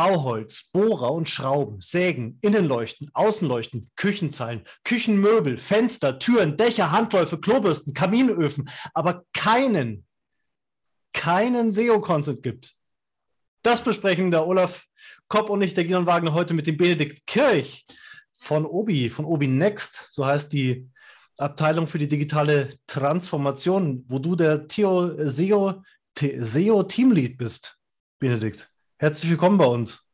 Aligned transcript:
Bauholz, 0.00 0.70
Bohrer 0.72 1.12
und 1.12 1.28
Schrauben, 1.28 1.82
Sägen, 1.82 2.38
Innenleuchten, 2.40 3.10
Außenleuchten, 3.12 3.90
Küchenzeilen, 3.96 4.64
Küchenmöbel, 4.82 5.58
Fenster, 5.58 6.18
Türen, 6.18 6.56
Dächer, 6.56 6.90
Handläufe, 6.90 7.38
Klobürsten, 7.38 7.92
Kaminöfen, 7.92 8.70
aber 8.94 9.24
keinen, 9.34 10.06
keinen 11.12 11.70
SEO-Content 11.72 12.42
gibt. 12.42 12.76
Das 13.60 13.84
besprechen 13.84 14.30
der 14.30 14.46
Olaf 14.46 14.86
Kopp 15.28 15.50
und 15.50 15.60
ich, 15.60 15.74
der 15.74 15.84
Gideon 15.84 16.06
Wagner, 16.06 16.32
heute 16.32 16.54
mit 16.54 16.66
dem 16.66 16.78
Benedikt 16.78 17.26
Kirch 17.26 17.84
von 18.32 18.64
Obi, 18.64 19.10
von 19.10 19.26
Obi 19.26 19.48
Next, 19.48 20.14
so 20.14 20.24
heißt 20.24 20.50
die 20.50 20.88
Abteilung 21.36 21.86
für 21.86 21.98
die 21.98 22.08
digitale 22.08 22.70
Transformation, 22.86 24.02
wo 24.08 24.18
du 24.18 24.34
der 24.34 24.66
Theo 24.66 25.14
SEO, 25.28 25.82
SEO 26.16 26.84
Teamlead 26.84 27.36
bist, 27.36 27.78
Benedikt. 28.18 28.72
Herzlich 29.00 29.30
willkommen 29.30 29.56
bei 29.56 29.64
uns. 29.64 30.06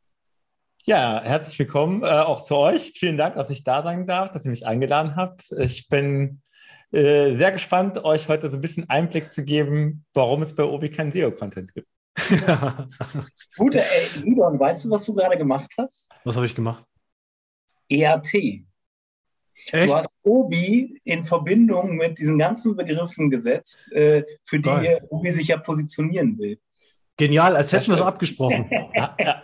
Ja, 0.85 1.21
herzlich 1.21 1.59
willkommen 1.59 2.03
äh, 2.03 2.05
auch 2.05 2.45
zu 2.45 2.55
euch. 2.55 2.93
Vielen 2.97 3.17
Dank, 3.17 3.35
dass 3.35 3.49
ich 3.49 3.65
da 3.65 3.83
sein 3.83 4.07
darf, 4.07 4.31
dass 4.31 4.45
ihr 4.45 4.51
mich 4.51 4.65
eingeladen 4.65 5.17
habt. 5.17 5.51
Ich 5.59 5.89
bin 5.89 6.41
äh, 6.93 7.33
sehr 7.33 7.51
gespannt, 7.51 8.05
euch 8.05 8.29
heute 8.29 8.49
so 8.49 8.55
ein 8.55 8.61
bisschen 8.61 8.89
Einblick 8.89 9.29
zu 9.29 9.43
geben, 9.43 10.05
warum 10.13 10.41
es 10.41 10.55
bei 10.55 10.63
Obi 10.63 10.89
kein 10.89 11.11
SEO-Content 11.11 11.73
gibt. 11.73 11.89
Gute, 13.57 13.79
ey, 13.79 14.21
Lidon, 14.23 14.57
weißt 14.57 14.85
du, 14.85 14.89
was 14.89 15.03
du 15.03 15.13
gerade 15.13 15.37
gemacht 15.37 15.69
hast? 15.77 16.07
Was 16.23 16.37
habe 16.37 16.45
ich 16.45 16.55
gemacht? 16.55 16.85
EAT. 17.89 18.33
Echt? 18.33 18.63
Du 19.73 19.95
hast 19.95 20.07
Obi 20.23 21.01
in 21.03 21.25
Verbindung 21.25 21.97
mit 21.97 22.19
diesen 22.19 22.37
ganzen 22.37 22.77
Begriffen 22.77 23.29
gesetzt, 23.29 23.81
äh, 23.91 24.23
für 24.45 24.61
die 24.61 24.69
Geil. 24.69 25.05
Obi 25.09 25.33
sich 25.33 25.49
ja 25.49 25.57
positionieren 25.57 26.39
will. 26.39 26.57
Genial, 27.17 27.55
als 27.55 27.73
hätten 27.73 27.87
wir 27.87 27.95
es 27.95 28.01
abgesprochen. 28.01 28.69
ja, 28.93 29.15
ja. 29.19 29.43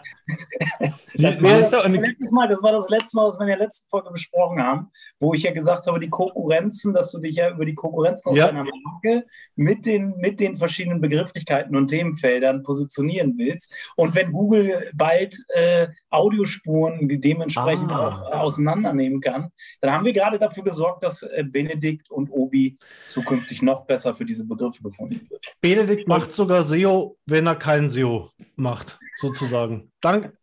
Das, 1.16 1.41
war 1.41 1.59
das, 1.59 1.71
letztes 1.71 2.31
Mal, 2.31 2.47
das 2.47 2.61
war 2.61 2.71
das 2.71 2.89
letzte 2.89 3.16
Mal, 3.16 3.27
was 3.27 3.38
wir 3.38 3.41
in 3.41 3.47
der 3.47 3.57
letzten 3.57 3.89
Folge 3.89 4.11
besprochen 4.11 4.61
haben, 4.61 4.89
wo 5.19 5.33
ich 5.33 5.43
ja 5.43 5.52
gesagt 5.52 5.88
habe, 5.88 5.99
die 5.99 6.09
Konkurrenzen, 6.09 6.94
dass 6.94 7.11
du 7.11 7.19
dich 7.19 7.35
ja 7.35 7.49
über 7.49 7.66
die 7.66 7.73
Konkurrenzen 7.73 8.29
aus 8.29 8.38
ja. 8.38 8.45
deiner 8.45 8.63
Marke 8.63 9.25
mit 9.55 9.88
den, 9.88 10.16
mit 10.17 10.39
den 10.39 10.57
verschiedenen 10.57 11.01
Begrifflichkeiten 11.01 11.75
und 11.75 11.88
Themenfeldern 11.88 12.61
positionieren 12.61 13.33
willst. 13.38 13.73
Und 13.95 14.13
wenn 14.13 14.31
Google 14.31 14.91
bald 14.94 15.35
äh, 15.49 15.88
Audiospuren 16.11 17.07
dementsprechend 17.07 17.91
ah. 17.91 18.07
auch 18.07 18.31
äh, 18.31 18.35
auseinandernehmen 18.35 19.19
kann, 19.19 19.49
dann 19.81 19.94
haben 19.94 20.05
wir 20.05 20.13
gerade 20.13 20.38
dafür 20.38 20.63
gesorgt, 20.63 21.03
dass 21.03 21.23
äh, 21.23 21.44
Benedikt 21.44 22.11
und 22.11 22.29
Obi 22.29 22.75
zukünftig 23.07 23.63
noch 23.63 23.85
besser 23.85 24.13
für 24.13 24.25
diese 24.25 24.45
Begriffe 24.45 24.83
gefunden 24.83 25.27
wird. 25.29 25.44
Benedikt 25.59 26.07
macht 26.07 26.33
sogar 26.33 26.63
SEO, 26.63 27.17
wenn 27.25 27.47
er 27.47 27.55
kein 27.64 27.89
SEO 27.89 28.30
macht, 28.58 29.00
sozusagen. 29.19 29.89
Dank, 30.02 30.33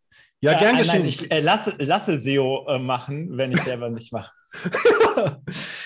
ja, 0.43 0.57
gern 0.57 0.77
geschehen. 0.77 1.01
Nein, 1.01 1.07
ich 1.07 1.31
äh, 1.31 1.39
lasse, 1.39 1.75
lasse 1.77 2.17
SEO 2.17 2.65
äh, 2.67 2.79
machen, 2.79 3.37
wenn 3.37 3.51
ich 3.51 3.61
selber 3.61 3.91
nicht 3.91 4.11
mache. 4.11 4.31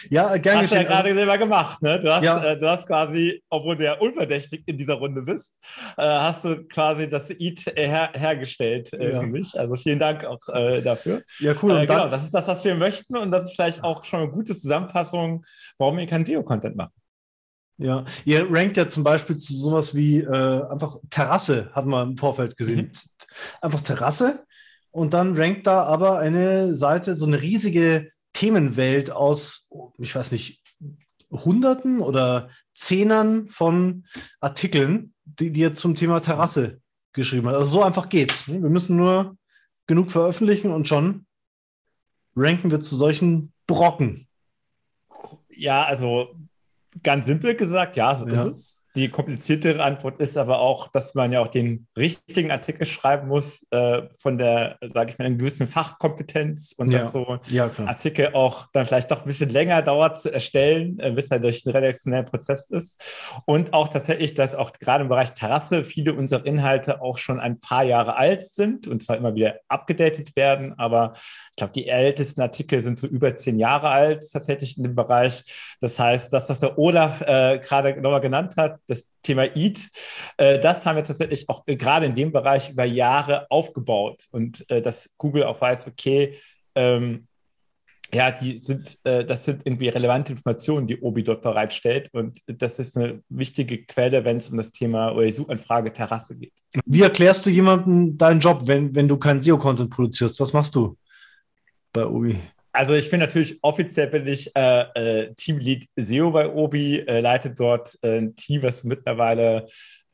ja, 0.09 0.37
gern 0.37 0.55
hast 0.55 0.61
geschehen. 0.61 0.61
Hast 0.61 0.71
du 0.71 0.75
ja 0.75 0.83
gerade 0.83 1.13
selber 1.13 1.37
gemacht, 1.37 1.81
ne? 1.81 1.99
Du 1.99 2.09
hast, 2.09 2.23
ja. 2.23 2.41
äh, 2.41 2.57
du 2.57 2.69
hast 2.69 2.87
quasi, 2.87 3.43
obwohl 3.49 3.75
du 3.75 3.83
ja 3.83 3.99
unverdächtig 3.99 4.63
in 4.65 4.77
dieser 4.77 4.93
Runde 4.93 5.23
bist, 5.23 5.59
äh, 5.97 6.03
hast 6.03 6.45
du 6.45 6.63
quasi 6.67 7.09
das 7.09 7.29
EAT 7.31 7.65
her 7.75 8.11
hergestellt 8.13 8.93
äh, 8.93 9.11
ja. 9.11 9.19
für 9.19 9.27
mich. 9.27 9.59
Also 9.59 9.75
vielen 9.75 9.99
Dank 9.99 10.23
auch 10.23 10.39
äh, 10.53 10.81
dafür. 10.81 11.21
Ja, 11.39 11.53
cool. 11.61 11.73
Und 11.73 11.87
genau, 11.87 12.07
das 12.07 12.23
ist 12.23 12.33
das, 12.33 12.47
was 12.47 12.63
wir 12.63 12.75
möchten 12.75 13.17
und 13.17 13.31
das 13.31 13.43
ist 13.43 13.55
vielleicht 13.55 13.83
auch 13.83 14.05
schon 14.05 14.21
eine 14.21 14.31
gute 14.31 14.55
Zusammenfassung, 14.55 15.43
warum 15.77 15.97
wir 15.97 16.07
kein 16.07 16.25
SEO-Content 16.25 16.77
machen. 16.77 16.93
Ja, 17.77 18.05
ihr 18.23 18.49
rankt 18.49 18.77
ja 18.77 18.87
zum 18.87 19.03
Beispiel 19.03 19.37
zu 19.37 19.53
sowas 19.53 19.93
wie 19.95 20.19
äh, 20.19 20.69
einfach 20.69 20.97
Terrasse, 21.09 21.69
hatten 21.73 21.89
wir 21.89 22.03
im 22.03 22.17
Vorfeld 22.17 22.55
gesehen. 22.55 22.91
Mhm. 22.91 22.91
Einfach 23.61 23.81
Terrasse 23.81 24.45
und 24.91 25.13
dann 25.13 25.35
rankt 25.35 25.67
da 25.67 25.83
aber 25.83 26.19
eine 26.19 26.73
Seite, 26.73 27.17
so 27.17 27.25
eine 27.25 27.41
riesige 27.41 28.11
Themenwelt 28.31 29.11
aus, 29.11 29.69
ich 29.97 30.15
weiß 30.15 30.31
nicht, 30.31 30.61
Hunderten 31.29 31.99
oder 31.99 32.49
Zehnern 32.73 33.49
von 33.49 34.05
Artikeln, 34.39 35.13
die, 35.25 35.51
die 35.51 35.59
jetzt 35.59 35.81
zum 35.81 35.95
Thema 35.95 36.21
Terrasse 36.21 36.79
geschrieben 37.11 37.47
hat. 37.47 37.55
Also 37.55 37.71
so 37.71 37.83
einfach 37.83 38.07
geht's. 38.07 38.47
Wir 38.47 38.69
müssen 38.69 38.95
nur 38.95 39.35
genug 39.85 40.11
veröffentlichen 40.11 40.71
und 40.71 40.87
schon 40.87 41.25
ranken 42.33 42.71
wir 42.71 42.79
zu 42.79 42.95
solchen 42.95 43.51
Brocken. 43.67 44.29
Ja, 45.49 45.83
also 45.83 46.33
ganz 47.05 47.25
simpel 47.25 47.55
gesagt, 47.55 47.95
ja, 47.95 48.13
so 48.15 48.27
ja. 48.27 48.43
ist 48.43 48.47
es. 48.47 48.84
Die 48.95 49.09
kompliziertere 49.09 49.83
Antwort 49.83 50.21
ist 50.21 50.37
aber 50.37 50.59
auch, 50.59 50.87
dass 50.87 51.15
man 51.15 51.33
ja 51.33 51.41
auch 51.41 51.49
den 51.49 51.87
richtigen 51.97 52.49
Artikel 52.49 52.85
schreiben 52.85 53.27
muss, 53.27 53.67
äh, 53.71 54.03
von 54.19 54.37
der, 54.37 54.77
sage 54.81 55.11
ich 55.11 55.17
mal, 55.17 55.25
einer 55.25 55.35
gewissen 55.35 55.67
Fachkompetenz 55.67 56.73
und 56.77 56.91
ja. 56.91 56.99
dass 56.99 57.11
so 57.11 57.39
ja, 57.47 57.69
Artikel 57.85 58.29
auch 58.33 58.67
dann 58.71 58.85
vielleicht 58.85 59.11
doch 59.11 59.21
ein 59.21 59.27
bisschen 59.27 59.49
länger 59.49 59.81
dauert 59.81 60.21
zu 60.21 60.31
erstellen, 60.31 60.97
äh, 60.99 61.11
bis 61.11 61.29
er 61.29 61.39
durch 61.39 61.65
einen 61.65 61.75
redaktionellen 61.75 62.25
Prozess 62.25 62.69
ist. 62.69 63.33
Und 63.45 63.73
auch 63.73 63.89
tatsächlich, 63.89 64.33
dass 64.33 64.55
auch 64.55 64.71
gerade 64.71 65.03
im 65.03 65.09
Bereich 65.09 65.33
Terrasse 65.33 65.83
viele 65.83 66.13
unserer 66.13 66.45
Inhalte 66.45 67.01
auch 67.01 67.17
schon 67.17 67.41
ein 67.41 67.59
paar 67.59 67.83
Jahre 67.83 68.15
alt 68.15 68.47
sind 68.47 68.87
und 68.87 69.03
zwar 69.03 69.17
immer 69.17 69.35
wieder 69.35 69.55
abgedatet 69.67 70.37
werden. 70.37 70.73
Aber 70.79 71.13
ich 71.15 71.55
glaube, 71.57 71.73
die 71.73 71.89
ältesten 71.89 72.41
Artikel 72.41 72.81
sind 72.81 72.97
so 72.97 73.07
über 73.07 73.35
zehn 73.35 73.59
Jahre 73.59 73.89
alt 73.89 74.23
tatsächlich 74.31 74.77
in 74.77 74.83
dem 74.83 74.95
Bereich. 74.95 75.43
Das 75.81 75.99
heißt, 75.99 76.31
das, 76.31 76.49
was 76.49 76.61
der 76.61 76.77
Olaf 76.77 77.19
äh, 77.21 77.59
gerade 77.59 77.99
nochmal 78.01 78.21
genannt 78.21 78.55
hat, 78.55 78.79
das 78.87 79.05
Thema 79.21 79.43
EAT, 79.55 79.89
äh, 80.37 80.59
das 80.59 80.85
haben 80.85 80.95
wir 80.95 81.03
tatsächlich 81.03 81.47
auch 81.49 81.63
äh, 81.65 81.75
gerade 81.75 82.05
in 82.05 82.15
dem 82.15 82.31
Bereich 82.31 82.69
über 82.69 82.85
Jahre 82.85 83.47
aufgebaut 83.49 84.25
und 84.31 84.69
äh, 84.69 84.81
dass 84.81 85.09
Google 85.17 85.43
auch 85.43 85.59
weiß, 85.59 85.87
okay, 85.87 86.37
ähm, 86.75 87.27
ja, 88.13 88.31
die 88.31 88.57
sind, 88.57 88.97
äh, 89.03 89.25
das 89.25 89.45
sind 89.45 89.65
irgendwie 89.65 89.89
relevante 89.89 90.31
Informationen, 90.31 90.87
die 90.87 90.99
Obi 90.99 91.23
dort 91.23 91.41
bereitstellt. 91.41 92.09
Und 92.13 92.39
das 92.47 92.79
ist 92.79 92.95
eine 92.97 93.21
wichtige 93.29 93.83
Quelle, 93.85 94.23
wenn 94.23 94.37
es 94.37 94.49
um 94.49 94.57
das 94.57 94.71
Thema 94.71 95.11
oder 95.11 95.25
die 95.25 95.31
Suchanfrage 95.31 95.91
Terrasse 95.91 96.37
geht. 96.37 96.53
Wie 96.85 97.01
erklärst 97.01 97.45
du 97.45 97.49
jemandem 97.49 98.17
deinen 98.17 98.39
Job, 98.39 98.61
wenn, 98.65 98.93
wenn 98.95 99.07
du 99.07 99.17
keinen 99.17 99.41
SEO-Content 99.41 99.89
produzierst? 99.89 100.39
Was 100.39 100.53
machst 100.53 100.75
du 100.75 100.97
bei 101.91 102.05
Obi? 102.05 102.39
Also 102.75 102.93
ich 102.93 103.09
bin 103.09 103.21
natürlich 103.21 103.57
offiziell 103.61 104.07
bin 104.07 104.27
ich 104.27 104.53
äh, 104.53 104.81
äh, 104.95 105.33
Teamlead 105.33 105.87
SEO 105.95 106.31
bei 106.31 106.49
Obi, 106.53 106.99
äh, 106.99 107.21
leite 107.21 107.51
dort 107.51 107.97
äh, 108.01 108.17
ein 108.17 108.35
Team, 108.35 108.63
was 108.63 108.83
mittlerweile 108.83 109.65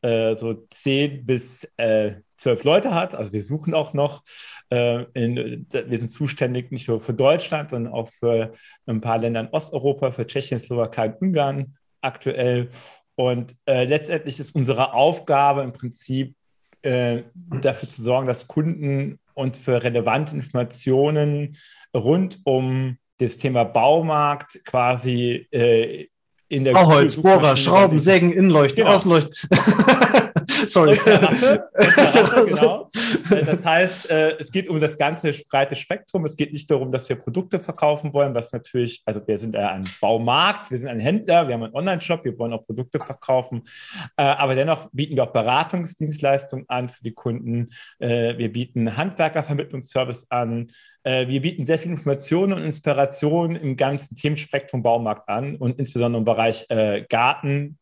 äh, 0.03 0.35
so 0.35 0.53
zehn 0.69 1.25
bis 1.25 1.67
äh, 1.77 2.17
zwölf 2.35 2.63
Leute 2.63 2.93
hat. 2.93 3.15
Also 3.15 3.33
wir 3.33 3.41
suchen 3.41 3.73
auch 3.73 3.93
noch. 3.93 4.23
In, 4.69 5.67
wir 5.69 5.97
sind 5.97 6.07
zuständig 6.07 6.71
nicht 6.71 6.87
nur 6.87 7.01
für 7.01 7.13
Deutschland, 7.13 7.71
sondern 7.71 7.91
auch 7.91 8.07
für 8.07 8.53
ein 8.85 9.01
paar 9.01 9.17
Länder 9.17 9.41
in 9.41 9.49
Osteuropa, 9.49 10.11
für 10.11 10.25
Tschechien, 10.25 10.61
Slowakei 10.61 11.07
und 11.07 11.21
Ungarn 11.21 11.75
aktuell. 11.99 12.69
Und 13.15 13.57
letztendlich 13.67 14.39
ist 14.39 14.55
unsere 14.55 14.93
Aufgabe 14.93 15.61
im 15.63 15.73
Prinzip 15.73 16.35
dafür 16.83 17.89
zu 17.89 18.01
sorgen, 18.01 18.27
dass 18.27 18.47
Kunden 18.47 19.19
uns 19.33 19.57
für 19.57 19.83
relevante 19.83 20.35
Informationen 20.35 21.57
rund 21.95 22.39
um 22.43 22.97
das 23.19 23.37
Thema 23.37 23.63
Baumarkt 23.63 24.63
quasi 24.65 25.47
äh, 25.51 26.07
in 26.47 26.65
der 26.65 26.73
Bauholz, 26.73 27.15
Bohrer, 27.15 27.55
Schrauben, 27.55 27.99
Sägen, 27.99 28.33
Innenleuchten, 28.33 28.83
genau. 28.83 28.95
Außenleuchten. 28.95 29.49
Sorry. 30.67 30.91
Und 30.91 31.03
Terrasse, 31.03 31.69
und 31.77 31.95
Terrasse, 31.95 32.45
genau. 32.45 32.80
Äh, 33.29 33.43
das 33.45 33.65
heißt, 33.65 34.09
äh, 34.09 34.37
es 34.39 34.51
geht 34.51 34.67
um 34.69 34.79
das 34.79 34.97
ganze 34.97 35.33
breite 35.49 35.75
Spektrum. 35.75 36.25
Es 36.25 36.35
geht 36.35 36.53
nicht 36.53 36.69
darum, 36.69 36.91
dass 36.91 37.07
wir 37.09 37.15
Produkte 37.15 37.59
verkaufen 37.59 38.13
wollen, 38.13 38.33
was 38.33 38.51
natürlich, 38.51 39.01
also 39.05 39.25
wir 39.25 39.37
sind 39.37 39.55
ein 39.55 39.83
Baumarkt, 39.99 40.71
wir 40.71 40.77
sind 40.77 40.89
ein 40.89 40.99
Händler, 40.99 41.47
wir 41.47 41.55
haben 41.55 41.63
einen 41.63 41.75
Online-Shop, 41.75 42.23
wir 42.25 42.37
wollen 42.37 42.53
auch 42.53 42.65
Produkte 42.65 42.99
verkaufen. 42.99 43.63
Äh, 44.17 44.23
aber 44.23 44.55
dennoch 44.55 44.89
bieten 44.91 45.15
wir 45.15 45.23
auch 45.23 45.33
Beratungsdienstleistungen 45.33 46.65
an 46.67 46.89
für 46.89 47.03
die 47.03 47.13
Kunden. 47.13 47.67
Wir 47.99 48.51
bieten 48.51 48.97
Handwerkervermittlungsservice 48.97 50.27
an. 50.29 50.67
Wir 51.03 51.41
bieten 51.41 51.65
sehr 51.65 51.79
viel 51.79 51.91
Informationen 51.91 52.53
und 52.53 52.63
Inspiration 52.63 53.55
im 53.55 53.77
ganzen 53.77 54.15
Themenspektrum 54.15 54.83
Baumarkt 54.83 55.29
an 55.29 55.55
und 55.55 55.79
insbesondere 55.79 56.19
im 56.19 56.25
Bereich 56.25 56.67
Garten 57.09 57.77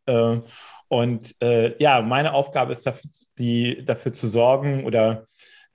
und 0.89 1.35
äh, 1.39 1.77
ja, 1.81 2.01
meine 2.01 2.33
Aufgabe 2.33 2.71
ist 2.71 2.85
dafür, 2.85 3.09
die, 3.39 3.83
dafür 3.85 4.11
zu 4.11 4.27
sorgen 4.27 4.85
oder 4.85 5.25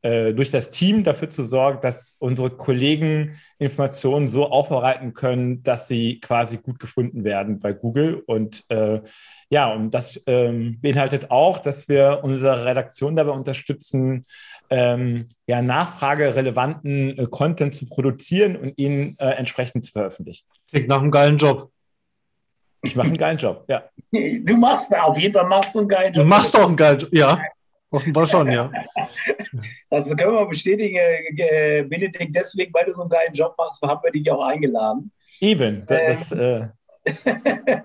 äh, 0.05 0.35
durch 0.35 0.51
das 0.51 0.69
Team 0.69 1.03
dafür 1.03 1.31
zu 1.31 1.45
sorgen, 1.45 1.81
dass 1.81 2.17
unsere 2.19 2.51
Kollegen 2.51 3.41
Informationen 3.59 4.29
so 4.29 4.51
aufbereiten 4.51 5.15
können, 5.15 5.63
dass 5.63 5.89
sie 5.89 6.21
quasi 6.21 6.59
gut 6.59 6.79
gefunden 6.79 7.25
werden 7.25 7.59
bei 7.59 7.73
Google. 7.73 8.23
Und 8.27 8.65
äh, 8.69 9.01
ja, 9.49 9.73
und 9.73 9.95
das 9.95 10.23
ähm, 10.27 10.79
beinhaltet 10.83 11.31
auch, 11.31 11.59
dass 11.59 11.89
wir 11.89 12.21
unsere 12.23 12.67
Redaktion 12.67 13.17
dabei 13.17 13.31
unterstützen, 13.31 14.25
ähm, 14.69 15.27
ja, 15.47 15.63
nachfragerelevanten 15.63 17.19
äh, 17.19 17.27
Content 17.31 17.75
zu 17.75 17.87
produzieren 17.87 18.57
und 18.57 18.77
ihn 18.77 19.17
äh, 19.19 19.31
entsprechend 19.31 19.87
zu 19.87 19.93
veröffentlichen. 19.93 20.47
Klingt 20.69 20.89
nach 20.89 21.01
einem 21.01 21.13
geilen 21.13 21.39
Job. 21.39 21.71
Ich 22.83 22.95
mache 22.95 23.07
einen 23.07 23.17
geilen 23.17 23.39
Job, 23.39 23.65
ja. 23.69 23.85
Du 24.11 24.57
machst 24.59 24.95
auf 24.95 25.17
jeden 25.17 25.33
Fall 25.33 25.49
machst 25.49 25.75
du 25.75 25.79
einen 25.79 25.89
geilen 25.89 26.13
Job. 26.13 26.25
Du 26.25 26.29
machst 26.29 26.55
auch 26.55 26.69
einen 26.69 26.77
geilen 26.77 26.99
Job, 26.99 27.11
ja. 27.15 27.41
Offenbar 27.95 28.27
schon, 28.27 28.51
ja. 28.51 28.71
Das 29.91 30.09
können 30.09 30.33
wir 30.33 30.47
bestätigen, 30.47 30.97
äh, 30.97 31.85
Benedikt, 31.89 32.35
deswegen, 32.35 32.75
weil 32.75 32.87
du 32.87 32.95
so 32.95 33.03
einen 33.03 33.11
geilen 33.11 33.33
Job 33.33 33.55
machst, 33.57 33.81
haben 33.83 34.01
wir 34.03 34.11
dich 34.11 34.29
auch 34.31 34.43
eingeladen. 34.43 35.13
Eben, 35.41 35.87
das, 35.87 36.33
ähm, 36.33 36.71
äh 37.05 37.13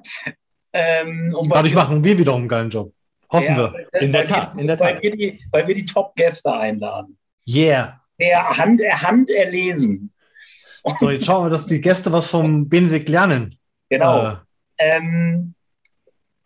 ähm, 0.74 1.36
und 1.36 1.54
Dadurch 1.54 1.76
machen 1.76 2.04
wir 2.04 2.18
wiederum 2.18 2.42
einen 2.42 2.50
geilen 2.50 2.70
Job. 2.70 2.92
Hoffen 3.32 3.56
ja, 3.56 3.74
wir. 3.74 4.02
In 4.02 4.12
der 4.12 4.24
Tat, 4.24 4.56
in 4.60 4.66
der 4.66 4.78
Tat. 4.78 4.96
Weil 4.96 5.02
wir 5.04 5.12
die, 5.16 5.40
weil 5.52 5.68
wir 5.68 5.76
die 5.76 5.86
Top-Gäste 5.86 6.52
einladen. 6.52 7.16
Yeah. 7.48 8.02
Der 8.20 8.58
Hand, 8.58 8.82
Hand 8.82 9.30
erlesen. 9.30 10.12
So, 10.98 11.12
jetzt 11.12 11.26
schauen 11.26 11.46
wir, 11.46 11.50
dass 11.52 11.68
die 11.68 11.82
Gäste 11.82 12.12
was 12.12 12.26
vom 12.26 12.68
Benedikt 12.68 13.10
lernen. 13.10 13.60
Genau. 13.90 14.28
Äh. 14.28 14.36
Ähm, 14.80 15.54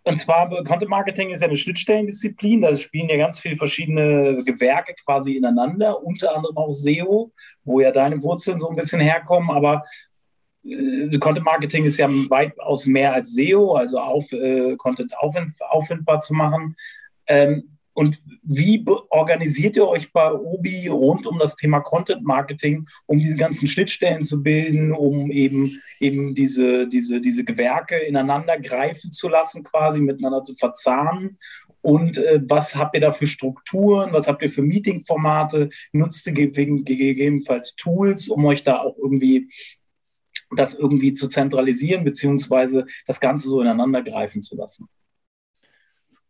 und 0.06 0.18
zwar 0.18 0.50
Content 0.50 0.90
Marketing 0.90 1.30
ist 1.30 1.42
ja 1.42 1.48
eine 1.48 1.56
Schnittstellendisziplin. 1.56 2.62
Da 2.62 2.76
spielen 2.76 3.08
ja 3.08 3.18
ganz 3.18 3.40
viele 3.40 3.56
verschiedene 3.56 4.44
Gewerke 4.44 4.94
quasi 5.06 5.38
ineinander, 5.38 6.04
unter 6.04 6.36
anderem 6.36 6.58
auch 6.58 6.72
SEO, 6.72 7.32
wo 7.64 7.80
ja 7.80 7.92
deine 7.92 8.22
Wurzeln 8.22 8.60
so 8.60 8.70
ein 8.70 8.76
bisschen 8.76 9.00
herkommen. 9.00 9.50
Aber 9.50 9.84
äh, 10.66 11.18
Content 11.20 11.46
Marketing 11.46 11.86
ist 11.86 11.98
ja 11.98 12.10
weitaus 12.10 12.86
mehr 12.86 13.14
als 13.14 13.34
SEO, 13.34 13.76
also 13.76 14.00
auf, 14.00 14.30
äh, 14.34 14.76
Content 14.76 15.18
auffind, 15.18 15.54
auffindbar 15.70 16.20
zu 16.20 16.34
machen. 16.34 16.76
Ähm, 17.26 17.73
und 17.94 18.22
wie 18.42 18.84
organisiert 19.10 19.78
ihr 19.78 19.88
euch 19.88 20.12
bei 20.12 20.32
Obi 20.34 20.88
rund 20.88 21.28
um 21.28 21.38
das 21.38 21.56
Thema 21.56 21.80
Content 21.80 22.24
Marketing, 22.24 22.88
um 23.06 23.20
diese 23.20 23.36
ganzen 23.36 23.68
Schnittstellen 23.68 24.24
zu 24.24 24.42
bilden, 24.42 24.92
um 24.92 25.30
eben, 25.30 25.80
eben 26.00 26.34
diese, 26.34 26.88
diese, 26.88 27.22
diese 27.22 27.44
Gewerke 27.44 27.98
ineinander 27.98 28.60
greifen 28.60 29.12
zu 29.12 29.30
lassen, 29.30 29.64
quasi 29.64 30.00
miteinander 30.00 30.42
zu 30.42 30.56
verzahnen? 30.56 31.38
Und 31.82 32.18
äh, 32.18 32.42
was 32.48 32.76
habt 32.76 32.96
ihr 32.96 33.02
da 33.02 33.12
für 33.12 33.28
Strukturen? 33.28 34.14
Was 34.14 34.28
habt 34.28 34.42
ihr 34.42 34.50
für 34.50 34.62
Meetingformate? 34.62 35.70
Nutzt 35.92 36.26
ihr 36.26 36.34
gegebenenfalls 36.34 37.76
Tools, 37.76 38.28
um 38.30 38.46
euch 38.46 38.64
da 38.64 38.80
auch 38.80 38.98
irgendwie 38.98 39.50
das 40.56 40.74
irgendwie 40.74 41.14
zu 41.14 41.28
zentralisieren, 41.28 42.04
beziehungsweise 42.04 42.86
das 43.06 43.20
Ganze 43.20 43.50
so 43.50 43.62
ineinander 43.62 44.02
greifen 44.02 44.42
zu 44.42 44.56
lassen? 44.56 44.88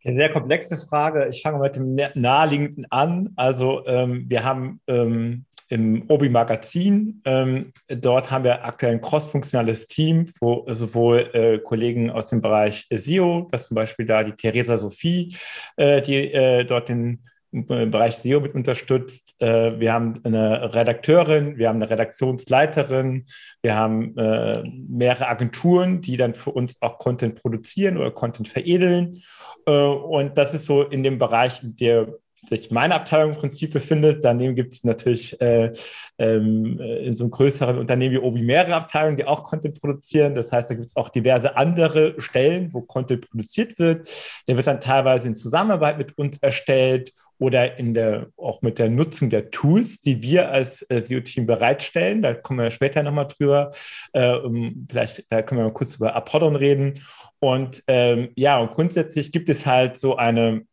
Eine 0.05 0.15
sehr 0.15 0.29
komplexe 0.31 0.77
Frage. 0.77 1.29
Ich 1.29 1.41
fange 1.41 1.59
mit 1.59 1.75
dem 1.75 1.95
Naheliegenden 2.15 2.85
an. 2.89 3.29
Also 3.37 3.85
ähm, 3.85 4.25
wir 4.27 4.43
haben 4.43 4.81
ähm, 4.87 5.45
im 5.69 6.03
Obi-Magazin, 6.07 7.21
ähm, 7.25 7.71
dort 7.87 8.29
haben 8.29 8.43
wir 8.43 8.63
aktuell 8.63 8.93
ein 8.93 9.01
crossfunktionales 9.01 9.87
Team, 9.87 10.29
wo 10.39 10.65
sowohl 10.67 11.29
äh, 11.33 11.57
Kollegen 11.59 12.11
aus 12.11 12.29
dem 12.29 12.41
Bereich 12.41 12.85
SEO, 12.91 13.47
das 13.51 13.67
zum 13.67 13.75
Beispiel 13.75 14.05
da 14.05 14.23
die 14.23 14.33
Theresa 14.33 14.77
Sophie, 14.77 15.35
äh, 15.77 16.01
die 16.01 16.31
äh, 16.31 16.65
dort 16.65 16.89
den 16.89 17.23
im 17.53 17.91
Bereich 17.91 18.17
SEO 18.17 18.39
mit 18.39 18.55
unterstützt. 18.55 19.35
Äh, 19.39 19.79
wir 19.79 19.93
haben 19.93 20.19
eine 20.23 20.73
Redakteurin, 20.73 21.57
wir 21.57 21.69
haben 21.69 21.77
eine 21.77 21.89
Redaktionsleiterin, 21.89 23.25
wir 23.61 23.75
haben 23.75 24.17
äh, 24.17 24.63
mehrere 24.63 25.27
Agenturen, 25.27 26.01
die 26.01 26.17
dann 26.17 26.33
für 26.33 26.51
uns 26.51 26.81
auch 26.81 26.97
Content 26.97 27.41
produzieren 27.41 27.97
oder 27.97 28.11
Content 28.11 28.47
veredeln. 28.47 29.21
Äh, 29.65 29.71
und 29.71 30.37
das 30.37 30.53
ist 30.53 30.65
so 30.65 30.83
in 30.83 31.03
dem 31.03 31.19
Bereich, 31.19 31.59
der 31.63 32.07
sich 32.45 32.71
meine 32.71 32.95
Abteilung 32.95 33.33
im 33.33 33.37
Prinzip 33.37 33.73
befindet. 33.73 34.23
Daneben 34.23 34.55
gibt 34.55 34.73
es 34.73 34.83
natürlich 34.83 35.39
äh, 35.41 35.71
ähm, 36.17 36.79
in 36.79 37.13
so 37.13 37.23
einem 37.23 37.31
größeren 37.31 37.77
Unternehmen 37.77 38.13
wie 38.13 38.19
Obi 38.19 38.41
mehrere 38.41 38.75
Abteilungen, 38.75 39.17
die 39.17 39.25
auch 39.25 39.43
Content 39.43 39.79
produzieren. 39.79 40.35
Das 40.35 40.51
heißt, 40.51 40.69
da 40.69 40.73
gibt 40.75 40.87
es 40.87 40.95
auch 40.95 41.09
diverse 41.09 41.55
andere 41.55 42.19
Stellen, 42.19 42.73
wo 42.73 42.81
Content 42.81 43.29
produziert 43.29 43.79
wird. 43.79 44.07
Der 44.47 44.57
wird 44.57 44.67
dann 44.67 44.81
teilweise 44.81 45.27
in 45.27 45.35
Zusammenarbeit 45.35 45.97
mit 45.97 46.17
uns 46.17 46.37
erstellt 46.39 47.13
oder 47.39 47.77
in 47.79 47.93
der, 47.93 48.27
auch 48.37 48.61
mit 48.61 48.77
der 48.77 48.89
Nutzung 48.89 49.29
der 49.29 49.49
Tools, 49.49 50.01
die 50.01 50.21
wir 50.21 50.51
als 50.51 50.85
äh, 50.89 51.01
SEO-Team 51.01 51.45
bereitstellen. 51.45 52.21
Da 52.21 52.33
kommen 52.33 52.59
wir 52.59 52.71
später 52.71 53.03
nochmal 53.03 53.27
drüber. 53.27 53.71
Äh, 54.11 54.35
um, 54.35 54.85
vielleicht 54.89 55.25
da 55.29 55.41
können 55.41 55.61
wir 55.61 55.65
mal 55.65 55.73
kurz 55.73 55.95
über 55.95 56.15
Apollon 56.15 56.55
reden. 56.55 56.99
Und 57.39 57.83
ähm, 57.87 58.29
ja, 58.35 58.59
und 58.59 58.71
grundsätzlich 58.71 59.31
gibt 59.31 59.49
es 59.49 59.65
halt 59.65 59.97
so 59.97 60.15
eine 60.15 60.65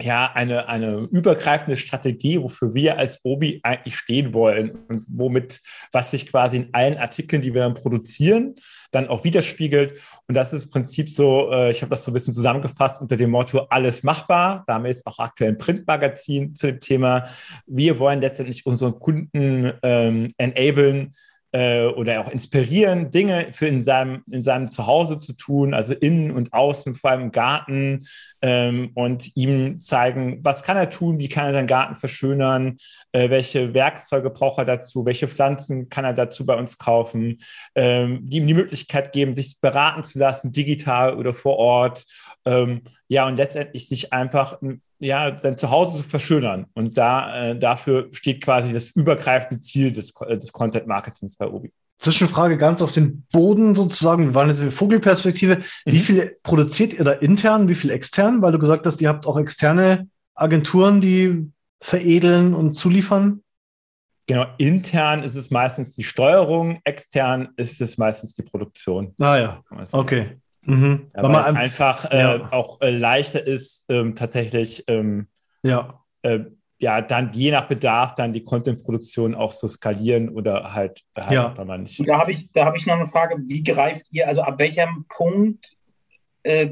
ja, 0.00 0.30
eine, 0.32 0.68
eine 0.68 1.08
übergreifende 1.10 1.76
Strategie, 1.76 2.40
wofür 2.40 2.72
wir 2.72 2.98
als 2.98 3.24
Obi 3.24 3.60
eigentlich 3.64 3.96
stehen 3.96 4.32
wollen 4.32 4.70
und 4.88 5.04
womit, 5.08 5.60
was 5.90 6.12
sich 6.12 6.26
quasi 6.30 6.58
in 6.58 6.68
allen 6.72 6.96
Artikeln, 6.98 7.42
die 7.42 7.52
wir 7.52 7.62
dann 7.62 7.74
produzieren, 7.74 8.54
dann 8.92 9.08
auch 9.08 9.24
widerspiegelt. 9.24 9.94
Und 10.28 10.36
das 10.36 10.52
ist 10.52 10.66
im 10.66 10.70
Prinzip 10.70 11.08
so, 11.08 11.50
äh, 11.50 11.70
ich 11.72 11.82
habe 11.82 11.90
das 11.90 12.04
so 12.04 12.12
ein 12.12 12.14
bisschen 12.14 12.32
zusammengefasst 12.32 13.00
unter 13.00 13.16
dem 13.16 13.30
Motto, 13.30 13.66
alles 13.70 14.04
machbar. 14.04 14.62
Da 14.68 14.74
haben 14.74 14.84
wir 14.84 14.90
jetzt 14.90 15.06
auch 15.06 15.18
aktuell 15.18 15.50
ein 15.50 15.58
Printmagazin 15.58 16.54
zu 16.54 16.68
dem 16.68 16.78
Thema. 16.78 17.26
Wir 17.66 17.98
wollen 17.98 18.20
letztendlich 18.20 18.66
unseren 18.66 19.00
Kunden 19.00 19.72
ähm, 19.82 20.30
enablen, 20.38 21.12
äh, 21.52 21.86
oder 21.86 22.20
auch 22.20 22.30
inspirieren, 22.30 23.10
Dinge 23.10 23.48
für 23.52 23.66
in 23.66 23.82
seinem, 23.82 24.22
in 24.30 24.42
seinem 24.42 24.70
Zuhause 24.70 25.18
zu 25.18 25.34
tun, 25.34 25.74
also 25.74 25.94
innen 25.94 26.30
und 26.30 26.52
außen, 26.52 26.94
vor 26.94 27.10
allem 27.10 27.22
im 27.22 27.32
Garten 27.32 28.00
ähm, 28.42 28.90
und 28.94 29.36
ihm 29.36 29.80
zeigen, 29.80 30.40
was 30.42 30.62
kann 30.62 30.76
er 30.76 30.90
tun, 30.90 31.18
wie 31.18 31.28
kann 31.28 31.46
er 31.46 31.52
seinen 31.52 31.66
Garten 31.66 31.96
verschönern, 31.96 32.76
äh, 33.12 33.30
welche 33.30 33.74
Werkzeuge 33.74 34.30
braucht 34.30 34.58
er 34.58 34.64
dazu, 34.64 35.06
welche 35.06 35.28
Pflanzen 35.28 35.88
kann 35.88 36.04
er 36.04 36.12
dazu 36.12 36.44
bei 36.44 36.54
uns 36.54 36.78
kaufen, 36.78 37.38
ähm, 37.74 38.20
die 38.22 38.38
ihm 38.38 38.46
die 38.46 38.54
Möglichkeit 38.54 39.12
geben, 39.12 39.34
sich 39.34 39.60
beraten 39.60 40.04
zu 40.04 40.18
lassen, 40.18 40.52
digital 40.52 41.16
oder 41.16 41.32
vor 41.32 41.56
Ort. 41.56 42.04
Ähm, 42.44 42.82
ja, 43.08 43.26
und 43.26 43.36
letztendlich 43.36 43.88
sich 43.88 44.12
einfach 44.12 44.60
ja, 44.98 45.36
sein 45.36 45.56
Zuhause 45.56 45.98
zu 45.98 46.08
verschönern. 46.08 46.66
Und 46.74 46.98
da, 46.98 47.50
äh, 47.50 47.58
dafür 47.58 48.08
steht 48.12 48.42
quasi 48.42 48.72
das 48.72 48.90
übergreifende 48.90 49.60
Ziel 49.60 49.92
des, 49.92 50.12
äh, 50.26 50.36
des 50.36 50.52
Content 50.52 50.86
Marketings 50.86 51.36
bei 51.36 51.46
Obi. 51.46 51.72
Zwischenfrage 51.98 52.56
ganz 52.56 52.80
auf 52.80 52.92
den 52.92 53.26
Boden 53.32 53.74
sozusagen. 53.74 54.26
Wir 54.26 54.34
waren 54.34 54.48
jetzt 54.48 54.60
in 54.60 54.70
Vogelperspektive. 54.70 55.56
Mhm. 55.56 55.62
Wie 55.84 56.00
viel 56.00 56.36
produziert 56.42 56.94
ihr 56.94 57.04
da 57.04 57.12
intern, 57.12 57.68
wie 57.68 57.74
viel 57.74 57.90
extern? 57.90 58.40
Weil 58.40 58.52
du 58.52 58.58
gesagt 58.58 58.86
hast, 58.86 59.00
ihr 59.00 59.08
habt 59.08 59.26
auch 59.26 59.38
externe 59.38 60.08
Agenturen, 60.34 61.00
die 61.00 61.50
veredeln 61.80 62.54
und 62.54 62.74
zuliefern. 62.74 63.42
Genau, 64.26 64.46
intern 64.58 65.22
ist 65.22 65.36
es 65.36 65.50
meistens 65.50 65.92
die 65.92 66.02
Steuerung, 66.02 66.80
extern 66.84 67.48
ist 67.56 67.80
es 67.80 67.96
meistens 67.96 68.34
die 68.34 68.42
Produktion. 68.42 69.14
Ah 69.18 69.38
ja, 69.38 69.62
okay. 69.92 70.38
Mhm. 70.68 71.10
Ja, 71.16 71.22
weil 71.22 71.36
es 71.36 71.56
einfach 71.56 72.10
äh, 72.10 72.18
ja. 72.18 72.52
auch 72.52 72.80
äh, 72.82 72.90
leichter 72.90 73.46
ist, 73.46 73.86
ähm, 73.88 74.14
tatsächlich 74.14 74.84
ähm, 74.86 75.28
ja. 75.62 76.04
Äh, 76.22 76.40
ja, 76.80 77.00
dann 77.00 77.32
je 77.32 77.50
nach 77.50 77.66
Bedarf 77.66 78.14
dann 78.14 78.32
die 78.32 78.44
Content-Produktion 78.44 79.34
auch 79.34 79.52
zu 79.52 79.66
skalieren 79.66 80.28
oder 80.28 80.74
halt, 80.74 81.02
halt 81.16 81.32
ja. 81.32 81.48
dann 81.48 81.66
mal 81.66 81.78
nicht. 81.78 82.06
Da 82.06 82.20
habe 82.20 82.32
ich, 82.32 82.48
hab 82.56 82.76
ich 82.76 82.86
noch 82.86 82.96
eine 82.96 83.06
Frage, 83.06 83.36
wie 83.46 83.64
greift 83.64 84.06
ihr, 84.12 84.28
also 84.28 84.42
ab 84.42 84.58
welchem 84.58 85.06
Punkt, 85.08 85.72
äh, 86.44 86.68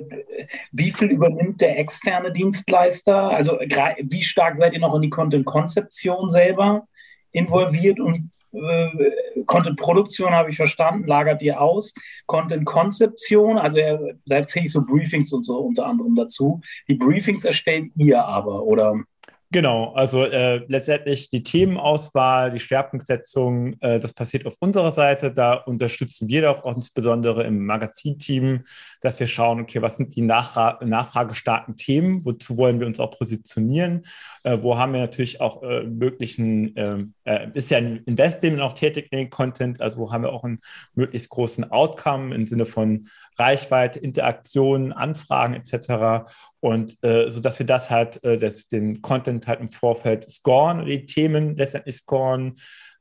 wie 0.71 0.93
viel 0.93 1.09
übernimmt 1.09 1.61
der 1.61 1.79
externe 1.79 2.31
Dienstleister? 2.31 3.31
Also 3.31 3.53
wie 3.53 4.23
stark 4.23 4.57
seid 4.57 4.75
ihr 4.75 4.81
noch 4.81 4.95
in 4.95 5.03
die 5.03 5.11
Content-Konzeption 5.11 6.29
selber 6.29 6.87
involviert 7.33 7.99
und 7.99 8.31
äh, 8.57 9.43
Content-Produktion 9.45 10.33
habe 10.33 10.51
ich 10.51 10.57
verstanden, 10.57 11.07
lagert 11.07 11.43
ihr 11.43 11.61
aus. 11.61 11.95
Content-Konzeption, 12.27 13.59
also 13.59 13.79
da 14.27 14.37
erzähle 14.37 14.67
ich 14.67 14.73
so 14.73 14.85
Briefings 14.85 15.33
und 15.33 15.45
so 15.45 15.59
unter 15.59 15.87
anderem 15.87 16.15
dazu. 16.17 16.61
Die 16.89 16.95
Briefings 16.95 17.45
erstellt 17.45 17.91
ihr 17.97 18.25
aber, 18.25 18.65
oder? 18.65 18.95
Genau, 19.53 19.93
also 19.95 20.25
äh, 20.25 20.65
letztendlich 20.67 21.31
die 21.31 21.45
Themenauswahl, 21.45 22.51
die 22.51 22.59
Schwerpunktsetzung, 22.59 23.81
äh, 23.81 24.01
das 24.01 24.13
passiert 24.13 24.45
auf 24.45 24.57
unserer 24.59 24.91
Seite. 24.91 25.33
Da 25.33 25.55
unterstützen 25.55 26.29
wir 26.29 26.51
auch 26.51 26.67
insbesondere 26.75 27.45
im 27.45 27.65
Magazinteam, 27.65 28.65
dass 29.01 29.21
wir 29.21 29.29
schauen, 29.29 29.61
okay, 29.61 29.81
was 29.81 29.99
sind 29.99 30.17
die 30.17 30.23
Nachra 30.23 30.81
nachfragestarken 30.85 31.77
Themen, 31.77 32.25
wozu 32.25 32.59
wollen 32.59 32.81
wir 32.81 32.89
uns 32.89 32.99
auch 32.99 33.13
positionieren, 33.17 34.05
äh, 34.43 34.59
wo 34.61 34.77
haben 34.77 34.93
wir 34.93 35.01
natürlich 35.01 35.41
auch 35.41 35.63
äh, 35.63 35.85
möglichen 35.85 36.73
ähm, 36.75 37.15
äh, 37.26 37.49
ist 37.54 37.71
ja 37.71 37.78
ein 37.78 37.99
Investment 38.06 38.61
auch 38.61 38.73
tätig 38.73 39.09
in 39.11 39.18
den 39.18 39.30
Content, 39.30 39.80
also 39.80 40.11
haben 40.12 40.23
wir 40.23 40.33
auch 40.33 40.45
einen 40.45 40.61
möglichst 40.95 41.28
großen 41.28 41.71
Outcome 41.71 42.35
im 42.35 42.47
Sinne 42.47 42.66
von 42.66 43.09
Reichweite, 43.38 43.99
Interaktionen, 43.99 44.92
Anfragen 44.92 45.54
etc. 45.54 46.30
Und 46.61 46.97
äh, 47.04 47.28
so 47.30 47.40
dass 47.40 47.59
wir 47.59 47.66
das 47.66 47.90
halt, 47.90 48.23
äh, 48.25 48.38
das, 48.38 48.68
den 48.68 49.02
Content 49.02 49.47
halt 49.47 49.61
im 49.61 49.68
Vorfeld 49.68 50.30
scoren, 50.30 50.87
die 50.87 51.04
Themen 51.04 51.56
letztendlich 51.56 51.97
scoren 51.97 52.54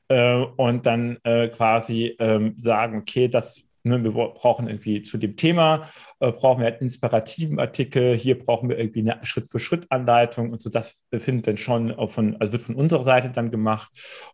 äh, 0.08 0.34
und 0.34 0.86
dann 0.86 1.18
äh, 1.24 1.48
quasi 1.48 2.16
ähm, 2.18 2.54
sagen, 2.58 2.98
okay, 2.98 3.28
das 3.28 3.62
Ne, 3.86 4.02
wir 4.02 4.10
brauchen 4.10 4.66
irgendwie 4.66 5.02
zu 5.02 5.16
dem 5.16 5.36
Thema, 5.36 5.88
äh, 6.18 6.32
brauchen 6.32 6.60
wir 6.60 6.66
einen 6.66 6.78
inspirativen 6.78 7.60
Artikel, 7.60 8.16
hier 8.16 8.36
brauchen 8.36 8.68
wir 8.68 8.78
irgendwie 8.78 9.08
eine 9.08 9.24
Schritt-für-Schritt-Anleitung 9.24 10.50
und 10.50 10.60
so. 10.60 10.70
Das 10.70 11.04
findet 11.16 11.46
dann 11.46 11.56
schon 11.56 11.94
von, 12.08 12.36
also 12.40 12.52
wird 12.52 12.62
von 12.62 12.74
unserer 12.74 13.04
Seite 13.04 13.30
dann 13.30 13.52
gemacht. 13.52 13.88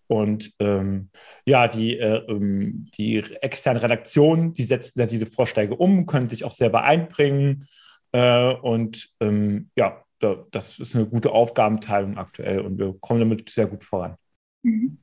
Und 0.07 0.53
ähm, 0.59 1.11
ja, 1.45 1.69
die, 1.69 1.99
äh, 1.99 2.25
ähm, 2.29 2.89
die 2.97 3.19
externe 3.43 3.83
Redaktion, 3.83 4.55
die 4.55 4.65
setzen 4.65 4.99
dann 4.99 5.09
diese 5.09 5.27
Vorschläge 5.27 5.77
um, 5.77 6.07
können 6.07 6.27
sich 6.27 6.45
auch 6.45 6.51
selber 6.51 6.85
einbringen. 6.85 7.69
Äh, 8.13 8.55
und 8.55 9.11
ähm, 9.21 9.69
ja, 9.77 10.03
da, 10.19 10.47
das 10.51 10.79
ist 10.79 10.97
eine 10.97 11.07
gute 11.07 11.31
Aufgabenteilung 11.31 12.17
aktuell 12.17 12.61
und 12.61 12.79
wir 12.79 12.95
kommen 13.01 13.21
damit 13.21 13.51
sehr 13.51 13.67
gut 13.67 13.85
voran. 13.85 14.17
Mhm. 14.63 14.97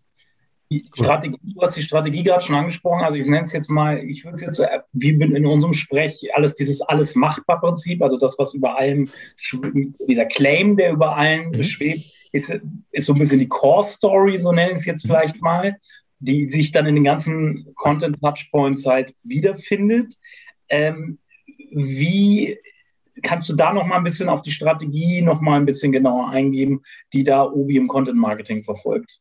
Strategie, 0.72 1.38
du 1.42 1.62
hast 1.62 1.76
die 1.76 1.82
Strategie 1.82 2.24
gerade 2.24 2.46
schon 2.46 2.56
angesprochen. 2.56 3.04
Also 3.04 3.18
ich 3.18 3.26
nenne 3.26 3.42
es 3.42 3.54
jetzt 3.54 3.70
mal, 3.70 4.04
ich 4.04 4.24
würde 4.24 4.36
es 4.36 4.42
jetzt 4.42 4.60
äh, 4.60 4.80
wie 4.94 5.10
in 5.10 5.46
unserem 5.46 5.74
Sprech 5.74 6.30
alles 6.34 6.54
dieses 6.54 6.82
alles 6.82 7.16
machbar 7.16 7.60
Prinzip, 7.60 8.02
also 8.04 8.18
das, 8.18 8.38
was 8.38 8.54
über 8.54 8.78
allem, 8.78 9.10
dieser 10.08 10.26
Claim, 10.26 10.78
der 10.78 10.92
über 10.92 11.16
allem 11.16 11.50
mhm. 11.50 11.64
schwebt, 11.64 12.06
ist, 12.32 12.62
ist 12.92 13.06
so 13.06 13.14
ein 13.14 13.20
bisschen 13.20 13.40
die 13.40 13.48
Core 13.48 13.84
Story, 13.84 14.38
so 14.38 14.52
nenne 14.52 14.72
ich 14.72 14.80
es 14.80 14.86
jetzt 14.86 15.06
mhm. 15.06 15.10
vielleicht 15.10 15.42
mal, 15.42 15.76
die 16.20 16.50
sich 16.50 16.72
dann 16.72 16.86
in 16.86 16.96
den 16.96 17.04
ganzen 17.04 17.74
Content 17.76 18.22
Touchpoints 18.22 18.86
halt 18.86 19.16
wiederfindet. 19.24 20.16
Ähm, 20.70 21.18
wie 21.72 22.58
kannst 23.24 23.50
du 23.50 23.54
da 23.54 23.74
noch 23.74 23.88
mal 23.88 23.98
ein 23.98 24.04
bisschen 24.04 24.30
auf 24.30 24.44
die 24.44 24.52
Strategie 24.52 25.22
noch 25.24 25.42
mal 25.42 25.60
ein 25.60 25.66
bisschen 25.66 25.92
genauer 25.92 26.30
eingeben, 26.30 26.82
die 27.12 27.24
da 27.24 27.44
Obi 27.44 27.78
im 27.78 27.88
Content 27.88 28.18
Marketing 28.18 28.64
verfolgt? 28.64 29.20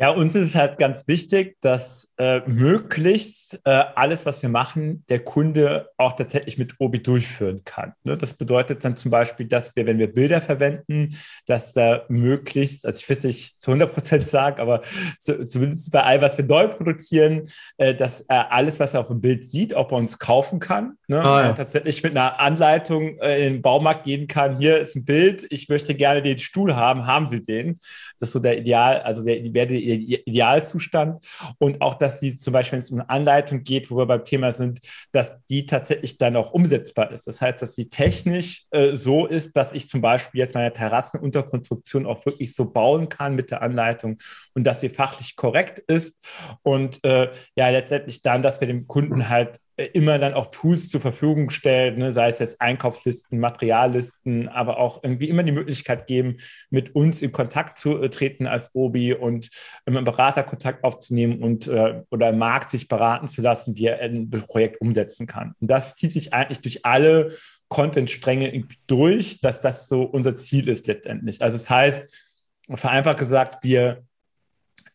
Ja, 0.00 0.10
uns 0.10 0.36
ist 0.36 0.50
es 0.50 0.54
halt 0.54 0.78
ganz 0.78 1.08
wichtig, 1.08 1.56
dass 1.60 2.14
äh, 2.18 2.40
möglichst 2.46 3.60
äh, 3.64 3.70
alles, 3.96 4.26
was 4.26 4.40
wir 4.42 4.48
machen, 4.48 5.04
der 5.08 5.24
Kunde 5.24 5.90
auch 5.96 6.12
tatsächlich 6.12 6.56
mit 6.56 6.76
Obi 6.78 7.02
durchführen 7.02 7.62
kann. 7.64 7.94
Ne? 8.04 8.16
Das 8.16 8.34
bedeutet 8.34 8.84
dann 8.84 8.94
zum 8.94 9.10
Beispiel, 9.10 9.46
dass 9.46 9.74
wir, 9.74 9.86
wenn 9.86 9.98
wir 9.98 10.12
Bilder 10.12 10.40
verwenden, 10.40 11.16
dass 11.46 11.72
da 11.72 12.04
möglichst, 12.08 12.86
also 12.86 13.00
ich 13.00 13.08
will 13.08 13.16
es 13.16 13.24
nicht 13.24 13.60
zu 13.60 13.72
100 13.72 13.92
Prozent 13.92 14.26
sagen, 14.28 14.60
aber 14.60 14.82
so, 15.18 15.44
zumindest 15.44 15.90
bei 15.90 16.04
all, 16.04 16.22
was 16.22 16.38
wir 16.38 16.44
neu 16.44 16.68
produzieren, 16.68 17.48
äh, 17.78 17.92
dass 17.92 18.20
er 18.20 18.52
alles, 18.52 18.78
was 18.78 18.94
er 18.94 19.00
auf 19.00 19.08
dem 19.08 19.20
Bild 19.20 19.44
sieht, 19.50 19.74
auch 19.74 19.88
bei 19.88 19.96
uns 19.96 20.20
kaufen 20.20 20.60
kann. 20.60 20.96
Ne? 21.08 21.20
Ah, 21.20 21.42
ja. 21.42 21.52
Tatsächlich 21.54 22.04
mit 22.04 22.12
einer 22.12 22.38
Anleitung 22.38 23.18
äh, 23.18 23.44
in 23.44 23.54
den 23.54 23.62
Baumarkt 23.62 24.04
gehen 24.04 24.28
kann, 24.28 24.58
hier 24.58 24.78
ist 24.78 24.94
ein 24.94 25.04
Bild, 25.04 25.44
ich 25.50 25.68
möchte 25.68 25.96
gerne 25.96 26.22
den 26.22 26.38
Stuhl 26.38 26.76
haben, 26.76 27.08
haben 27.08 27.26
Sie 27.26 27.42
den? 27.42 27.80
Das 28.20 28.28
ist 28.28 28.32
so 28.34 28.38
der 28.38 28.58
Ideal, 28.58 29.00
also 29.00 29.24
der, 29.24 29.40
der 29.40 29.87
Idealzustand 29.94 31.24
und 31.58 31.80
auch, 31.80 31.94
dass 31.94 32.20
sie 32.20 32.36
zum 32.36 32.52
Beispiel, 32.52 32.78
wenn 32.78 32.82
es 32.82 32.90
um 32.90 33.00
eine 33.00 33.10
Anleitung 33.10 33.64
geht, 33.64 33.90
wo 33.90 33.96
wir 33.96 34.06
beim 34.06 34.24
Thema 34.24 34.52
sind, 34.52 34.80
dass 35.12 35.44
die 35.46 35.66
tatsächlich 35.66 36.18
dann 36.18 36.36
auch 36.36 36.52
umsetzbar 36.52 37.10
ist. 37.10 37.26
Das 37.26 37.40
heißt, 37.40 37.62
dass 37.62 37.74
sie 37.74 37.88
technisch 37.88 38.64
äh, 38.70 38.94
so 38.94 39.26
ist, 39.26 39.56
dass 39.56 39.72
ich 39.72 39.88
zum 39.88 40.00
Beispiel 40.00 40.40
jetzt 40.40 40.54
meine 40.54 40.72
Terrassenunterkonstruktion 40.72 42.06
auch 42.06 42.24
wirklich 42.26 42.54
so 42.54 42.70
bauen 42.70 43.08
kann 43.08 43.34
mit 43.34 43.50
der 43.50 43.62
Anleitung 43.62 44.18
und 44.54 44.64
dass 44.64 44.80
sie 44.80 44.88
fachlich 44.88 45.36
korrekt 45.36 45.78
ist 45.80 46.26
und 46.62 47.02
äh, 47.04 47.30
ja, 47.56 47.68
letztendlich 47.68 48.22
dann, 48.22 48.42
dass 48.42 48.60
wir 48.60 48.68
dem 48.68 48.86
Kunden 48.86 49.28
halt 49.28 49.58
immer 49.84 50.18
dann 50.18 50.34
auch 50.34 50.46
Tools 50.46 50.88
zur 50.88 51.00
Verfügung 51.00 51.50
stellt, 51.50 51.98
ne, 51.98 52.12
sei 52.12 52.28
es 52.28 52.40
jetzt 52.40 52.60
Einkaufslisten, 52.60 53.38
Materiallisten, 53.38 54.48
aber 54.48 54.78
auch 54.78 55.04
irgendwie 55.04 55.28
immer 55.28 55.44
die 55.44 55.52
Möglichkeit 55.52 56.08
geben, 56.08 56.38
mit 56.68 56.96
uns 56.96 57.22
in 57.22 57.30
Kontakt 57.30 57.78
zu 57.78 58.02
äh, 58.02 58.10
treten 58.10 58.48
als 58.48 58.74
Obi 58.74 59.14
und 59.14 59.48
ähm, 59.86 60.02
Berater 60.04 60.42
Kontakt 60.42 60.82
aufzunehmen 60.82 61.42
und 61.42 61.68
äh, 61.68 62.02
oder 62.10 62.30
im 62.30 62.38
Markt 62.38 62.70
sich 62.70 62.88
beraten 62.88 63.28
zu 63.28 63.40
lassen, 63.40 63.76
wie 63.76 63.86
er 63.86 64.00
ein 64.00 64.30
Projekt 64.30 64.80
umsetzen 64.80 65.28
kann. 65.28 65.54
Und 65.60 65.70
das 65.70 65.94
zieht 65.94 66.12
sich 66.12 66.32
eigentlich 66.32 66.60
durch 66.60 66.84
alle 66.84 67.32
Content-Stränge 67.68 68.64
durch, 68.88 69.40
dass 69.40 69.60
das 69.60 69.88
so 69.88 70.02
unser 70.02 70.34
Ziel 70.34 70.68
ist 70.68 70.88
letztendlich. 70.88 71.40
Also 71.40 71.56
das 71.56 71.70
heißt, 71.70 72.26
vereinfacht 72.74 73.18
gesagt, 73.18 73.62
wir 73.62 74.07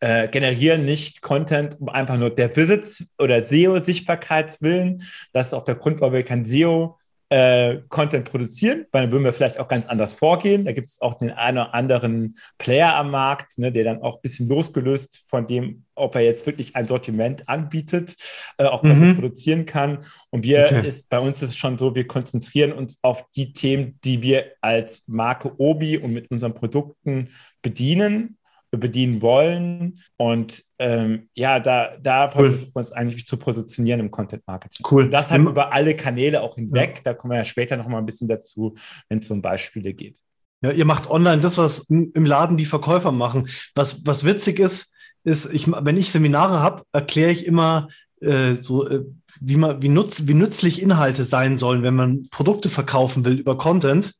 äh, 0.04 0.28
generieren 0.28 0.84
nicht 0.84 1.22
Content 1.22 1.80
um 1.80 1.88
einfach 1.88 2.18
nur 2.18 2.28
der 2.28 2.54
Visits 2.54 3.06
oder 3.18 3.42
SEO-Sichtbarkeitswillen. 3.42 5.02
Das 5.32 5.46
ist 5.46 5.54
auch 5.54 5.64
der 5.64 5.76
Grund, 5.76 6.02
warum 6.02 6.12
wir 6.12 6.22
kein 6.24 6.44
SEO 6.44 6.98
äh, 7.30 7.78
Content 7.88 8.30
produzieren, 8.30 8.84
weil 8.92 9.04
dann 9.04 9.12
würden 9.12 9.24
wir 9.24 9.32
vielleicht 9.32 9.58
auch 9.58 9.66
ganz 9.66 9.86
anders 9.86 10.12
vorgehen. 10.12 10.66
Da 10.66 10.72
gibt 10.72 10.90
es 10.90 11.00
auch 11.00 11.14
den 11.14 11.30
einen 11.30 11.56
oder 11.56 11.72
anderen 11.72 12.36
Player 12.58 12.94
am 12.94 13.12
Markt, 13.12 13.56
ne, 13.56 13.72
der 13.72 13.84
dann 13.84 14.02
auch 14.02 14.16
ein 14.16 14.20
bisschen 14.20 14.46
losgelöst 14.46 15.24
von 15.26 15.46
dem, 15.46 15.84
ob 15.94 16.16
er 16.16 16.20
jetzt 16.20 16.44
wirklich 16.44 16.76
ein 16.76 16.86
Sortiment 16.86 17.48
anbietet, 17.48 18.14
äh, 18.58 18.66
auch 18.66 18.82
mhm. 18.82 19.14
produzieren 19.14 19.64
kann. 19.64 20.04
Und 20.28 20.44
wir 20.44 20.66
okay. 20.66 20.86
ist, 20.86 21.08
bei 21.08 21.18
uns 21.18 21.40
ist 21.42 21.48
es 21.48 21.56
schon 21.56 21.78
so, 21.78 21.94
wir 21.94 22.06
konzentrieren 22.06 22.72
uns 22.72 22.98
auf 23.02 23.24
die 23.34 23.54
Themen, 23.54 23.98
die 24.04 24.20
wir 24.20 24.52
als 24.60 25.02
Marke 25.06 25.58
Obi 25.58 25.96
und 25.96 26.12
mit 26.12 26.30
unseren 26.30 26.52
Produkten 26.52 27.30
bedienen 27.62 28.36
bedienen 28.76 29.22
wollen. 29.22 29.98
Und 30.16 30.62
ähm, 30.78 31.28
ja, 31.34 31.60
da, 31.60 31.96
da 32.02 32.32
cool. 32.34 32.50
versuchen 32.50 32.74
wir 32.74 32.80
uns 32.80 32.92
eigentlich 32.92 33.26
zu 33.26 33.36
positionieren 33.36 34.00
im 34.00 34.10
Content 34.10 34.42
Marketing. 34.46 34.86
Cool. 34.90 35.04
Und 35.04 35.10
das 35.10 35.30
halt 35.30 35.42
über 35.42 35.72
alle 35.72 35.96
Kanäle 35.96 36.42
auch 36.42 36.54
hinweg. 36.54 36.96
Ja. 36.96 37.02
Da 37.04 37.14
kommen 37.14 37.32
wir 37.32 37.38
ja 37.38 37.44
später 37.44 37.76
noch 37.76 37.88
mal 37.88 37.98
ein 37.98 38.06
bisschen 38.06 38.28
dazu, 38.28 38.74
wenn 39.08 39.18
es 39.18 39.30
um 39.30 39.42
Beispiele 39.42 39.94
geht. 39.94 40.18
Ja, 40.62 40.70
ihr 40.70 40.86
macht 40.86 41.10
online 41.10 41.42
das, 41.42 41.58
was 41.58 41.90
im 41.90 42.24
Laden 42.24 42.56
die 42.56 42.64
Verkäufer 42.64 43.12
machen. 43.12 43.48
Was, 43.74 44.06
was 44.06 44.24
witzig 44.24 44.58
ist, 44.58 44.94
ist, 45.22 45.52
ich, 45.52 45.66
wenn 45.70 45.96
ich 45.96 46.10
Seminare 46.10 46.60
habe, 46.60 46.84
erkläre 46.92 47.30
ich 47.30 47.46
immer 47.46 47.88
äh, 48.20 48.54
so, 48.54 48.88
äh, 48.88 49.04
wie, 49.40 49.56
man, 49.56 49.82
wie, 49.82 49.88
nutz, 49.88 50.26
wie 50.26 50.34
nützlich 50.34 50.80
Inhalte 50.80 51.24
sein 51.24 51.58
sollen, 51.58 51.82
wenn 51.82 51.94
man 51.94 52.28
Produkte 52.30 52.70
verkaufen 52.70 53.24
will 53.24 53.38
über 53.38 53.58
Content, 53.58 54.14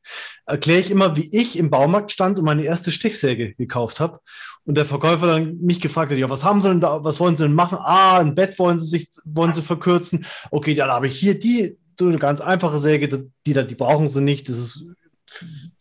erkläre 0.47 0.81
ich 0.81 0.91
immer, 0.91 1.17
wie 1.17 1.35
ich 1.35 1.59
im 1.59 1.71
Baumarkt 1.71 2.13
stand 2.13 2.39
und 2.39 2.45
meine 2.45 2.65
erste 2.65 2.93
Stichsäge 2.93 3.55
gekauft 3.55 4.01
habe. 4.01 4.21
Und 4.65 4.77
der 4.77 4.87
Verkäufer 4.87 5.27
dann 5.27 5.59
mich 5.59 5.81
gefragt 5.81 6.11
hat, 6.11 6.19
ja, 6.19 6.31
was 6.31 6.45
haben 6.45 6.63
Sie 6.63 6.69
denn 6.69 6.81
da, 6.81 7.05
was 7.05 7.21
wollen 7.21 7.37
Sie 7.37 7.45
denn 7.45 7.55
machen? 7.55 7.79
Ah, 7.81 8.19
ein 8.19 8.35
Bett 8.35 8.59
wollen 8.59 8.79
Sie 8.79 8.87
sich, 8.87 9.11
wollen 9.25 9.53
Sie 9.53 9.63
verkürzen? 9.63 10.25
Okay, 10.51 10.73
ja, 10.73 10.87
da 10.87 10.95
habe 10.95 11.09
ich 11.09 11.19
hier 11.19 11.39
die, 11.39 11.79
so 11.99 12.07
eine 12.07 12.19
ganz 12.19 12.41
einfache 12.41 12.81
Säge, 12.81 13.09
die, 13.09 13.31
die, 13.47 13.67
die 13.67 13.75
brauchen 13.75 14.09
Sie 14.09 14.21
nicht, 14.21 14.49
das 14.49 14.59
ist 14.59 14.87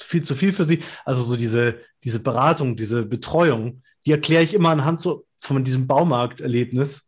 viel 0.01 0.21
zu 0.21 0.35
viel 0.35 0.53
für 0.53 0.65
Sie. 0.65 0.79
Also 1.05 1.23
so 1.23 1.35
diese, 1.35 1.75
diese 2.03 2.19
Beratung, 2.19 2.75
diese 2.75 3.05
Betreuung, 3.05 3.81
die 4.05 4.11
erkläre 4.11 4.43
ich 4.43 4.53
immer 4.53 4.69
anhand 4.69 5.01
so 5.01 5.25
von 5.41 5.63
diesem 5.63 5.87
Baumarkterlebnis. 5.87 7.07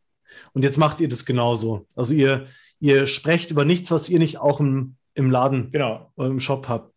Und 0.54 0.64
jetzt 0.64 0.78
macht 0.78 1.02
ihr 1.02 1.10
das 1.10 1.26
genauso. 1.26 1.88
Also 1.96 2.14
ihr, 2.14 2.48
ihr 2.80 3.08
sprecht 3.08 3.52
über 3.52 3.66
nichts, 3.66 3.92
was 3.92 4.10
ihr 4.10 4.20
nicht 4.20 4.38
auch 4.38 4.60
im, 4.60 4.96
im 5.14 5.30
Laden 5.32 5.72
genau. 5.72 6.12
oder 6.16 6.30
im 6.30 6.40
Shop 6.40 6.68
habt. 6.68 6.95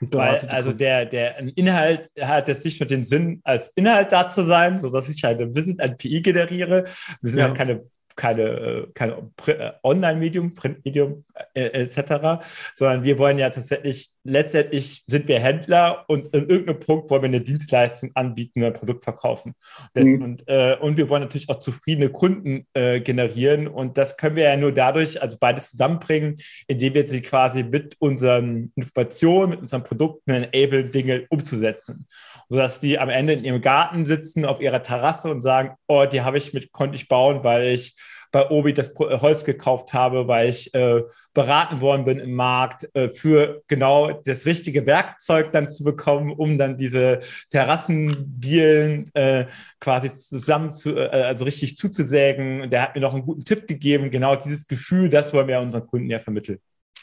Weil, 0.00 0.38
also 0.48 0.72
der, 0.72 1.06
der 1.06 1.38
Inhalt 1.56 2.10
hat 2.20 2.48
jetzt 2.48 2.64
nicht 2.64 2.80
nur 2.80 2.86
den 2.86 3.04
Sinn, 3.04 3.40
als 3.44 3.72
Inhalt 3.74 4.12
da 4.12 4.28
zu 4.28 4.44
sein, 4.44 4.78
sodass 4.78 5.08
ich 5.08 5.24
halt 5.24 5.40
ein 5.40 5.54
Visit, 5.54 5.80
ein 5.80 5.96
PI 5.96 6.22
generiere. 6.22 6.84
Wir 7.20 7.30
sind 7.30 7.38
ja. 7.38 7.46
halt 7.46 7.56
keine 7.56 7.82
keine, 8.18 8.42
äh, 8.42 8.86
keine 8.94 9.30
äh, 9.46 9.70
Online-Medium, 9.82 10.52
Print-Medium 10.52 11.24
äh, 11.54 11.66
etc., 11.66 12.44
sondern 12.74 13.04
wir 13.04 13.16
wollen 13.16 13.38
ja 13.38 13.48
tatsächlich, 13.48 14.10
letztendlich 14.24 15.04
sind 15.06 15.28
wir 15.28 15.38
Händler 15.38 16.04
und 16.08 16.26
in 16.34 16.48
irgendeinem 16.48 16.80
Punkt 16.80 17.08
wollen 17.08 17.22
wir 17.22 17.28
eine 17.28 17.40
Dienstleistung 17.40 18.10
anbieten, 18.14 18.62
ein 18.64 18.74
Produkt 18.74 19.04
verkaufen. 19.04 19.54
Das, 19.94 20.04
mhm. 20.04 20.22
und, 20.22 20.48
äh, 20.48 20.76
und 20.80 20.96
wir 20.96 21.08
wollen 21.08 21.22
natürlich 21.22 21.48
auch 21.48 21.60
zufriedene 21.60 22.10
Kunden 22.10 22.66
äh, 22.74 23.00
generieren 23.00 23.68
und 23.68 23.96
das 23.96 24.16
können 24.16 24.34
wir 24.34 24.44
ja 24.44 24.56
nur 24.56 24.72
dadurch, 24.72 25.22
also 25.22 25.36
beides 25.38 25.70
zusammenbringen, 25.70 26.38
indem 26.66 26.94
wir 26.94 27.06
sie 27.06 27.22
quasi 27.22 27.62
mit 27.62 27.94
unseren 28.00 28.72
Informationen, 28.74 29.50
mit 29.50 29.60
unseren 29.60 29.84
Produkten 29.84 30.30
enable, 30.32 30.86
Dinge 30.86 31.26
umzusetzen. 31.30 32.06
Sodass 32.48 32.80
die 32.80 32.98
am 32.98 33.10
Ende 33.10 33.34
in 33.34 33.44
ihrem 33.44 33.60
Garten 33.60 34.04
sitzen, 34.04 34.44
auf 34.44 34.60
ihrer 34.60 34.82
Terrasse 34.82 35.30
und 35.30 35.42
sagen, 35.42 35.76
oh, 35.86 36.04
die 36.04 36.22
habe 36.22 36.38
ich 36.38 36.52
mit, 36.52 36.72
konnte 36.72 36.96
ich 36.96 37.06
bauen, 37.06 37.44
weil 37.44 37.68
ich 37.68 37.94
bei 38.30 38.48
Obi 38.50 38.74
das 38.74 38.90
äh, 38.90 39.18
Holz 39.18 39.44
gekauft 39.44 39.92
habe, 39.92 40.28
weil 40.28 40.48
ich 40.48 40.74
äh, 40.74 41.02
beraten 41.34 41.80
worden 41.80 42.04
bin 42.04 42.18
im 42.18 42.34
Markt, 42.34 42.88
äh, 42.94 43.08
für 43.08 43.62
genau 43.68 44.12
das 44.12 44.46
richtige 44.46 44.86
Werkzeug 44.86 45.52
dann 45.52 45.70
zu 45.70 45.84
bekommen, 45.84 46.30
um 46.30 46.58
dann 46.58 46.76
diese 46.76 47.20
Terrassendielen 47.50 49.10
äh, 49.14 49.46
quasi 49.80 50.12
zusammen 50.12 50.72
zu, 50.72 50.96
äh, 50.96 51.08
also 51.08 51.44
richtig 51.44 51.76
zuzusägen. 51.76 52.70
Der 52.70 52.82
hat 52.82 52.94
mir 52.94 53.00
noch 53.00 53.14
einen 53.14 53.24
guten 53.24 53.44
Tipp 53.44 53.66
gegeben. 53.66 54.10
Genau 54.10 54.36
dieses 54.36 54.66
Gefühl, 54.66 55.08
das 55.08 55.32
wollen 55.32 55.48
wir 55.48 55.60
unseren 55.60 55.86
Kunden 55.86 56.10
ja 56.10 56.18
vermitteln. 56.18 56.58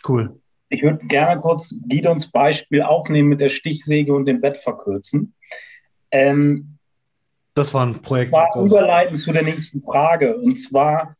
Cool. 0.07 0.39
Ich 0.69 0.83
würde 0.83 1.05
gerne 1.05 1.39
kurz 1.39 1.75
Gidons 1.87 2.31
Beispiel 2.31 2.81
aufnehmen 2.81 3.29
mit 3.29 3.39
der 3.39 3.49
Stichsäge 3.49 4.13
und 4.13 4.25
dem 4.25 4.41
Bett 4.41 4.57
verkürzen. 4.57 5.33
Ähm, 6.11 6.74
Das 7.55 7.73
war 7.73 7.85
ein 7.85 8.01
Projekt. 8.01 8.33
War 8.33 8.51
überleiten 8.55 9.17
zu 9.17 9.31
der 9.31 9.43
nächsten 9.43 9.81
Frage. 9.81 10.37
Und 10.37 10.55
zwar 10.55 11.15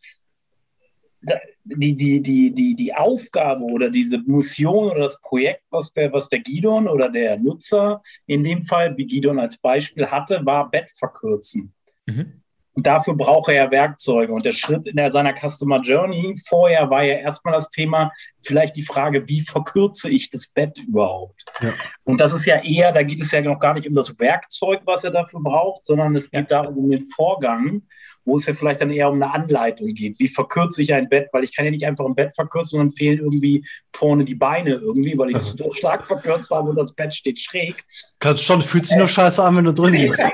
die, 1.63 1.95
die, 1.95 2.21
die, 2.21 2.51
die, 2.53 2.75
die 2.75 2.93
Aufgabe 2.93 3.63
oder 3.63 3.89
diese 3.89 4.19
Mission 4.19 4.91
oder 4.91 5.01
das 5.01 5.19
Projekt, 5.21 5.63
was 5.71 5.91
der, 5.93 6.13
was 6.13 6.29
der 6.29 6.39
Gidon 6.39 6.87
oder 6.87 7.09
der 7.09 7.39
Nutzer 7.39 8.03
in 8.27 8.43
dem 8.43 8.61
Fall, 8.61 8.95
wie 8.97 9.07
Gidon 9.07 9.39
als 9.39 9.57
Beispiel 9.57 10.05
hatte, 10.07 10.45
war 10.45 10.69
Bett 10.69 10.91
verkürzen. 10.91 11.73
Mhm. 12.05 12.41
Und 12.75 12.85
dafür 12.85 13.15
braucht 13.15 13.49
er 13.49 13.55
ja 13.55 13.71
Werkzeuge. 13.71 14.33
Und 14.33 14.45
der 14.45 14.51
Schritt 14.51 14.85
in 14.85 14.97
der, 14.97 15.09
seiner 15.09 15.33
Customer 15.33 15.79
Journey 15.79 16.35
vorher 16.45 16.89
war 16.89 17.03
ja 17.03 17.15
erstmal 17.15 17.53
das 17.53 17.69
Thema, 17.69 18.11
vielleicht 18.41 18.75
die 18.75 18.83
Frage, 18.83 19.27
wie 19.27 19.41
verkürze 19.41 20.09
ich 20.09 20.29
das 20.29 20.47
Bett 20.47 20.77
überhaupt? 20.77 21.45
Ja. 21.61 21.73
Und 22.03 22.19
das 22.19 22.33
ist 22.33 22.45
ja 22.45 22.61
eher, 22.61 22.91
da 22.91 23.03
geht 23.03 23.21
es 23.21 23.31
ja 23.31 23.41
noch 23.41 23.59
gar 23.59 23.73
nicht 23.73 23.87
um 23.87 23.95
das 23.95 24.19
Werkzeug, 24.19 24.81
was 24.85 25.05
er 25.05 25.11
dafür 25.11 25.39
braucht, 25.41 25.85
sondern 25.85 26.15
es 26.15 26.29
geht 26.29 26.51
ja. 26.51 26.63
darum, 26.63 26.77
um 26.77 26.89
den 26.89 27.01
Vorgang 27.01 27.83
wo 28.25 28.37
es 28.37 28.45
ja 28.47 28.53
vielleicht 28.53 28.81
dann 28.81 28.89
eher 28.89 29.09
um 29.09 29.21
eine 29.21 29.33
Anleitung 29.33 29.93
geht. 29.93 30.19
Wie 30.19 30.27
verkürze 30.27 30.81
ich 30.81 30.93
ein 30.93 31.07
Bett? 31.07 31.29
Weil 31.31 31.43
ich 31.43 31.55
kann 31.55 31.65
ja 31.65 31.71
nicht 31.71 31.85
einfach 31.85 32.05
ein 32.05 32.15
Bett 32.15 32.33
verkürzen 32.33 32.79
und 32.79 32.87
dann 32.87 32.95
fehlen 32.95 33.19
irgendwie 33.19 33.63
vorne 33.95 34.25
die 34.25 34.35
Beine 34.35 34.71
irgendwie, 34.71 35.17
weil 35.17 35.29
ich 35.29 35.37
es 35.37 35.53
so 35.57 35.71
stark 35.77 36.05
verkürzt 36.05 36.51
habe 36.51 36.69
und 36.69 36.75
das 36.75 36.93
Bett 36.93 37.13
steht 37.13 37.39
schräg. 37.39 37.83
Kannst 38.19 38.43
schon, 38.43 38.61
fühlt 38.61 38.87
sich 38.87 38.97
nur 38.97 39.07
scheiße 39.07 39.41
an, 39.43 39.55
wenn 39.57 39.65
du 39.65 39.73
drin 39.73 39.93
liegst. 39.93 40.21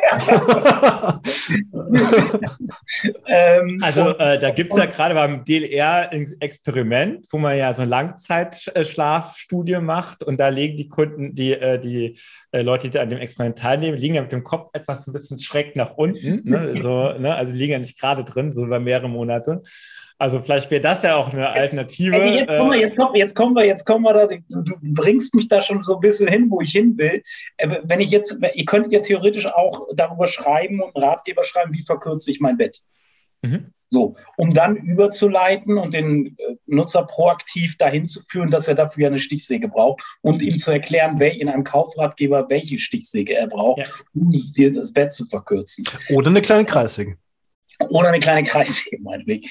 ähm, 3.28 3.80
also 3.82 4.10
äh, 4.18 4.40
da 4.40 4.52
gibt 4.52 4.72
es 4.72 4.78
ja 4.78 4.86
gerade 4.86 5.14
beim 5.16 5.44
DLR 5.46 6.10
ein 6.12 6.28
Experiment, 6.40 7.26
wo 7.32 7.38
man 7.38 7.58
ja 7.58 7.74
so 7.74 7.82
eine 7.82 7.92
Langzeitschlafstudie 7.92 9.80
macht 9.82 10.24
und 10.24 10.40
da 10.40 10.50
legen 10.50 10.78
die 10.78 10.88
Kunden, 10.90 11.36
die, 11.36 11.54
äh, 11.54 11.80
die 11.80 12.18
äh, 12.52 12.62
Leute, 12.62 12.90
die 12.90 13.00
an 13.00 13.10
dem 13.10 13.20
Experiment 13.20 13.58
teilnehmen, 13.58 13.98
liegen 13.98 14.16
ja 14.16 14.22
mit 14.22 14.32
dem 14.32 14.44
Kopf 14.44 14.70
etwas 14.74 15.06
so 15.06 15.12
ein 15.12 15.14
bisschen 15.14 15.40
schräg 15.40 15.76
nach 15.76 15.92
unten, 15.92 16.50
ne? 16.50 16.76
so, 16.82 17.14
ne? 17.18 17.36
also 17.36 17.54
liegen 17.54 17.81
nicht 17.82 18.00
gerade 18.00 18.24
drin, 18.24 18.52
so 18.52 18.66
über 18.66 18.80
mehrere 18.80 19.10
Monate. 19.10 19.62
Also 20.22 20.40
vielleicht 20.40 20.70
wäre 20.70 20.82
das 20.82 21.02
ja 21.02 21.16
auch 21.16 21.34
eine 21.34 21.50
Alternative. 21.50 22.16
Ey, 22.16 22.36
jetzt, 22.36 22.48
kommen 22.48 22.72
wir, 22.72 22.80
jetzt, 22.80 22.96
kommen, 22.96 23.16
jetzt 23.16 23.36
kommen 23.36 23.56
wir, 23.56 23.66
jetzt 23.66 23.86
kommen 23.88 24.04
wir 24.04 24.14
da, 24.14 24.28
du, 24.28 24.62
du, 24.62 24.76
bringst 24.80 25.34
mich 25.34 25.48
da 25.48 25.62
schon 25.62 25.84
so 25.84 25.96
ein 25.96 26.00
bisschen 26.00 26.28
hin, 26.28 26.52
wo 26.52 26.62
ich 26.62 26.74
hin 26.74 26.96
will. 27.00 27.24
Äh, 27.58 27.80
wenn 27.84 28.00
ich 28.02 28.12
jetzt, 28.12 28.38
ihr 28.54 28.66
könntet 28.66 28.92
ja 28.92 29.00
theoretisch 29.00 29.48
auch 29.48 29.88
darüber 29.96 30.28
schreiben 30.28 30.80
und 30.80 30.96
einen 30.96 31.04
Ratgeber 31.04 31.44
schreiben, 31.44 31.74
wie 31.74 31.82
verkürze 31.82 32.30
ich 32.30 32.40
mein 32.40 32.58
Bett. 32.58 32.82
Mhm. 33.42 33.74
So, 33.90 34.16
um 34.38 34.54
dann 34.54 34.78
überzuleiten 34.78 35.80
und 35.80 35.96
den 35.96 36.38
äh, 36.38 36.56
Nutzer 36.68 37.04
proaktiv 37.04 37.78
dahin 37.78 38.06
zu 38.06 38.22
führen, 38.22 38.52
dass 38.52 38.68
er 38.68 38.76
dafür 38.76 39.08
eine 39.08 39.18
Stichsäge 39.18 39.70
braucht 39.70 40.04
und 40.22 40.44
ihm 40.44 40.60
zu 40.60 40.70
erklären, 40.70 41.16
wer 41.18 41.34
in 41.34 41.50
einem 41.50 41.64
Kaufratgeber 41.64 42.48
welche 42.48 42.78
Stichsäge 42.78 43.36
er 43.36 43.48
braucht, 43.48 43.80
ja. 43.80 43.86
um 44.14 44.32
dir 44.32 44.72
das 44.72 44.94
Bett 44.94 45.14
zu 45.14 45.26
verkürzen. 45.26 45.84
Oder 46.12 46.28
eine 46.28 46.42
kleine 46.42 46.64
Kreissäge. 46.64 47.18
Oder 47.90 48.10
eine 48.10 48.20
kleine 48.20 48.44
Kreissäge, 48.44 49.00
meinetwegen. 49.02 49.48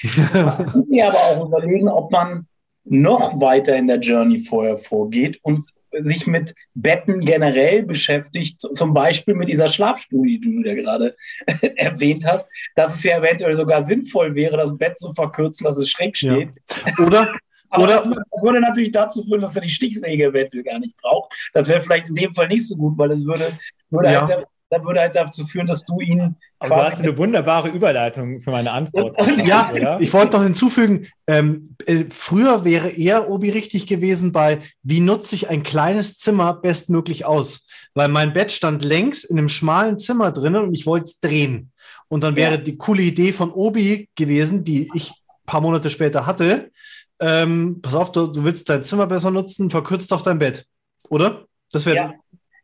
mir 0.87 1.07
aber 1.07 1.17
auch 1.17 1.45
überlegen, 1.45 1.87
ob 1.87 2.11
man 2.11 2.47
noch 2.83 3.39
weiter 3.39 3.75
in 3.75 3.87
der 3.87 3.99
Journey 3.99 4.39
vorher 4.39 4.77
vorgeht 4.77 5.39
und 5.43 5.63
sich 5.99 6.25
mit 6.25 6.55
Betten 6.73 7.21
generell 7.21 7.83
beschäftigt, 7.83 8.59
zum 8.59 8.93
Beispiel 8.93 9.35
mit 9.35 9.49
dieser 9.49 9.67
Schlafstudie, 9.67 10.39
die 10.39 10.63
du 10.63 10.67
ja 10.67 10.73
gerade 10.73 11.15
erwähnt 11.75 12.25
hast, 12.25 12.49
dass 12.75 12.95
es 12.95 13.03
ja 13.03 13.19
eventuell 13.19 13.55
sogar 13.55 13.83
sinnvoll 13.83 14.35
wäre, 14.35 14.57
das 14.57 14.77
Bett 14.77 14.97
zu 14.97 15.13
verkürzen, 15.13 15.65
dass 15.65 15.77
es 15.77 15.89
schräg 15.89 16.17
steht. 16.17 16.49
Ja. 16.97 17.05
Oder 17.05 17.35
Aber 17.71 17.83
Oder, 17.83 17.95
das 17.95 18.43
würde 18.43 18.59
natürlich 18.59 18.91
dazu 18.91 19.23
führen, 19.23 19.41
dass 19.41 19.55
er 19.55 19.61
die 19.61 19.69
Stichsäge 19.69 20.25
eventuell 20.25 20.63
gar 20.63 20.79
nicht 20.79 20.95
braucht. 20.97 21.33
Das 21.53 21.67
wäre 21.67 21.79
vielleicht 21.79 22.09
in 22.09 22.15
dem 22.15 22.33
Fall 22.33 22.49
nicht 22.49 22.67
so 22.67 22.75
gut, 22.75 22.97
weil 22.97 23.11
es 23.11 23.25
würde, 23.25 23.51
würde 23.89 24.11
ja. 24.11 24.27
halt 24.27 24.45
das 24.71 24.85
würde 24.85 25.01
halt 25.01 25.15
dazu 25.15 25.45
führen, 25.45 25.67
dass 25.67 25.83
du 25.83 25.99
ihn. 25.99 26.37
Aber 26.59 26.75
du 26.75 26.81
hast 26.83 26.99
eine 27.01 27.17
wunderbare 27.17 27.67
Überleitung 27.67 28.39
für 28.39 28.51
meine 28.51 28.71
Antwort. 28.71 29.17
ja, 29.45 29.69
oder? 29.73 29.99
ich 29.99 30.13
wollte 30.13 30.37
noch 30.37 30.43
hinzufügen, 30.43 31.07
ähm, 31.27 31.75
äh, 31.85 32.05
früher 32.09 32.63
wäre 32.63 32.89
eher 32.89 33.29
Obi 33.29 33.49
richtig 33.49 33.85
gewesen 33.85 34.31
bei, 34.31 34.59
wie 34.81 35.01
nutze 35.01 35.35
ich 35.35 35.49
ein 35.49 35.63
kleines 35.63 36.17
Zimmer 36.17 36.53
bestmöglich 36.53 37.25
aus? 37.25 37.67
Weil 37.95 38.07
mein 38.07 38.33
Bett 38.33 38.53
stand 38.53 38.85
längs 38.85 39.25
in 39.25 39.37
einem 39.37 39.49
schmalen 39.49 39.99
Zimmer 39.99 40.31
drinnen 40.31 40.63
und 40.63 40.73
ich 40.73 40.85
wollte 40.85 41.05
es 41.05 41.19
drehen. 41.19 41.73
Und 42.07 42.23
dann 42.23 42.37
wäre 42.37 42.55
ja. 42.55 42.57
die 42.57 42.77
coole 42.77 43.01
Idee 43.01 43.33
von 43.33 43.51
Obi 43.51 44.09
gewesen, 44.15 44.63
die 44.63 44.89
ich 44.93 45.11
ein 45.11 45.45
paar 45.45 45.59
Monate 45.59 45.89
später 45.89 46.25
hatte. 46.25 46.71
Ähm, 47.19 47.81
pass 47.81 47.93
auf, 47.93 48.13
du, 48.13 48.27
du 48.27 48.45
willst 48.45 48.69
dein 48.69 48.85
Zimmer 48.85 49.05
besser 49.05 49.31
nutzen, 49.31 49.69
verkürzt 49.69 50.13
doch 50.13 50.21
dein 50.21 50.39
Bett. 50.39 50.65
Oder? 51.09 51.43
Das 51.73 51.85
wäre 51.85 51.95
ja. 51.95 52.13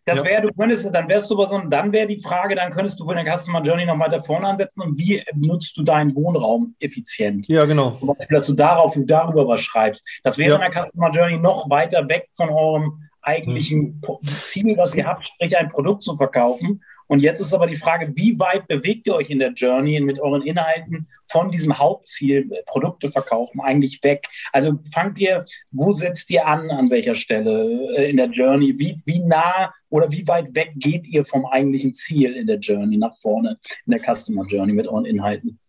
Das 0.08 0.24
wäre, 0.24 0.42
du 0.42 0.54
könntest, 0.54 0.90
dann 0.94 1.08
wärst 1.10 1.30
du 1.30 1.34
über 1.34 1.48
so 1.48 1.58
dann 1.60 1.92
wäre 1.92 2.08
die 2.08 2.18
Frage, 2.18 2.56
dann 2.56 2.72
könntest 2.72 3.00
du 3.00 3.06
für 3.06 3.14
der 3.14 3.38
Customer 3.38 3.62
Journey 3.62 3.86
noch 3.86 4.00
weiter 4.00 4.22
vorne 4.24 4.48
ansetzen 4.48 4.82
und 4.82 4.98
wie 4.98 5.22
nutzt 5.36 5.78
du 5.78 5.84
deinen 5.84 6.16
Wohnraum 6.16 6.76
effizient? 6.80 7.48
Ja, 7.48 7.66
genau. 7.66 7.92
Zum 7.92 8.08
Beispiel, 8.08 8.36
dass 8.36 8.46
du 8.46 8.54
darauf, 8.54 8.98
darüber 8.98 9.48
was 9.48 9.62
schreibst. 9.62 10.08
Das 10.24 10.38
wäre 10.38 10.58
ja. 10.58 10.66
in 10.66 10.72
der 10.72 10.84
Customer 10.84 11.12
Journey 11.12 11.38
noch 11.38 11.70
weiter 11.70 12.08
weg 12.08 12.28
von 12.32 12.50
eurem 12.50 13.02
eigentlichen 13.22 14.02
Ziel, 14.42 14.78
was 14.78 14.96
ihr 14.96 15.06
habt, 15.06 15.28
sprich 15.28 15.58
ein 15.58 15.68
Produkt 15.68 16.04
zu 16.04 16.16
verkaufen. 16.16 16.82
Und 17.08 17.22
jetzt 17.22 17.40
ist 17.40 17.54
aber 17.54 17.68
die 17.68 17.76
Frage, 17.76 18.16
wie 18.16 18.38
weit 18.40 18.68
bewegt 18.68 19.08
ihr 19.08 19.16
euch 19.16 19.30
in 19.30 19.40
der 19.40 19.54
Journey 19.54 20.00
mit 20.02 20.20
euren 20.20 20.42
Inhalten 20.42 21.08
von 21.26 21.52
diesem 21.52 21.78
Hauptziel, 21.78 22.50
Produkte 22.66 23.10
verkaufen, 23.10 23.62
eigentlich 23.62 24.04
weg? 24.04 24.28
Also 24.52 24.80
fangt 24.92 25.20
ihr, 25.20 25.46
wo 25.72 25.92
setzt 25.92 26.30
ihr 26.32 26.46
an, 26.46 26.70
an 26.70 26.90
welcher 26.90 27.16
Stelle 27.16 27.90
äh, 27.96 28.10
in 28.10 28.18
der 28.18 28.30
Journey? 28.30 28.78
Wie, 28.78 28.98
wie 29.06 29.20
nah 29.20 29.72
oder 29.90 30.12
wie 30.12 30.28
weit 30.28 30.54
weg 30.56 30.74
geht 30.76 31.08
ihr 31.08 31.24
vom 31.26 31.46
eigentlichen 31.46 31.94
Ziel 31.94 32.34
in 32.34 32.48
der 32.48 32.60
Journey 32.60 32.98
nach 32.98 33.16
vorne, 33.18 33.58
in 33.86 33.92
der 33.92 34.02
Customer 34.02 34.46
Journey 34.46 34.74
mit 34.74 34.88
euren 34.88 35.06
Inhalten? 35.06 35.60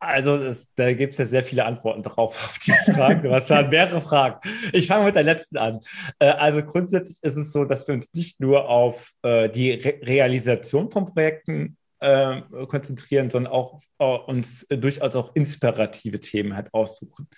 Also 0.00 0.38
das, 0.38 0.72
da 0.76 0.94
gibt 0.94 1.12
es 1.12 1.18
ja 1.18 1.24
sehr 1.26 1.42
viele 1.42 1.66
Antworten 1.66 2.02
drauf 2.02 2.34
auf 2.34 2.58
die 2.58 2.72
Fragen. 2.92 3.28
Was 3.28 3.50
waren 3.50 3.68
mehrere 3.68 4.00
Fragen? 4.00 4.40
Ich 4.72 4.86
fange 4.86 5.04
mit 5.04 5.14
der 5.14 5.24
letzten 5.24 5.58
an. 5.58 5.80
Äh, 6.18 6.28
also 6.28 6.62
grundsätzlich 6.62 7.18
ist 7.22 7.36
es 7.36 7.52
so, 7.52 7.66
dass 7.66 7.86
wir 7.86 7.94
uns 7.94 8.10
nicht 8.14 8.40
nur 8.40 8.68
auf 8.70 9.12
äh, 9.22 9.50
die 9.50 9.72
Re 9.72 10.00
Realisation 10.02 10.90
von 10.90 11.12
Projekten 11.12 11.76
äh, 12.00 12.42
konzentrieren, 12.66 13.30
sondern 13.30 13.52
auch 13.52 13.80
äh, 13.98 14.04
uns 14.04 14.66
durchaus 14.68 15.14
auch 15.14 15.34
inspirative 15.34 16.18
Themen 16.20 16.56
halt 16.56 16.72
aussuchen. 16.74 17.28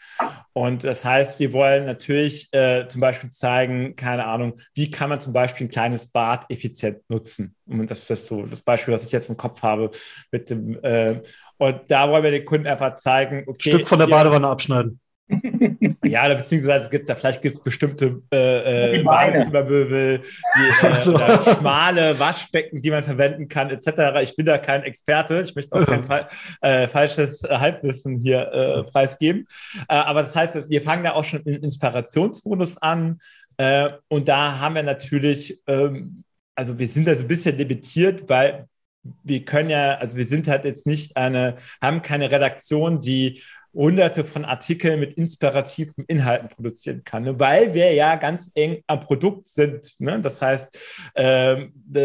Und 0.52 0.84
das 0.84 1.04
heißt, 1.04 1.38
wir 1.40 1.52
wollen 1.52 1.84
natürlich 1.84 2.52
äh, 2.52 2.86
zum 2.88 3.00
Beispiel 3.00 3.30
zeigen, 3.30 3.96
keine 3.96 4.26
Ahnung, 4.26 4.60
wie 4.74 4.90
kann 4.90 5.10
man 5.10 5.20
zum 5.20 5.32
Beispiel 5.32 5.66
ein 5.66 5.70
kleines 5.70 6.08
Bad 6.08 6.46
effizient 6.48 6.98
nutzen. 7.08 7.54
Und 7.66 7.90
das 7.90 8.08
ist 8.08 8.26
so 8.26 8.46
das 8.46 8.62
Beispiel, 8.62 8.94
was 8.94 9.04
ich 9.04 9.12
jetzt 9.12 9.28
im 9.28 9.36
Kopf 9.36 9.62
habe 9.62 9.90
mit 10.30 10.50
dem. 10.50 10.78
Äh, 10.82 11.20
und 11.58 11.82
da 11.88 12.08
wollen 12.08 12.24
wir 12.24 12.30
den 12.30 12.44
Kunden 12.44 12.66
einfach 12.66 12.94
zeigen, 12.94 13.44
okay. 13.46 13.70
Stück 13.70 13.88
von 13.88 13.98
der 13.98 14.06
Badewanne 14.06 14.48
abschneiden 14.48 15.01
ja, 16.04 16.32
beziehungsweise 16.34 16.84
es 16.84 16.90
gibt 16.90 17.08
da 17.08 17.14
vielleicht 17.14 17.42
gibt 17.42 17.56
es 17.56 17.62
bestimmte 17.62 18.22
äh, 18.32 19.00
äh, 19.00 19.02
Badezimmermöbel, 19.02 20.20
die, 20.20 20.86
äh, 20.86 21.54
schmale 21.54 22.18
Waschbecken, 22.18 22.82
die 22.82 22.90
man 22.90 23.02
verwenden 23.02 23.48
kann, 23.48 23.70
etc. 23.70 24.20
Ich 24.22 24.36
bin 24.36 24.46
da 24.46 24.58
kein 24.58 24.82
Experte, 24.82 25.42
ich 25.42 25.54
möchte 25.54 25.76
auch 25.76 25.86
kein 25.86 26.04
fa 26.04 26.28
äh, 26.60 26.88
falsches 26.88 27.42
Halbwissen 27.42 28.18
hier 28.18 28.52
äh, 28.52 28.82
preisgeben. 28.84 29.46
Äh, 29.88 29.94
aber 29.94 30.22
das 30.22 30.34
heißt, 30.34 30.68
wir 30.68 30.82
fangen 30.82 31.04
da 31.04 31.12
auch 31.12 31.24
schon 31.24 31.42
im 31.42 31.62
Inspirationsmodus 31.62 32.78
an 32.78 33.18
äh, 33.56 33.90
und 34.08 34.28
da 34.28 34.58
haben 34.58 34.74
wir 34.74 34.82
natürlich, 34.82 35.60
ähm, 35.66 36.24
also 36.54 36.78
wir 36.78 36.88
sind 36.88 37.06
da 37.06 37.14
so 37.14 37.22
ein 37.22 37.28
bisschen 37.28 37.56
limitiert, 37.56 38.28
weil 38.28 38.68
wir 39.24 39.44
können 39.44 39.70
ja, 39.70 39.96
also 39.96 40.16
wir 40.16 40.26
sind 40.26 40.48
halt 40.48 40.64
jetzt 40.64 40.86
nicht 40.86 41.16
eine, 41.16 41.56
haben 41.80 42.02
keine 42.02 42.30
Redaktion, 42.30 43.00
die 43.00 43.42
hunderte 43.74 44.24
von 44.24 44.44
Artikeln 44.44 45.00
mit 45.00 45.14
inspirativen 45.14 46.04
Inhalten 46.06 46.48
produzieren 46.48 47.04
kann, 47.04 47.24
ne? 47.24 47.40
weil 47.40 47.74
wir 47.74 47.92
ja 47.94 48.16
ganz 48.16 48.50
eng 48.54 48.82
am 48.86 49.00
Produkt 49.00 49.46
sind. 49.46 49.98
Ne? 49.98 50.20
Das 50.20 50.42
heißt, 50.42 50.78
da, 51.14 51.56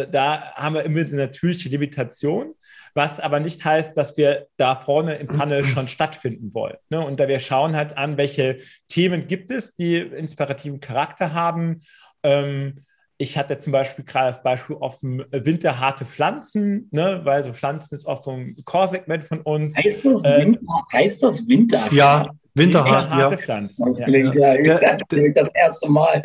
da, 0.06 0.54
haben 0.54 0.76
wir 0.76 0.84
immer 0.84 1.02
eine 1.02 1.16
natürliche 1.16 1.70
Limitation, 1.70 2.54
was 2.94 3.20
aber 3.20 3.40
nicht 3.40 3.64
heißt, 3.64 3.96
dass 3.98 4.18
wir 4.18 4.48
da 4.58 4.76
vorne 4.76 5.16
im 5.16 5.28
Panel 5.28 5.64
schon 5.64 5.88
stattfinden 5.88 6.54
wollen. 6.54 6.78
Ne? 6.90 7.06
Und 7.06 7.20
da 7.20 7.28
wir 7.28 7.40
schauen 7.40 7.76
halt 7.76 7.98
an, 7.98 8.18
welche 8.18 8.58
Themen 8.88 9.28
gibt 9.28 9.52
es, 9.52 9.76
die 9.76 9.98
inspirativen 9.98 10.80
Charakter 10.80 11.34
haben. 11.34 11.82
Ähm, 12.24 12.76
ich 13.18 13.38
hatte 13.38 13.58
zum 13.58 13.74
Beispiel 13.74 14.06
gerade 14.06 14.28
das 14.28 14.44
Beispiel 14.44 14.76
offen 14.76 15.24
winterharte 15.32 16.06
Pflanzen, 16.06 16.88
ne? 16.92 17.22
weil 17.24 17.44
so 17.44 17.52
Pflanzen 17.52 17.96
ist 17.96 18.06
auch 18.06 18.22
so 18.22 18.32
ein 18.32 18.56
Core-Segment 18.64 19.24
von 19.24 19.42
uns. 19.42 19.76
Heißt 19.76 20.06
das, 20.06 20.24
äh, 20.24 20.46
Winter, 20.46 20.62
heißt 20.94 21.24
das 21.24 21.48
winterhart? 21.48 21.94
Ja, 21.94 22.28
winterhart, 22.54 23.06
winterharte 23.06 23.36
ja. 23.36 23.42
Pflanzen. 23.42 23.86
Das 23.88 23.98
klingt 24.00 24.36
ja, 24.36 24.54
ja, 24.54 24.82
ja 24.82 25.32
das 25.34 25.50
erste 25.54 25.90
Mal. 25.90 26.22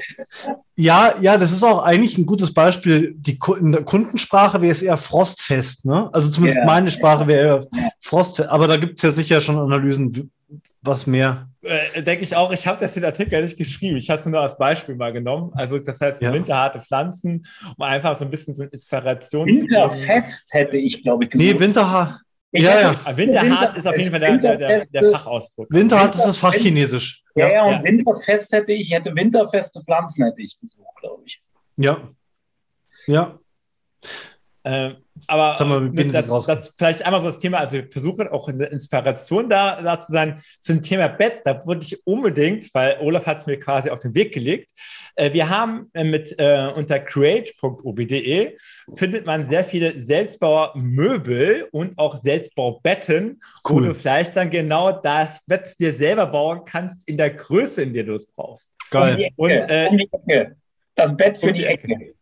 Ja, 0.76 1.14
ja, 1.20 1.38
das 1.38 1.52
ist 1.52 1.62
auch 1.62 1.83
eigentlich 1.83 2.18
ein 2.18 2.26
gutes 2.26 2.52
Beispiel. 2.52 3.14
Die, 3.16 3.38
in 3.59 3.72
der 3.72 3.85
Kundensprache 3.85 4.61
wäre 4.61 4.72
es 4.72 4.83
eher 4.83 4.98
frostfest, 4.98 5.87
ne? 5.87 6.11
Also 6.12 6.28
zumindest 6.28 6.64
meine 6.66 6.90
Sprache 6.90 7.26
wäre 7.26 7.46
eher 7.46 7.66
frostfest, 8.00 8.50
aber 8.50 8.68
da 8.68 8.76
gibt 8.76 8.98
es 8.98 9.02
ja 9.02 9.11
sicher 9.11 9.40
schon 9.40 9.59
Analysen, 9.59 10.31
was 10.83 11.07
mehr? 11.07 11.49
Äh, 11.62 12.03
denke 12.03 12.25
ich 12.25 12.35
auch, 12.35 12.53
ich 12.53 12.66
habe 12.66 12.81
das 12.81 12.97
in 12.97 13.03
den 13.03 13.11
Artikel 13.11 13.42
nicht 13.42 13.57
geschrieben. 13.57 13.97
Ich 13.97 14.11
habe 14.11 14.21
es 14.21 14.27
nur 14.27 14.40
als 14.40 14.59
Beispiel 14.59 14.97
mal 14.97 15.12
genommen. 15.12 15.53
Also 15.55 15.79
das 15.79 16.01
heißt, 16.01 16.21
ja. 16.21 16.33
winterharte 16.33 16.81
Pflanzen, 16.81 17.47
um 17.77 17.85
einfach 17.85 18.18
so 18.18 18.25
ein 18.25 18.31
bisschen 18.31 18.55
so 18.55 18.62
eine 18.62 18.73
Inspiration 18.73 19.47
Winterfest 19.47 20.49
zu 20.49 20.59
hätte 20.59 20.77
ich, 20.77 21.03
glaube 21.03 21.25
ich, 21.25 21.31
gesagt. 21.31 21.53
Nee, 21.53 21.59
Winterhart. 21.59 22.21
Ja, 22.55 22.81
ja. 22.81 23.16
Winterhart 23.16 23.79
ist 23.79 23.87
auf 23.87 23.97
jeden 23.97 24.11
Fall 24.11 24.21
der, 24.21 24.37
der, 24.37 24.57
der, 24.59 24.85
der 24.87 25.11
Fachausdruck. 25.12 25.68
Winterhart 25.71 26.14
ist 26.14 26.25
das 26.25 26.37
Fachchinesisch. 26.37 27.23
Ja, 27.35 27.51
ja, 27.51 27.64
und 27.64 27.73
ja. 27.75 27.85
Winterfest 27.85 28.53
hätte 28.53 28.73
ich, 28.73 28.92
hätte 28.92 29.14
winterfeste 29.16 29.83
Pflanzen 29.83 30.25
hätte 30.25 30.42
ich 30.42 30.59
gesucht, 30.61 30.95
glaube 31.01 31.23
ich. 31.25 31.40
Ja. 31.77 32.11
Ja. 33.07 33.38
Ähm, 34.64 34.96
aber 35.27 35.64
mal, 35.64 35.90
das, 35.90 36.29
das, 36.46 36.75
vielleicht 36.77 37.05
einmal 37.05 37.20
so 37.20 37.27
das 37.27 37.38
Thema, 37.38 37.59
also 37.59 37.79
ich 37.79 37.92
versuche 37.92 38.33
auch 38.33 38.48
in 38.48 38.59
der 38.59 38.70
Inspiration 38.70 39.48
da, 39.48 39.83
da 39.83 40.01
zu 40.01 40.12
sein, 40.12 40.40
zum 40.61 40.83
Thema 40.83 41.09
Bett, 41.09 41.40
da 41.44 41.66
würde 41.66 41.85
ich 41.85 42.07
unbedingt, 42.07 42.72
weil 42.72 42.98
Olaf 43.01 43.27
hat 43.27 43.38
es 43.38 43.46
mir 43.46 43.59
quasi 43.59 43.90
auf 43.90 43.98
den 43.98 44.14
Weg 44.14 44.33
gelegt, 44.33 44.70
äh, 45.16 45.33
wir 45.33 45.48
haben 45.48 45.90
äh, 45.94 46.05
mit 46.05 46.35
äh, 46.38 46.70
unter 46.75 46.98
create.ob.de 47.01 48.57
findet 48.94 49.27
man 49.27 49.44
sehr 49.44 49.64
viele 49.64 49.98
Selbstbaumöbel 49.98 51.68
und 51.72 51.98
auch 51.98 52.16
Selbstbaubetten, 52.16 53.40
cool. 53.68 53.75
wo 53.75 53.81
du 53.88 53.94
vielleicht 53.94 54.37
dann 54.37 54.48
genau 54.48 54.92
das 54.92 55.40
Bett 55.46 55.75
dir 55.79 55.92
selber 55.92 56.27
bauen 56.27 56.62
kannst 56.64 57.09
in 57.09 57.16
der 57.16 57.31
Größe, 57.31 57.83
in 57.83 57.92
der 57.92 58.05
du 58.05 58.14
es 58.14 58.27
brauchst. 58.27 58.70
Geil. 58.90 59.12
Um 59.12 59.16
die 59.16 59.25
Ecke. 59.25 59.35
Und, 59.37 59.51
äh, 59.51 59.88
um 59.90 59.98
die 59.98 60.09
Ecke. 60.12 60.57
Das 60.94 61.16
Bett 61.16 61.38
für 61.38 61.53
die 61.53 61.64
Ecke. 61.64 61.88
Ecke. 61.88 62.14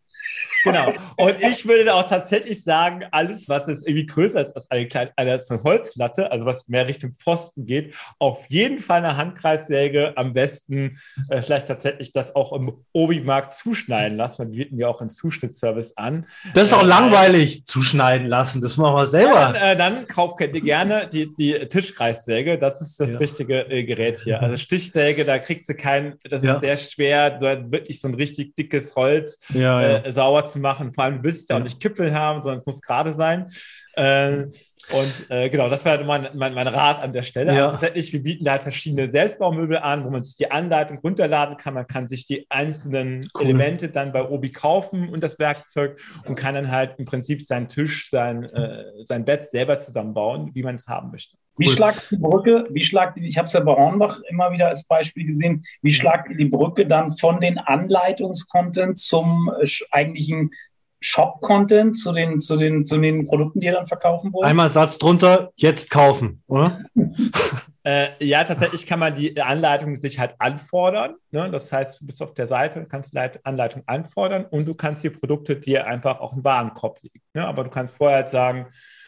Genau. 0.64 0.92
Und 1.16 1.42
ich 1.42 1.66
würde 1.66 1.94
auch 1.94 2.06
tatsächlich 2.06 2.62
sagen, 2.62 3.04
alles, 3.10 3.48
was 3.48 3.68
ist 3.68 3.86
irgendwie 3.86 4.06
größer 4.06 4.40
ist 4.42 4.54
als 4.54 4.70
eine 4.70 4.88
kleine 4.88 5.12
als 5.16 5.50
eine 5.50 5.62
Holzlatte, 5.62 6.30
also 6.30 6.46
was 6.46 6.68
mehr 6.68 6.86
Richtung 6.86 7.14
Pfosten 7.14 7.66
geht, 7.66 7.94
auf 8.18 8.44
jeden 8.48 8.78
Fall 8.78 8.98
eine 8.98 9.16
Handkreissäge, 9.16 10.12
am 10.16 10.32
besten 10.32 11.00
äh, 11.28 11.42
vielleicht 11.42 11.68
tatsächlich 11.68 12.12
das 12.12 12.34
auch 12.34 12.52
im 12.52 12.72
Obi-Markt 12.92 13.54
zuschneiden 13.54 14.16
lassen. 14.18 14.52
Wir 14.52 14.64
bieten 14.64 14.78
ja 14.78 14.88
auch 14.88 15.00
einen 15.00 15.10
Zuschnittservice 15.10 15.96
an. 15.96 16.26
Das 16.54 16.68
ist 16.68 16.72
auch 16.72 16.82
äh, 16.82 16.86
langweilig, 16.86 17.64
zuschneiden 17.64 18.26
lassen. 18.26 18.60
Das 18.60 18.76
machen 18.76 18.96
wir 18.96 19.06
selber. 19.06 19.34
Ja, 19.34 19.52
dann, 19.52 19.62
äh, 19.62 19.76
dann 19.76 20.06
kauft 20.06 20.40
ihr 20.40 20.48
gerne 20.48 21.08
die, 21.10 21.34
die 21.34 21.52
Tischkreissäge. 21.68 22.58
Das 22.58 22.80
ist 22.80 23.00
das 23.00 23.12
ja. 23.12 23.18
richtige 23.18 23.70
äh, 23.70 23.84
Gerät 23.84 24.18
hier. 24.18 24.42
Also 24.42 24.56
Stichsäge, 24.70 25.24
da 25.24 25.38
kriegst 25.38 25.68
du 25.68 25.74
keinen, 25.74 26.18
das 26.24 26.42
ja. 26.42 26.54
ist 26.54 26.60
sehr 26.60 26.76
schwer. 26.76 27.30
Du 27.30 27.46
hast 27.46 27.72
wirklich 27.72 28.00
so 28.00 28.08
ein 28.08 28.14
richtig 28.14 28.54
dickes 28.56 28.94
Holz 28.96 29.38
äh, 29.54 30.10
sauer 30.30 30.46
zu 30.46 30.58
machen. 30.58 30.92
Vor 30.94 31.04
allem, 31.04 31.18
du 31.18 31.24
willst 31.24 31.50
ja 31.50 31.56
auch 31.56 31.62
nicht 31.62 31.80
Kippeln 31.80 32.14
haben, 32.14 32.42
sondern 32.42 32.58
es 32.58 32.66
muss 32.66 32.80
gerade 32.80 33.12
sein. 33.12 33.48
Äh, 33.94 34.46
und 34.92 35.30
äh, 35.30 35.50
genau, 35.50 35.68
das 35.68 35.84
wäre 35.84 36.02
mein, 36.04 36.28
mein, 36.34 36.54
mein, 36.54 36.66
Rat 36.66 37.00
an 37.00 37.12
der 37.12 37.22
Stelle. 37.22 37.54
Ja. 37.54 37.70
tatsächlich, 37.70 38.12
wir 38.12 38.22
bieten 38.22 38.44
da 38.44 38.52
halt 38.52 38.62
verschiedene 38.62 39.08
Selbstbaumöbel 39.08 39.78
an, 39.78 40.04
wo 40.04 40.10
man 40.10 40.24
sich 40.24 40.36
die 40.36 40.50
Anleitung 40.50 40.98
runterladen 40.98 41.56
kann. 41.56 41.74
Man 41.74 41.86
kann 41.86 42.08
sich 42.08 42.26
die 42.26 42.46
einzelnen 42.48 43.26
cool. 43.34 43.44
Elemente 43.44 43.88
dann 43.88 44.12
bei 44.12 44.28
Obi 44.28 44.50
kaufen 44.50 45.08
und 45.08 45.22
das 45.22 45.38
Werkzeug 45.38 46.00
und 46.26 46.34
kann 46.34 46.54
dann 46.54 46.70
halt 46.70 46.94
im 46.98 47.04
Prinzip 47.04 47.42
seinen 47.42 47.68
Tisch, 47.68 48.10
sein, 48.10 48.44
äh, 48.44 48.84
sein 49.04 49.24
Bett 49.24 49.48
selber 49.48 49.78
zusammenbauen, 49.78 50.50
wie 50.54 50.62
man 50.62 50.76
es 50.76 50.88
haben 50.88 51.10
möchte. 51.10 51.36
Wie 51.60 51.66
cool. 51.66 51.74
schlagt 51.74 52.10
die 52.10 52.16
Brücke, 52.16 52.66
wie 52.70 52.82
schlagt 52.82 53.18
die, 53.18 53.28
ich 53.28 53.36
habe 53.36 53.46
es 53.46 53.52
ja 53.52 53.60
bei 53.60 53.72
Hornbach 53.72 54.18
immer 54.30 54.50
wieder 54.50 54.68
als 54.68 54.82
Beispiel 54.84 55.26
gesehen, 55.26 55.62
wie 55.82 55.92
schlagt 55.92 56.30
die 56.30 56.44
Brücke 56.46 56.86
dann 56.86 57.10
von 57.10 57.38
den 57.38 57.58
Anleitungskontent 57.58 58.98
zum 58.98 59.52
äh, 59.60 59.68
eigentlichen 59.90 60.52
Shop-Content 61.00 61.98
zu 61.98 62.12
den, 62.12 62.40
zu, 62.40 62.56
den, 62.56 62.86
zu 62.86 62.98
den 62.98 63.26
Produkten, 63.26 63.60
die 63.60 63.66
ihr 63.66 63.72
dann 63.72 63.86
verkaufen 63.86 64.32
wollt? 64.32 64.46
Einmal 64.46 64.70
Satz 64.70 64.96
drunter, 64.96 65.52
jetzt 65.56 65.90
kaufen, 65.90 66.42
oder? 66.46 66.80
äh, 67.84 68.08
ja, 68.24 68.42
tatsächlich 68.44 68.86
kann 68.86 68.98
man 68.98 69.14
die 69.14 69.38
Anleitung 69.38 70.00
sich 70.00 70.18
halt 70.18 70.36
anfordern. 70.38 71.16
Ne? 71.30 71.50
Das 71.50 71.70
heißt, 71.70 72.00
du 72.00 72.06
bist 72.06 72.22
auf 72.22 72.32
der 72.32 72.46
Seite, 72.46 72.86
kannst 72.86 73.12
die 73.12 73.18
Anleitung 73.42 73.82
anfordern 73.84 74.46
und 74.46 74.66
du 74.66 74.74
kannst 74.74 75.04
die 75.04 75.10
Produkte 75.10 75.56
dir 75.56 75.86
einfach 75.86 76.20
auch 76.20 76.34
im 76.34 76.42
Warenkorb 76.42 77.02
legen. 77.02 77.20
Ne? 77.34 77.46
Aber 77.46 77.64
du 77.64 77.70
kannst 77.70 77.98
vorher 77.98 78.16
halt 78.18 78.30
sagen, 78.30 78.66
äh, 78.66 78.99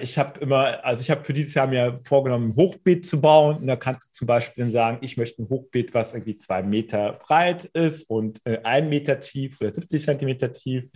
ich 0.00 0.16
habe 0.16 0.40
immer, 0.40 0.84
also 0.84 1.02
ich 1.02 1.10
habe 1.10 1.24
für 1.24 1.34
dieses 1.34 1.54
Jahr 1.54 1.66
mir 1.66 1.98
vorgenommen, 2.04 2.50
ein 2.50 2.56
Hochbeet 2.56 3.04
zu 3.04 3.20
bauen. 3.20 3.56
Und 3.56 3.66
da 3.66 3.76
kannst 3.76 4.08
du 4.08 4.12
zum 4.12 4.26
Beispiel 4.26 4.70
sagen, 4.70 4.98
ich 5.00 5.16
möchte 5.16 5.42
ein 5.42 5.48
Hochbeet, 5.48 5.92
was 5.92 6.14
irgendwie 6.14 6.36
zwei 6.36 6.62
Meter 6.62 7.12
breit 7.14 7.64
ist 7.66 8.08
und 8.08 8.40
äh, 8.44 8.60
ein 8.62 8.88
Meter 8.88 9.20
tief 9.20 9.60
oder 9.60 9.72
70 9.72 10.04
Zentimeter 10.04 10.52
tief 10.52 10.88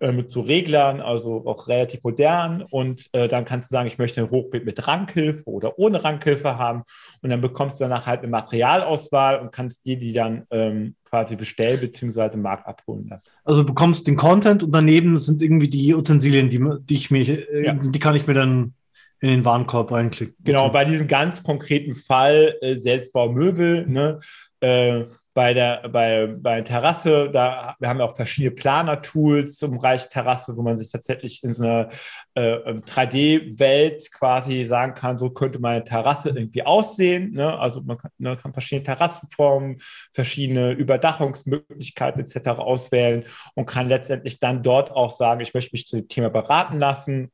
äh, 0.00 0.12
mit 0.12 0.30
so 0.30 0.42
Reglern, 0.42 1.00
also 1.00 1.46
auch 1.46 1.66
relativ 1.68 2.04
modern. 2.04 2.62
Und 2.70 3.08
äh, 3.12 3.26
dann 3.26 3.44
kannst 3.44 3.70
du 3.70 3.74
sagen, 3.74 3.88
ich 3.88 3.98
möchte 3.98 4.20
ein 4.20 4.30
Hochbeet 4.30 4.64
mit 4.64 4.86
Rankhilfe 4.86 5.48
oder 5.48 5.78
ohne 5.78 6.04
Rankhilfe 6.04 6.58
haben. 6.58 6.82
Und 7.22 7.30
dann 7.30 7.40
bekommst 7.40 7.80
du 7.80 7.84
danach 7.84 8.06
halt 8.06 8.20
eine 8.20 8.28
Materialauswahl 8.28 9.40
und 9.40 9.50
kannst 9.50 9.84
dir 9.86 9.98
die 9.98 10.12
dann 10.12 10.46
ähm, 10.50 10.94
quasi 11.10 11.36
bestellen 11.36 11.80
bzw. 11.80 12.34
im 12.34 12.42
Markt 12.42 12.66
abholen 12.66 13.08
lassen. 13.08 13.30
Also 13.44 13.62
du 13.62 13.66
bekommst 13.66 14.06
den 14.06 14.16
Content 14.16 14.62
und 14.62 14.72
daneben 14.72 15.18
sind 15.18 15.42
irgendwie 15.42 15.68
die 15.68 15.94
Utensilien, 15.94 16.48
die, 16.50 16.64
die 16.88 16.94
ich 16.94 17.10
mir, 17.10 17.28
äh, 17.50 17.66
ja. 17.66 17.74
die 17.74 17.98
kann 17.98 18.14
ich 18.14 18.26
mir 18.26 18.34
dann 18.34 18.74
in 19.20 19.28
den 19.28 19.44
Warenkorb 19.44 19.92
reinklicken. 19.92 20.34
Genau, 20.42 20.64
okay. 20.64 20.72
bei 20.72 20.84
diesem 20.84 21.06
ganz 21.06 21.42
konkreten 21.42 21.94
Fall 21.94 22.56
äh, 22.60 22.76
Selbstbaumöbel, 22.76 23.86
ne, 23.86 24.18
äh, 24.60 25.04
bei 25.32 25.54
der 25.54 25.88
bei, 25.88 26.26
bei 26.26 26.60
Terrasse, 26.62 27.30
da 27.30 27.76
wir 27.78 27.88
haben 27.88 28.00
ja 28.00 28.04
auch 28.04 28.16
verschiedene 28.16 28.50
Planer-Tools 28.50 29.56
zum 29.56 29.76
Bereich 29.76 30.08
Terrasse, 30.08 30.56
wo 30.56 30.62
man 30.62 30.76
sich 30.76 30.90
tatsächlich 30.90 31.44
in 31.44 31.52
so 31.52 31.64
einer 31.64 31.88
äh, 32.34 32.74
3D-Welt 32.74 34.02
ähm, 34.02 34.08
quasi 34.12 34.64
sagen 34.64 34.94
kann, 34.94 35.18
so 35.18 35.30
könnte 35.30 35.60
meine 35.60 35.84
Terrasse 35.84 36.30
irgendwie 36.30 36.64
aussehen. 36.64 37.32
Ne? 37.32 37.58
Also 37.58 37.80
man 37.82 37.98
kann, 37.98 38.10
ne, 38.18 38.36
kann 38.36 38.52
verschiedene 38.52 38.82
Terrassenformen, 38.82 39.78
verschiedene 40.12 40.72
Überdachungsmöglichkeiten 40.72 42.20
etc. 42.20 42.48
auswählen 42.58 43.24
und 43.54 43.66
kann 43.66 43.88
letztendlich 43.88 44.40
dann 44.40 44.62
dort 44.62 44.90
auch 44.90 45.10
sagen, 45.10 45.40
ich 45.40 45.54
möchte 45.54 45.70
mich 45.72 45.86
zu 45.86 45.96
dem 45.96 46.08
Thema 46.08 46.30
beraten 46.30 46.78
lassen 46.78 47.30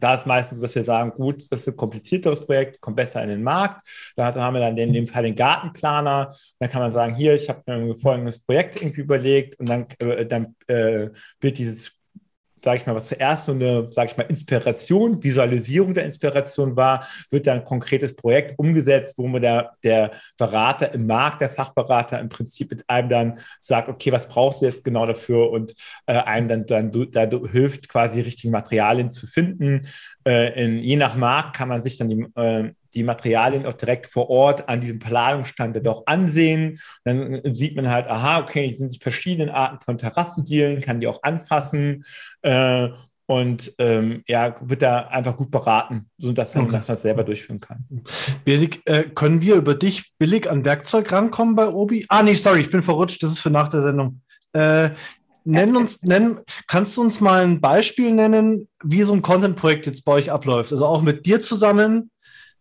da 0.00 0.14
ist 0.14 0.26
meistens 0.26 0.58
so, 0.58 0.62
dass 0.62 0.74
wir 0.74 0.84
sagen, 0.84 1.12
gut, 1.12 1.42
das 1.50 1.60
ist 1.60 1.68
ein 1.68 1.76
komplizierteres 1.76 2.44
Projekt, 2.44 2.80
kommt 2.80 2.96
besser 2.96 3.22
in 3.22 3.28
den 3.28 3.42
Markt. 3.42 3.86
Da 4.16 4.34
haben 4.34 4.54
wir 4.54 4.60
dann 4.60 4.76
in 4.76 4.92
dem 4.92 5.06
Fall 5.06 5.22
den 5.22 5.36
Gartenplaner. 5.36 6.34
Dann 6.58 6.70
kann 6.70 6.82
man 6.82 6.92
sagen, 6.92 7.14
hier, 7.14 7.34
ich 7.34 7.48
habe 7.48 7.62
mir 7.66 7.96
folgendes 7.96 8.40
Projekt 8.40 8.76
irgendwie 8.76 9.02
überlegt 9.02 9.60
und 9.60 9.66
dann, 9.66 9.86
äh, 9.98 10.26
dann 10.26 10.56
äh, 10.66 11.10
wird 11.40 11.58
dieses 11.58 11.92
sage 12.64 12.78
ich 12.78 12.86
mal, 12.86 12.94
was 12.94 13.08
zuerst 13.08 13.46
so 13.46 13.52
eine, 13.52 13.88
sage 13.90 14.10
ich 14.10 14.16
mal, 14.16 14.24
Inspiration, 14.24 15.22
Visualisierung 15.22 15.94
der 15.94 16.04
Inspiration 16.04 16.76
war, 16.76 17.06
wird 17.30 17.46
dann 17.46 17.60
ein 17.60 17.64
konkretes 17.64 18.14
Projekt 18.14 18.58
umgesetzt, 18.58 19.18
wo 19.18 19.26
man 19.26 19.42
der, 19.42 19.72
der 19.82 20.10
Berater 20.36 20.92
im 20.92 21.06
Markt, 21.06 21.40
der 21.40 21.50
Fachberater 21.50 22.18
im 22.20 22.28
Prinzip 22.28 22.70
mit 22.70 22.88
einem 22.88 23.08
dann 23.08 23.38
sagt, 23.58 23.88
okay, 23.88 24.12
was 24.12 24.28
brauchst 24.28 24.62
du 24.62 24.66
jetzt 24.66 24.84
genau 24.84 25.06
dafür 25.06 25.50
und 25.50 25.74
äh, 26.06 26.14
einem 26.14 26.48
dann, 26.48 26.66
dann 26.66 27.10
da 27.10 27.28
hilft, 27.50 27.88
quasi 27.88 28.20
richtige 28.20 28.50
Materialien 28.50 29.10
zu 29.10 29.26
finden. 29.26 29.86
Äh, 30.30 30.64
in, 30.64 30.78
je 30.78 30.94
nach 30.94 31.16
Markt 31.16 31.56
kann 31.56 31.68
man 31.68 31.82
sich 31.82 31.96
dann 31.96 32.08
die, 32.08 32.24
äh, 32.36 32.72
die 32.94 33.02
Materialien 33.02 33.66
auch 33.66 33.72
direkt 33.72 34.06
vor 34.06 34.30
Ort 34.30 34.68
an 34.68 34.80
diesem 34.80 35.00
Planungsstand 35.00 35.86
auch 35.88 36.06
ansehen. 36.06 36.78
Dann 37.02 37.40
sieht 37.52 37.74
man 37.74 37.90
halt, 37.90 38.06
aha, 38.06 38.38
okay, 38.38 38.68
hier 38.68 38.76
sind 38.76 38.94
die 38.94 39.00
verschiedenen 39.00 39.48
Arten 39.48 39.80
von 39.80 39.98
Terrassendielen, 39.98 40.82
kann 40.82 41.00
die 41.00 41.08
auch 41.08 41.24
anfassen. 41.24 42.04
Äh, 42.42 42.90
und 43.26 43.72
ähm, 43.78 44.22
ja, 44.28 44.56
wird 44.60 44.82
da 44.82 45.08
einfach 45.08 45.36
gut 45.36 45.50
beraten, 45.50 46.08
sodass 46.16 46.54
man 46.54 46.66
okay. 46.66 46.80
das 46.86 47.02
selber 47.02 47.24
durchführen 47.24 47.60
kann. 47.60 47.84
Billig, 48.44 48.82
äh, 48.84 49.04
können 49.04 49.42
wir 49.42 49.56
über 49.56 49.74
dich 49.74 50.12
billig 50.18 50.48
an 50.48 50.64
Werkzeug 50.64 51.10
rankommen 51.10 51.56
bei 51.56 51.68
Obi? 51.68 52.06
Ah, 52.08 52.22
nee, 52.22 52.34
sorry, 52.34 52.60
ich 52.60 52.70
bin 52.70 52.82
verrutscht, 52.82 53.20
das 53.22 53.30
ist 53.30 53.40
für 53.40 53.50
nach 53.50 53.68
der 53.68 53.82
Sendung. 53.82 54.20
Äh, 54.52 54.90
nenn 55.44 55.76
uns, 55.76 56.02
nenn, 56.02 56.40
kannst 56.66 56.96
du 56.96 57.02
uns 57.02 57.20
mal 57.20 57.42
ein 57.42 57.60
Beispiel 57.60 58.12
nennen, 58.12 58.68
wie 58.82 59.02
so 59.02 59.12
ein 59.12 59.22
Content-Projekt 59.22 59.86
jetzt 59.86 60.04
bei 60.04 60.12
euch 60.12 60.30
abläuft? 60.30 60.72
Also 60.72 60.86
auch 60.86 61.02
mit 61.02 61.26
dir 61.26 61.40
zusammen, 61.40 62.10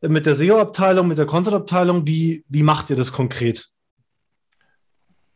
mit 0.01 0.25
der 0.25 0.35
SEO-Abteilung, 0.35 1.07
mit 1.07 1.17
der 1.17 1.25
Content-Abteilung, 1.25 2.07
wie, 2.07 2.43
wie 2.47 2.63
macht 2.63 2.89
ihr 2.89 2.95
das 2.95 3.11
konkret? 3.11 3.69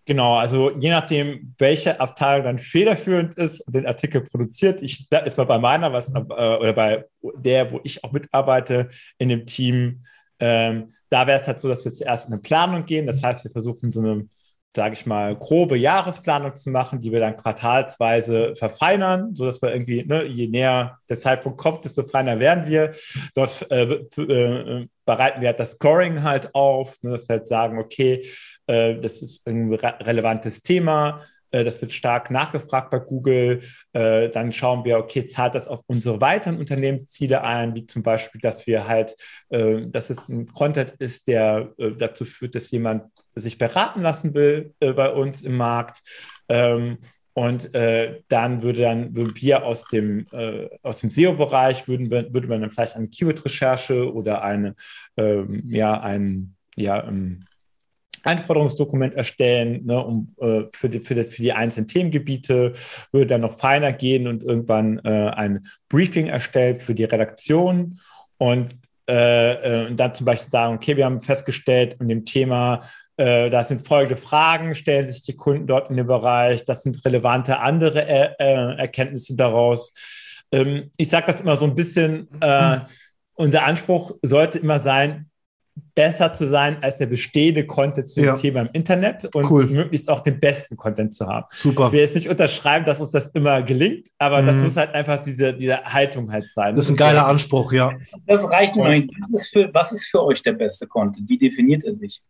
Genau, 0.06 0.38
also 0.38 0.72
je 0.78 0.90
nachdem, 0.90 1.56
welche 1.58 2.00
Abteilung 2.00 2.44
dann 2.44 2.60
federführend 2.60 3.36
ist 3.36 3.62
und 3.62 3.74
den 3.74 3.86
Artikel 3.86 4.22
produziert, 4.22 4.82
ich 4.82 5.08
da 5.08 5.20
ist 5.20 5.38
mal 5.38 5.46
bei 5.46 5.60
meiner 5.60 5.94
was 5.94 6.14
äh, 6.14 6.18
oder 6.18 6.74
bei 6.74 7.06
der, 7.38 7.72
wo 7.72 7.80
ich 7.84 8.04
auch 8.04 8.12
mitarbeite 8.12 8.90
in 9.18 9.30
dem 9.30 9.46
Team, 9.46 10.04
ähm, 10.40 10.90
da 11.10 11.26
wäre 11.26 11.40
es 11.40 11.48
halt 11.48 11.60
so, 11.60 11.70
dass 11.70 11.86
wir 11.86 11.92
zuerst 11.94 12.28
in 12.28 12.34
eine 12.34 12.42
Planung 12.42 12.86
gehen. 12.86 13.08
Das 13.08 13.24
heißt, 13.24 13.46
wir 13.46 13.52
versuchen 13.52 13.94
so 13.94 14.02
eine 14.02 14.28
sage 14.76 14.94
ich 14.94 15.06
mal, 15.06 15.36
grobe 15.36 15.78
Jahresplanung 15.78 16.56
zu 16.56 16.70
machen, 16.72 17.00
die 17.00 17.12
wir 17.12 17.20
dann 17.20 17.38
quartalsweise 17.38 18.56
verfeinern, 18.56 19.36
sodass 19.36 19.62
wir 19.62 19.72
irgendwie, 19.72 20.04
ne, 20.04 20.26
je 20.26 20.48
näher 20.48 20.98
der 21.08 21.18
Zeitpunkt 21.18 21.60
kommt, 21.60 21.86
desto 21.86 22.04
feiner 22.04 22.40
werden 22.40 22.66
wir. 22.68 22.92
Dort 23.36 23.70
äh, 23.72 23.84
äh, 23.84 24.88
bereiten 25.06 25.42
wir 25.42 25.50
halt 25.50 25.60
das 25.60 25.74
Scoring 25.74 26.24
halt 26.24 26.56
auf, 26.56 26.98
ne, 27.02 27.12
dass 27.12 27.30
wir 27.30 27.38
halt 27.38 27.48
sagen, 27.48 27.80
okay, 27.80 28.26
äh, 28.68 28.96
das 28.96 29.22
ist 29.22 29.46
ein 29.48 29.74
re 29.74 29.94
relevantes 30.00 30.62
Thema, 30.62 31.22
das 31.62 31.82
wird 31.82 31.94
stark 31.94 32.32
nachgefragt 32.32 32.90
bei 32.90 33.00
Google. 33.00 33.62
Äh, 33.92 34.30
dann 34.30 34.52
schauen 34.52 34.86
wir, 34.86 34.98
okay, 34.98 35.26
zahlt 35.26 35.56
das 35.56 35.68
auf 35.68 35.82
unsere 35.88 36.22
weiteren 36.22 36.58
Unternehmensziele 36.58 37.44
ein, 37.44 37.76
wie 37.76 37.86
zum 37.86 38.02
Beispiel, 38.02 38.42
dass 38.42 38.66
wir 38.66 38.88
halt, 38.88 39.16
äh, 39.50 39.86
dass 39.88 40.10
es 40.10 40.30
ein 40.30 40.48
Content 40.48 40.92
ist, 41.00 41.28
der 41.28 41.74
dazu 41.98 42.26
führt, 42.26 42.56
dass 42.56 42.72
jemand 42.72 43.04
sich 43.36 43.58
beraten 43.58 44.02
lassen 44.02 44.34
will 44.34 44.74
bei 44.80 45.12
uns 45.12 45.42
im 45.42 45.58
Markt. 45.58 46.02
Ähm, 46.50 46.98
und 47.34 47.74
äh, 47.74 48.22
dann 48.28 48.62
würde 48.62 48.82
dann 48.82 49.16
würden 49.16 49.34
wir 49.36 49.66
aus 49.66 49.86
dem, 49.86 50.28
äh, 50.32 50.70
aus 50.84 51.00
dem 51.00 51.10
SEO-Bereich 51.10 51.88
würden 51.88 52.12
wir, 52.12 52.32
würde 52.32 52.48
man 52.48 52.62
dann 52.62 52.70
vielleicht 52.70 52.96
eine 52.96 53.08
Keyword-Recherche 53.08 54.14
oder 54.14 54.44
eine, 54.44 54.76
ähm, 55.18 55.64
ja, 55.66 56.00
ein, 56.00 56.56
ja, 56.76 57.04
ähm, 57.08 57.46
Anforderungsdokument 58.24 59.14
erstellen, 59.14 59.86
ne, 59.86 60.04
um, 60.04 60.34
äh, 60.40 60.64
für, 60.72 60.90
die, 60.90 61.00
für, 61.00 61.16
das, 61.16 61.30
für 61.30 61.42
die 61.42 61.54
einzelnen 61.54 61.88
Themengebiete, 61.88 62.74
würde 63.12 63.28
dann 63.28 63.42
noch 63.42 63.58
feiner 63.58 63.94
gehen 63.94 64.28
und 64.28 64.44
irgendwann 64.44 65.00
äh, 65.04 65.30
ein 65.30 65.66
Briefing 65.90 66.28
erstellt 66.28 66.82
für 66.82 66.96
die 66.96 67.04
Redaktion 67.04 68.00
und 68.38 68.76
äh, 69.10 69.86
äh 69.86 69.94
dann 69.94 70.14
zum 70.14 70.26
Beispiel 70.26 70.50
sagen, 70.50 70.76
okay, 70.76 70.96
wir 70.96 71.06
haben 71.06 71.22
festgestellt, 71.22 71.98
in 72.00 72.08
dem 72.08 72.26
Thema 72.26 72.80
äh, 73.18 73.50
das 73.50 73.68
sind 73.68 73.86
folgende 73.86 74.18
Fragen, 74.18 74.74
stellen 74.74 75.12
sich 75.12 75.24
die 75.24 75.36
Kunden 75.36 75.68
dort 75.68 75.90
in 75.90 75.98
den 75.98 76.08
Bereich, 76.08 76.64
das 76.64 76.84
sind 76.84 77.04
relevante 77.06 77.60
andere 77.60 78.06
er 78.06 78.40
äh, 78.40 78.78
Erkenntnisse 78.80 79.36
daraus. 79.36 79.94
Ähm, 80.52 80.90
ich 80.98 81.10
sage 81.10 81.28
das 81.28 81.42
immer 81.42 81.56
so 81.56 81.66
ein 81.66 81.76
bisschen, 81.76 82.28
äh, 82.42 82.80
unser 83.36 83.64
Anspruch 83.64 84.16
sollte 84.22 84.60
immer 84.60 84.80
sein, 84.80 85.30
besser 85.96 86.34
zu 86.34 86.48
sein 86.48 86.82
als 86.82 86.98
der 86.98 87.08
bestehende 87.08 87.66
Content 87.66 88.08
zu 88.08 88.20
dem 88.20 88.26
ja. 88.26 88.36
Thema 88.36 88.62
im 88.62 88.70
Internet 88.74 89.34
und 89.36 89.50
cool. 89.50 89.66
möglichst 89.66 90.10
auch 90.10 90.20
den 90.20 90.40
besten 90.40 90.76
Content 90.76 91.14
zu 91.14 91.28
haben. 91.28 91.46
Super. 91.50 91.88
Ich 91.88 91.92
will 91.92 92.00
jetzt 92.02 92.16
nicht 92.16 92.30
unterschreiben, 92.30 92.86
dass 92.86 93.00
uns 93.00 93.12
das 93.12 93.30
immer 93.30 93.62
gelingt, 93.64 94.10
aber 94.18 94.42
mhm. 94.42 94.48
das 94.48 94.56
muss 94.58 94.76
halt 94.76 94.94
einfach 94.94 95.22
diese, 95.24 95.54
diese 95.54 95.84
Haltung 95.84 96.32
halt 96.32 96.50
sein. 96.50 96.76
Das 96.76 96.86
ist 96.86 96.92
ein 96.92 96.98
geiler 96.98 97.26
Anspruch, 97.26 97.72
ja. 97.74 97.94
Das 98.26 98.50
reicht 98.50 98.76
mir 98.76 98.90
nicht. 98.90 99.10
Was 99.20 99.32
ist, 99.32 99.48
für, 99.48 99.74
was 99.74 99.92
ist 99.92 100.06
für 100.08 100.24
euch 100.24 100.42
der 100.42 100.54
beste 100.54 100.88
Content? 100.88 101.30
Wie 101.30 101.38
definiert 101.38 101.84
er 101.84 101.96
sich? 101.96 102.22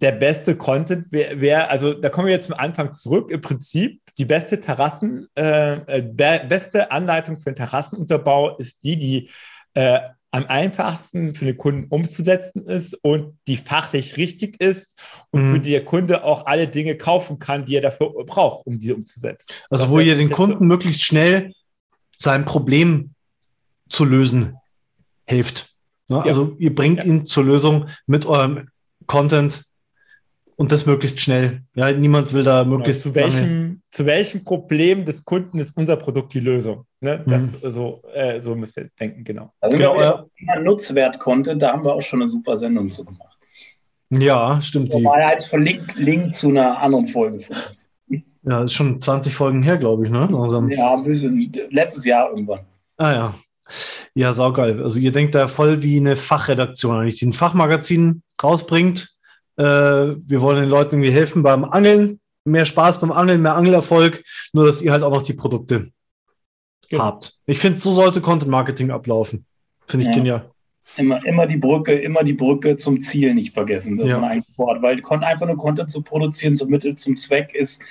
der 0.00 0.12
beste 0.12 0.56
Content 0.56 1.10
wäre, 1.10 1.40
wär, 1.40 1.70
also 1.70 1.92
da 1.92 2.08
kommen 2.08 2.28
wir 2.28 2.34
jetzt 2.34 2.46
zum 2.46 2.54
Anfang 2.56 2.92
zurück. 2.92 3.30
Im 3.30 3.40
Prinzip 3.40 4.00
die 4.16 4.24
beste 4.24 4.60
Terrassen, 4.60 5.28
äh, 5.36 5.98
äh 5.98 6.02
be 6.02 6.40
beste 6.48 6.90
Anleitung 6.90 7.38
für 7.38 7.50
den 7.50 7.56
Terrassenunterbau 7.56 8.56
ist 8.58 8.84
die, 8.84 8.96
die 8.96 9.30
äh, 9.74 9.98
am 10.30 10.44
einfachsten 10.46 11.32
für 11.34 11.46
den 11.46 11.56
Kunden 11.56 11.86
umzusetzen 11.88 12.66
ist 12.66 12.94
und 13.02 13.38
die 13.46 13.56
fachlich 13.56 14.16
richtig 14.16 14.60
ist 14.60 15.26
und 15.30 15.42
mhm. 15.42 15.54
für 15.54 15.60
die 15.60 15.70
der 15.70 15.84
Kunde 15.84 16.22
auch 16.22 16.46
alle 16.46 16.68
Dinge 16.68 16.96
kaufen 16.96 17.38
kann, 17.38 17.64
die 17.64 17.76
er 17.76 17.82
dafür 17.82 18.12
braucht, 18.26 18.66
um 18.66 18.78
diese 18.78 18.94
umzusetzen. 18.94 19.52
Also 19.70 19.84
das 19.84 19.92
wo 19.92 20.00
ihr 20.00 20.16
den 20.16 20.30
Kunden 20.30 20.58
so 20.58 20.64
möglichst 20.64 21.02
schnell 21.02 21.54
sein 22.16 22.44
Problem 22.44 23.14
zu 23.88 24.04
lösen 24.04 24.56
hilft. 25.26 25.74
Ne? 26.08 26.16
Ja. 26.16 26.22
Also 26.24 26.56
ihr 26.58 26.74
bringt 26.74 26.98
ja. 26.98 27.04
ihn 27.04 27.26
zur 27.26 27.44
Lösung 27.44 27.86
mit 28.06 28.26
eurem 28.26 28.68
Content 29.06 29.64
und 30.58 30.72
das 30.72 30.86
möglichst 30.86 31.20
schnell. 31.20 31.62
Ja, 31.74 31.92
niemand 31.92 32.34
will 32.34 32.42
da 32.42 32.64
genau, 32.64 32.78
möglichst. 32.78 33.04
Genau, 33.04 33.14
zu, 33.14 33.20
welchem, 33.20 33.82
zu 33.92 34.06
welchem 34.06 34.42
Problem 34.42 35.04
des 35.04 35.24
Kunden 35.24 35.60
ist 35.60 35.76
unser 35.76 35.96
Produkt 35.96 36.34
die 36.34 36.40
Lösung? 36.40 36.84
Ne? 37.00 37.22
Das, 37.26 37.62
mhm. 37.62 37.70
so, 37.70 38.02
äh, 38.12 38.42
so 38.42 38.56
müssen 38.56 38.76
wir 38.76 38.90
denken, 38.98 39.22
genau. 39.22 39.52
Also 39.60 39.76
genau, 39.76 40.00
ja. 40.00 40.26
Nutzwert-Content, 40.60 41.62
da 41.62 41.72
haben 41.72 41.84
wir 41.84 41.94
auch 41.94 42.02
schon 42.02 42.20
eine 42.20 42.28
super 42.28 42.56
Sendung 42.56 42.90
zu 42.90 43.04
gemacht. 43.04 43.38
Ja, 44.10 44.60
stimmt. 44.60 44.92
Das 44.92 45.04
war 45.04 45.20
ja 45.20 45.28
als 45.28 45.52
Link, 45.52 45.94
Link 45.96 46.32
zu 46.32 46.48
einer 46.48 46.80
anderen 46.80 47.06
Folge 47.06 47.38
von 47.38 47.56
uns. 47.68 47.88
Ja, 48.42 48.64
ist 48.64 48.72
schon 48.72 49.00
20 49.00 49.32
Folgen 49.32 49.62
her, 49.62 49.76
glaube 49.76 50.06
ich, 50.06 50.10
ne? 50.10 50.28
Langsam. 50.30 50.68
Ja, 50.70 50.96
bisschen, 50.96 51.52
letztes 51.70 52.04
Jahr 52.04 52.30
irgendwann. 52.30 52.60
Ah 52.96 53.12
ja. 53.12 53.34
Ja, 54.14 54.32
saugeil. 54.32 54.82
Also 54.82 54.98
ihr 54.98 55.12
denkt 55.12 55.36
da 55.36 55.46
voll 55.46 55.82
wie 55.82 55.98
eine 55.98 56.16
Fachredaktion, 56.16 56.96
eigentlich, 56.96 57.16
die 57.16 57.26
ein 57.26 57.32
Fachmagazin 57.32 58.22
rausbringt 58.42 59.17
äh, 59.58 59.62
wir 59.62 60.40
wollen 60.40 60.60
den 60.60 60.70
Leuten 60.70 60.96
irgendwie 60.96 61.10
helfen 61.12 61.42
beim 61.42 61.64
Angeln, 61.64 62.18
mehr 62.44 62.64
Spaß 62.64 63.00
beim 63.00 63.12
Angeln, 63.12 63.42
mehr 63.42 63.56
Angelerfolg, 63.56 64.22
nur 64.52 64.66
dass 64.66 64.80
ihr 64.80 64.92
halt 64.92 65.02
auch 65.02 65.12
noch 65.12 65.22
die 65.22 65.34
Produkte 65.34 65.90
genau. 66.88 67.04
habt. 67.04 67.34
Ich 67.46 67.58
finde, 67.58 67.78
so 67.78 67.92
sollte 67.92 68.20
Content 68.20 68.50
Marketing 68.50 68.90
ablaufen. 68.90 69.44
Finde 69.86 70.04
ich 70.04 70.10
ja. 70.10 70.16
genial. 70.16 70.50
Immer, 70.96 71.24
immer 71.26 71.46
die 71.46 71.56
Brücke, 71.56 71.94
immer 71.94 72.24
die 72.24 72.32
Brücke 72.32 72.76
zum 72.76 73.00
Ziel 73.00 73.34
nicht 73.34 73.52
vergessen, 73.52 73.96
dass 73.96 74.08
ja. 74.08 74.18
man 74.18 74.30
eigentlich 74.30 74.54
vorhat, 74.56 74.80
weil 74.80 75.02
einfach 75.22 75.46
nur 75.46 75.56
Content 75.56 75.90
zu 75.90 76.02
produzieren 76.02 76.56
zum 76.56 76.70
Mittel 76.70 76.94
zum 76.94 77.16
Zweck 77.16 77.54
ist 77.54 77.82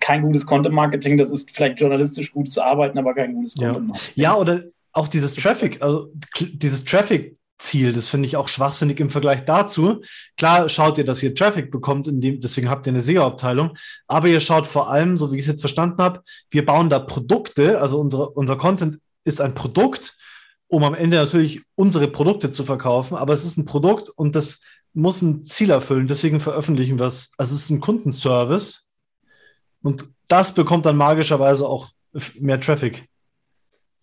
kein 0.00 0.22
gutes 0.22 0.46
Content 0.46 0.74
Marketing. 0.74 1.18
Das 1.18 1.30
ist 1.30 1.50
vielleicht 1.50 1.78
journalistisch 1.78 2.32
gutes 2.32 2.58
Arbeiten, 2.58 2.96
aber 2.96 3.14
kein 3.14 3.34
gutes 3.34 3.54
Content 3.54 3.88
Marketing. 3.88 4.12
Ja, 4.14 4.30
ja 4.32 4.36
oder 4.36 4.62
auch 4.92 5.08
dieses 5.08 5.34
Traffic, 5.34 5.82
also 5.82 6.10
dieses 6.40 6.84
Traffic 6.84 7.37
Ziel. 7.58 7.92
Das 7.92 8.08
finde 8.08 8.26
ich 8.26 8.36
auch 8.36 8.48
schwachsinnig 8.48 9.00
im 9.00 9.10
Vergleich 9.10 9.44
dazu. 9.44 10.02
Klar 10.36 10.68
schaut 10.68 10.98
ihr, 10.98 11.04
dass 11.04 11.22
ihr 11.22 11.34
Traffic 11.34 11.70
bekommt, 11.70 12.06
dem, 12.06 12.40
deswegen 12.40 12.70
habt 12.70 12.86
ihr 12.86 12.92
eine 12.92 13.02
SEO-Abteilung, 13.02 13.76
aber 14.06 14.28
ihr 14.28 14.40
schaut 14.40 14.66
vor 14.66 14.90
allem, 14.90 15.16
so 15.16 15.32
wie 15.32 15.36
ich 15.36 15.42
es 15.42 15.48
jetzt 15.48 15.60
verstanden 15.60 15.98
habe, 15.98 16.22
wir 16.50 16.64
bauen 16.64 16.88
da 16.88 16.98
Produkte, 16.98 17.80
also 17.80 18.00
unsere, 18.00 18.30
unser 18.30 18.56
Content 18.56 18.98
ist 19.24 19.40
ein 19.40 19.54
Produkt, 19.54 20.16
um 20.68 20.84
am 20.84 20.94
Ende 20.94 21.16
natürlich 21.16 21.62
unsere 21.74 22.08
Produkte 22.08 22.50
zu 22.50 22.64
verkaufen, 22.64 23.16
aber 23.16 23.32
es 23.32 23.44
ist 23.44 23.56
ein 23.56 23.64
Produkt 23.64 24.10
und 24.10 24.36
das 24.36 24.60
muss 24.94 25.22
ein 25.22 25.42
Ziel 25.44 25.70
erfüllen, 25.70 26.06
deswegen 26.06 26.40
veröffentlichen 26.40 26.98
wir 26.98 27.06
es. 27.06 27.32
Also 27.36 27.54
es 27.54 27.64
ist 27.64 27.70
ein 27.70 27.80
Kundenservice 27.80 28.88
und 29.82 30.08
das 30.28 30.54
bekommt 30.54 30.86
dann 30.86 30.96
magischerweise 30.96 31.66
auch 31.66 31.88
mehr 32.38 32.60
Traffic. 32.60 33.08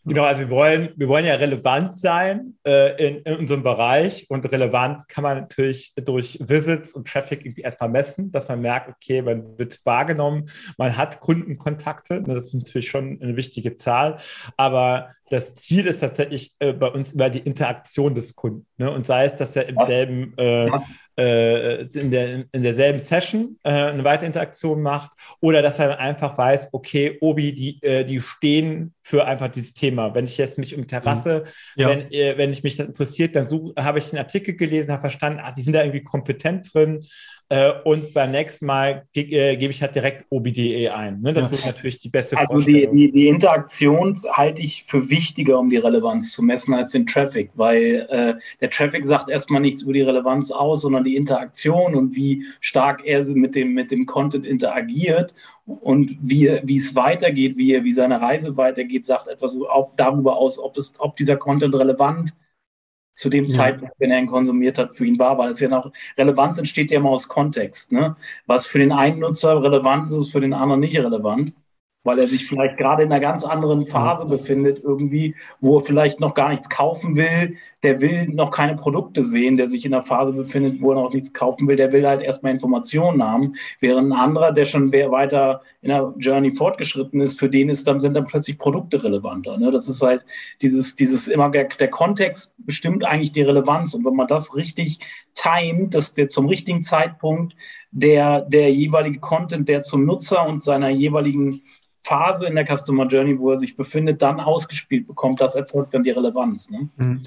Genau, 0.08 0.24
also 0.24 0.42
wir 0.42 0.50
wollen, 0.52 0.90
wir 0.96 1.08
wollen 1.08 1.26
ja 1.26 1.34
relevant 1.34 1.98
sein 1.98 2.54
äh, 2.64 3.08
in, 3.08 3.24
in, 3.24 3.38
unserem 3.38 3.64
Bereich 3.64 4.28
und 4.30 4.50
relevant 4.52 5.08
kann 5.08 5.24
man 5.24 5.40
natürlich 5.40 5.94
durch 5.96 6.38
Visits 6.40 6.94
und 6.94 7.08
Traffic 7.08 7.44
irgendwie 7.44 7.62
erstmal 7.62 7.90
messen, 7.90 8.32
dass 8.32 8.48
man 8.48 8.62
merkt, 8.62 8.88
okay, 8.88 9.24
man 9.24 9.58
wird 9.58 9.84
wahrgenommen, 9.84 10.46
man 10.78 10.96
hat 10.96 11.20
Kundenkontakte, 11.22 12.22
ne, 12.22 12.36
das 12.36 12.46
ist 12.46 12.54
natürlich 12.54 12.88
schon 12.88 13.20
eine 13.20 13.36
wichtige 13.36 13.78
Zahl, 13.78 14.20
aber 14.58 15.10
das 15.32 15.56
Ziel 15.56 15.88
ist 15.88 16.02
tatsächlich 16.02 16.54
äh, 16.60 16.74
bei 16.74 16.88
uns 16.88 17.14
immer 17.14 17.32
die 17.32 17.40
Interaktion 17.40 18.14
des 18.14 18.36
Kunden 18.36 18.68
ne, 18.78 18.92
und 18.92 19.08
sei 19.08 19.26
es, 19.26 19.36
dass 19.36 19.56
er 19.56 19.68
im 19.68 19.78
selben 19.88 20.38
äh, 20.38 20.70
äh, 21.18 21.84
in, 21.84 22.12
der, 22.12 22.46
in 22.52 22.62
derselben 22.62 23.00
Session 23.00 23.58
äh, 23.64 23.70
eine 23.70 24.04
weitere 24.04 24.28
Interaktion 24.28 24.82
macht 24.82 25.12
oder 25.40 25.62
dass 25.62 25.80
er 25.80 26.00
einfach 26.00 26.38
weiß, 26.38 26.70
okay, 26.74 27.18
Obi, 27.22 27.54
die, 27.54 27.82
äh, 27.84 28.04
die 28.04 28.20
stehen 28.20 28.94
für 29.02 29.26
einfach 29.26 29.50
dieses 29.50 29.74
Thema. 29.74 30.14
Wenn 30.14 30.26
ich 30.26 30.38
jetzt 30.38 30.58
mich 30.58 30.76
um 30.76 30.88
Terrasse, 30.88 31.44
mhm. 31.76 31.82
ja. 31.82 31.90
wenn, 31.90 32.12
äh, 32.12 32.38
wenn 32.38 32.52
ich 32.52 32.64
mich 32.64 32.80
interessiert, 32.80 33.36
dann 33.36 33.48
habe 33.78 34.00
ich 34.00 34.12
einen 34.12 34.20
Artikel 34.20 34.56
gelesen, 34.56 34.92
habe 34.92 35.02
verstanden, 35.02 35.40
ach, 35.44 35.54
die 35.54 35.62
sind 35.62 35.74
da 35.74 35.84
irgendwie 35.84 36.04
kompetent 36.04 36.74
drin 36.74 37.06
äh, 37.48 37.74
und 37.84 38.14
beim 38.14 38.32
nächsten 38.32 38.66
Mal 38.66 39.06
ge 39.14 39.24
äh, 39.26 39.56
gebe 39.56 39.72
ich 39.72 39.82
halt 39.82 39.94
direkt 39.94 40.26
OBDE 40.32 40.90
ein. 40.90 41.22
Ne? 41.22 41.32
Das 41.32 41.52
ja. 41.52 41.58
ist 41.58 41.66
natürlich 41.68 42.00
die 42.00 42.10
beste 42.10 42.38
Also 42.38 42.58
die, 42.58 42.90
die, 42.92 43.12
die, 43.12 43.28
Interaktion 43.28 44.20
halte 44.32 44.64
ich 44.64 44.84
für 44.84 45.12
wichtiger, 45.12 45.60
um 45.60 45.70
die 45.70 45.78
Relevanz 45.78 46.32
zu 46.32 46.42
messen, 46.42 46.74
als 46.74 46.94
den 46.94 47.06
Traffic, 47.06 47.52
weil 47.54 48.08
äh, 48.10 48.34
der 48.62 48.70
Traffic 48.72 49.06
sagt 49.06 49.30
erstmal 49.30 49.62
nichts 49.62 49.84
über 49.84 49.94
die 49.94 50.02
Relevanz 50.02 50.50
aus, 50.52 50.82
sondern 50.82 51.04
die 51.04 51.16
Interaktion 51.16 51.94
und 51.94 52.16
wie 52.16 52.44
stark 52.62 53.06
er 53.06 53.24
mit 53.36 53.54
dem, 53.54 53.74
mit 53.74 53.92
dem 53.92 54.08
Content 54.08 54.46
interagiert 54.46 55.36
und 55.66 56.18
wie, 56.22 56.60
wie 56.64 56.78
es 56.78 56.96
weitergeht, 56.96 57.58
wie, 57.58 57.84
wie 57.84 57.94
seine 57.94 58.22
Reise 58.22 58.58
weitergeht, 58.58 59.06
sagt 59.06 59.28
etwas 59.28 59.56
auch 59.70 59.92
darüber 59.98 60.38
aus, 60.38 60.58
ob, 60.58 60.78
es, 60.78 60.94
ob 60.98 61.16
dieser 61.16 61.38
Content 61.38 61.76
relevant 61.76 62.30
ist 62.30 62.36
zu 63.16 63.30
dem 63.30 63.46
ja. 63.46 63.56
Zeitpunkt, 63.56 63.96
wenn 63.98 64.12
er 64.12 64.20
ihn 64.20 64.28
konsumiert 64.28 64.78
hat, 64.78 64.94
für 64.94 65.06
ihn 65.06 65.18
war, 65.18 65.38
weil 65.38 65.50
es 65.50 65.60
ja 65.60 65.70
noch, 65.70 65.92
Relevanz 66.18 66.58
entsteht 66.58 66.92
ja 66.92 66.98
immer 66.98 67.10
aus 67.10 67.28
Kontext. 67.28 67.92
Ne? 67.92 68.16
Was 68.46 68.68
für 68.68 68.78
den 68.78 68.92
einen 68.92 69.20
Nutzer 69.20 69.64
relevant 69.64 70.06
ist, 70.06 70.14
ist 70.14 70.32
für 70.32 70.42
den 70.42 70.54
anderen 70.54 70.82
nicht 70.82 70.98
relevant 70.98 71.54
weil 72.06 72.20
er 72.20 72.28
sich 72.28 72.46
vielleicht 72.46 72.78
gerade 72.78 73.04
in 73.04 73.12
einer 73.12 73.20
ganz 73.20 73.44
anderen 73.44 73.86
Phase 73.86 74.26
befindet, 74.26 74.82
irgendwie, 74.82 75.36
wo 75.60 75.80
er 75.80 75.84
vielleicht 75.84 76.20
noch 76.20 76.36
gar 76.36 76.50
nichts 76.50 76.70
kaufen 76.70 77.16
will. 77.16 77.58
Der 77.84 78.00
will 78.00 78.28
noch 78.30 78.52
keine 78.52 78.76
Produkte 78.76 79.24
sehen, 79.24 79.58
der 79.58 79.68
sich 79.68 79.86
in 79.86 79.94
einer 79.94 80.04
Phase 80.04 80.32
befindet, 80.32 80.82
wo 80.82 80.92
er 80.92 81.02
noch 81.02 81.14
nichts 81.14 81.34
kaufen 81.34 81.68
will. 81.68 81.76
Der 81.76 81.92
will 81.92 82.08
halt 82.08 82.22
erstmal 82.22 82.52
Informationen 82.52 83.24
haben. 83.24 83.54
Während 83.80 84.12
ein 84.12 84.18
anderer, 84.18 84.52
der 84.52 84.66
schon 84.66 84.92
weiter 84.92 85.62
in 85.82 85.90
der 85.90 86.14
Journey 86.18 86.52
fortgeschritten 86.52 87.22
ist, 87.22 87.40
für 87.40 87.50
den 87.50 87.70
ist 87.70 87.88
dann, 87.88 88.02
sind 88.02 88.14
dann 88.14 88.26
plötzlich 88.26 88.58
Produkte 88.58 89.04
relevanter. 89.04 89.58
Ne? 89.58 89.72
Das 89.72 89.90
ist 89.90 90.02
halt 90.02 90.26
dieses, 90.62 90.96
dieses 90.96 91.28
immer, 91.28 91.50
der, 91.50 91.66
der 91.66 91.90
Kontext 91.90 92.54
bestimmt 92.58 93.04
eigentlich 93.04 93.32
die 93.32 93.42
Relevanz. 93.42 93.96
Und 93.96 94.06
wenn 94.06 94.16
man 94.16 94.28
das 94.28 94.56
richtig 94.56 95.00
timet, 95.34 95.94
dass 95.94 96.14
der 96.14 96.28
zum 96.28 96.48
richtigen 96.48 96.82
Zeitpunkt 96.82 97.56
der, 97.92 98.42
der 98.42 98.72
jeweilige 98.74 99.20
Content, 99.20 99.70
der 99.70 99.82
zum 99.82 100.06
Nutzer 100.06 100.46
und 100.48 100.62
seiner 100.62 100.90
jeweiligen 100.90 101.62
Phase 102.06 102.46
in 102.46 102.56
der 102.56 102.66
Customer 102.66 103.08
Journey, 103.08 103.40
wo 103.40 103.52
er 103.52 103.58
sich 103.58 103.76
befindet, 103.76 104.22
dann 104.22 104.40
ausgespielt 104.40 105.08
bekommt, 105.08 105.42
das 105.42 105.56
erzeugt 105.56 105.94
dann 105.94 106.04
die 106.04 106.12
Relevanz. 106.12 106.70
Ne? 106.70 106.90
Mhm. 106.98 107.24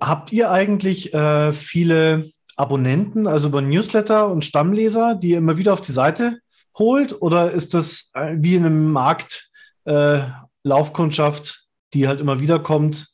Habt 0.00 0.32
ihr 0.32 0.50
eigentlich 0.50 1.12
äh, 1.12 1.50
viele 1.50 2.30
Abonnenten, 2.56 3.26
also 3.26 3.48
über 3.48 3.60
Newsletter 3.60 4.30
und 4.30 4.44
Stammleser, 4.44 5.16
die 5.16 5.32
immer 5.32 5.58
wieder 5.58 5.72
auf 5.72 5.80
die 5.80 5.92
Seite 5.92 6.38
holt 6.78 7.20
oder 7.20 7.50
ist 7.50 7.74
das 7.74 8.12
äh, 8.14 8.36
wie 8.36 8.54
in 8.54 8.64
einem 8.64 8.92
Markt 8.92 9.50
äh, 9.84 10.20
Laufkundschaft, 10.62 11.66
die 11.92 12.06
halt 12.06 12.20
immer 12.20 12.38
wieder 12.38 12.60
kommt? 12.60 13.08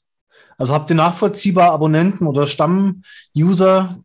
Also 0.59 0.75
habt 0.75 0.90
ihr 0.90 0.97
nachvollziehbar 0.97 1.71
Abonnenten 1.71 2.27
oder 2.27 2.47
Stamm-User, 2.47 3.99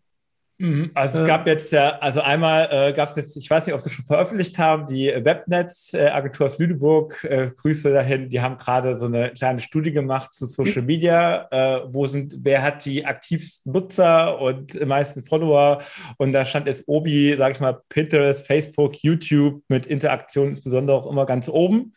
Mhm. 0.64 0.92
Also 0.94 1.24
es 1.24 1.28
gab 1.28 1.46
jetzt 1.46 1.74
ja, 1.74 2.00
also 2.00 2.22
einmal 2.22 2.70
äh, 2.72 2.94
gab 2.94 3.10
es 3.10 3.18
jetzt, 3.18 3.36
ich 3.36 3.50
weiß 3.50 3.66
nicht, 3.66 3.76
ob 3.76 3.82
sie 3.82 3.90
schon 3.90 4.06
veröffentlicht 4.06 4.58
haben, 4.58 4.88
die 4.88 5.08
Webnetz-Agentur 5.08 6.46
äh, 6.46 6.50
aus 6.50 6.58
Lüneburg, 6.58 7.22
äh, 7.26 7.52
Grüße 7.54 7.92
dahin, 7.92 8.30
die 8.30 8.40
haben 8.40 8.58
gerade 8.58 8.96
so 8.96 9.08
eine 9.08 9.32
kleine 9.32 9.60
Studie 9.60 9.92
gemacht 9.92 10.34
zu 10.34 10.46
Social 10.46 10.84
Media, 10.84 11.50
äh, 11.52 11.82
wo 11.92 12.06
sind, 12.06 12.36
wer 12.44 12.62
hat 12.62 12.86
die 12.86 13.06
aktivsten 13.06 13.74
Nutzer 13.74 14.40
und 14.40 14.74
die 14.76 14.86
meisten 14.86 15.22
Follower 15.22 15.82
und 16.18 16.32
da 16.32 16.46
stand 16.46 16.68
jetzt 16.68 16.86
Obi, 16.88 17.36
sag 17.38 17.52
ich 17.52 17.60
mal, 17.60 17.82
Pinterest, 17.90 18.48
Facebook, 18.48 18.96
YouTube 19.04 19.62
mit 19.68 19.86
Interaktion 19.86 20.48
insbesondere 20.48 20.96
auch 20.96 21.12
immer 21.12 21.26
ganz 21.26 21.50
oben. 21.50 21.92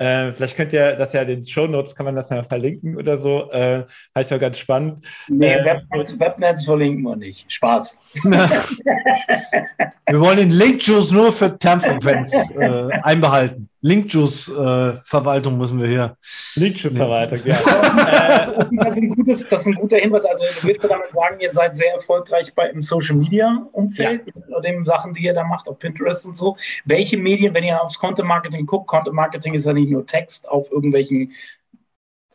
Äh, 0.00 0.32
vielleicht 0.32 0.56
könnt 0.56 0.72
ihr 0.72 0.96
das 0.96 1.12
ja 1.12 1.20
in 1.22 1.28
den 1.28 1.46
Show 1.46 1.66
Notes 1.66 1.94
kann 1.94 2.06
man 2.06 2.14
das 2.14 2.30
mal 2.30 2.42
verlinken 2.42 2.96
oder 2.96 3.18
so. 3.18 3.50
Äh, 3.50 3.84
Fand 4.14 4.24
ich 4.26 4.30
mal 4.30 4.38
ganz 4.38 4.58
spannend. 4.58 5.04
Nee, 5.28 5.52
äh, 5.52 5.64
Webnetz, 5.64 6.18
Webnetz 6.18 6.64
verlinken 6.64 7.02
wir 7.02 7.16
nicht. 7.16 7.44
Spaß. 7.52 7.98
wir 8.24 10.20
wollen 10.20 10.38
den 10.38 10.50
Link-Juice 10.50 11.12
nur 11.12 11.32
für 11.32 11.58
Termfrequenz 11.58 12.32
äh, 12.58 12.88
einbehalten. 13.02 13.69
Link-Juice-Verwaltung 13.82 15.56
müssen 15.56 15.80
wir 15.80 15.88
hier. 15.88 16.16
Link-Juice-Verwaltung, 16.56 17.38
ja. 17.44 17.54
das, 18.72 18.96
ist 18.96 19.02
ein 19.02 19.08
gutes, 19.10 19.48
das 19.48 19.60
ist 19.60 19.66
ein 19.68 19.74
guter 19.74 19.96
Hinweis. 19.96 20.26
Also, 20.26 20.42
ich 20.42 20.64
würde 20.64 20.88
damit 20.88 21.10
sagen, 21.10 21.40
ihr 21.40 21.50
seid 21.50 21.74
sehr 21.74 21.94
erfolgreich 21.94 22.54
bei, 22.54 22.68
im 22.68 22.82
Social-Media-Umfeld 22.82 24.22
ja. 24.26 24.32
mit 24.34 24.64
den 24.64 24.84
Sachen, 24.84 25.14
die 25.14 25.24
ihr 25.24 25.34
da 25.34 25.44
macht, 25.44 25.66
auf 25.68 25.78
Pinterest 25.78 26.26
und 26.26 26.36
so. 26.36 26.56
Welche 26.84 27.16
Medien, 27.16 27.54
wenn 27.54 27.64
ihr 27.64 27.82
aufs 27.82 27.98
Content-Marketing 27.98 28.66
guckt, 28.66 28.86
Content-Marketing 28.86 29.54
ist 29.54 29.64
ja 29.64 29.72
nicht 29.72 29.90
nur 29.90 30.04
Text 30.04 30.46
auf 30.46 30.70
irgendwelchen 30.70 31.32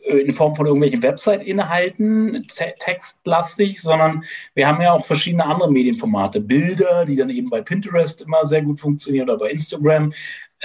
äh, 0.06 0.18
in 0.18 0.34
Form 0.34 0.56
von 0.56 0.66
irgendwelchen 0.66 1.04
Website-Inhalten 1.04 2.48
textlastig, 2.80 3.82
sondern 3.82 4.24
wir 4.56 4.68
haben 4.68 4.82
ja 4.82 4.94
auch 4.94 5.06
verschiedene 5.06 5.46
andere 5.46 5.72
Medienformate, 5.72 6.42
Bilder, 6.42 7.06
die 7.06 7.16
dann 7.16 7.30
eben 7.30 7.52
bei 7.52 7.62
Pinterest 7.62 8.22
immer 8.22 8.46
sehr 8.46 8.64
gut 8.64 8.80
funktionieren 8.80 9.30
oder 9.30 9.38
bei 9.38 9.52
Instagram 9.52 10.12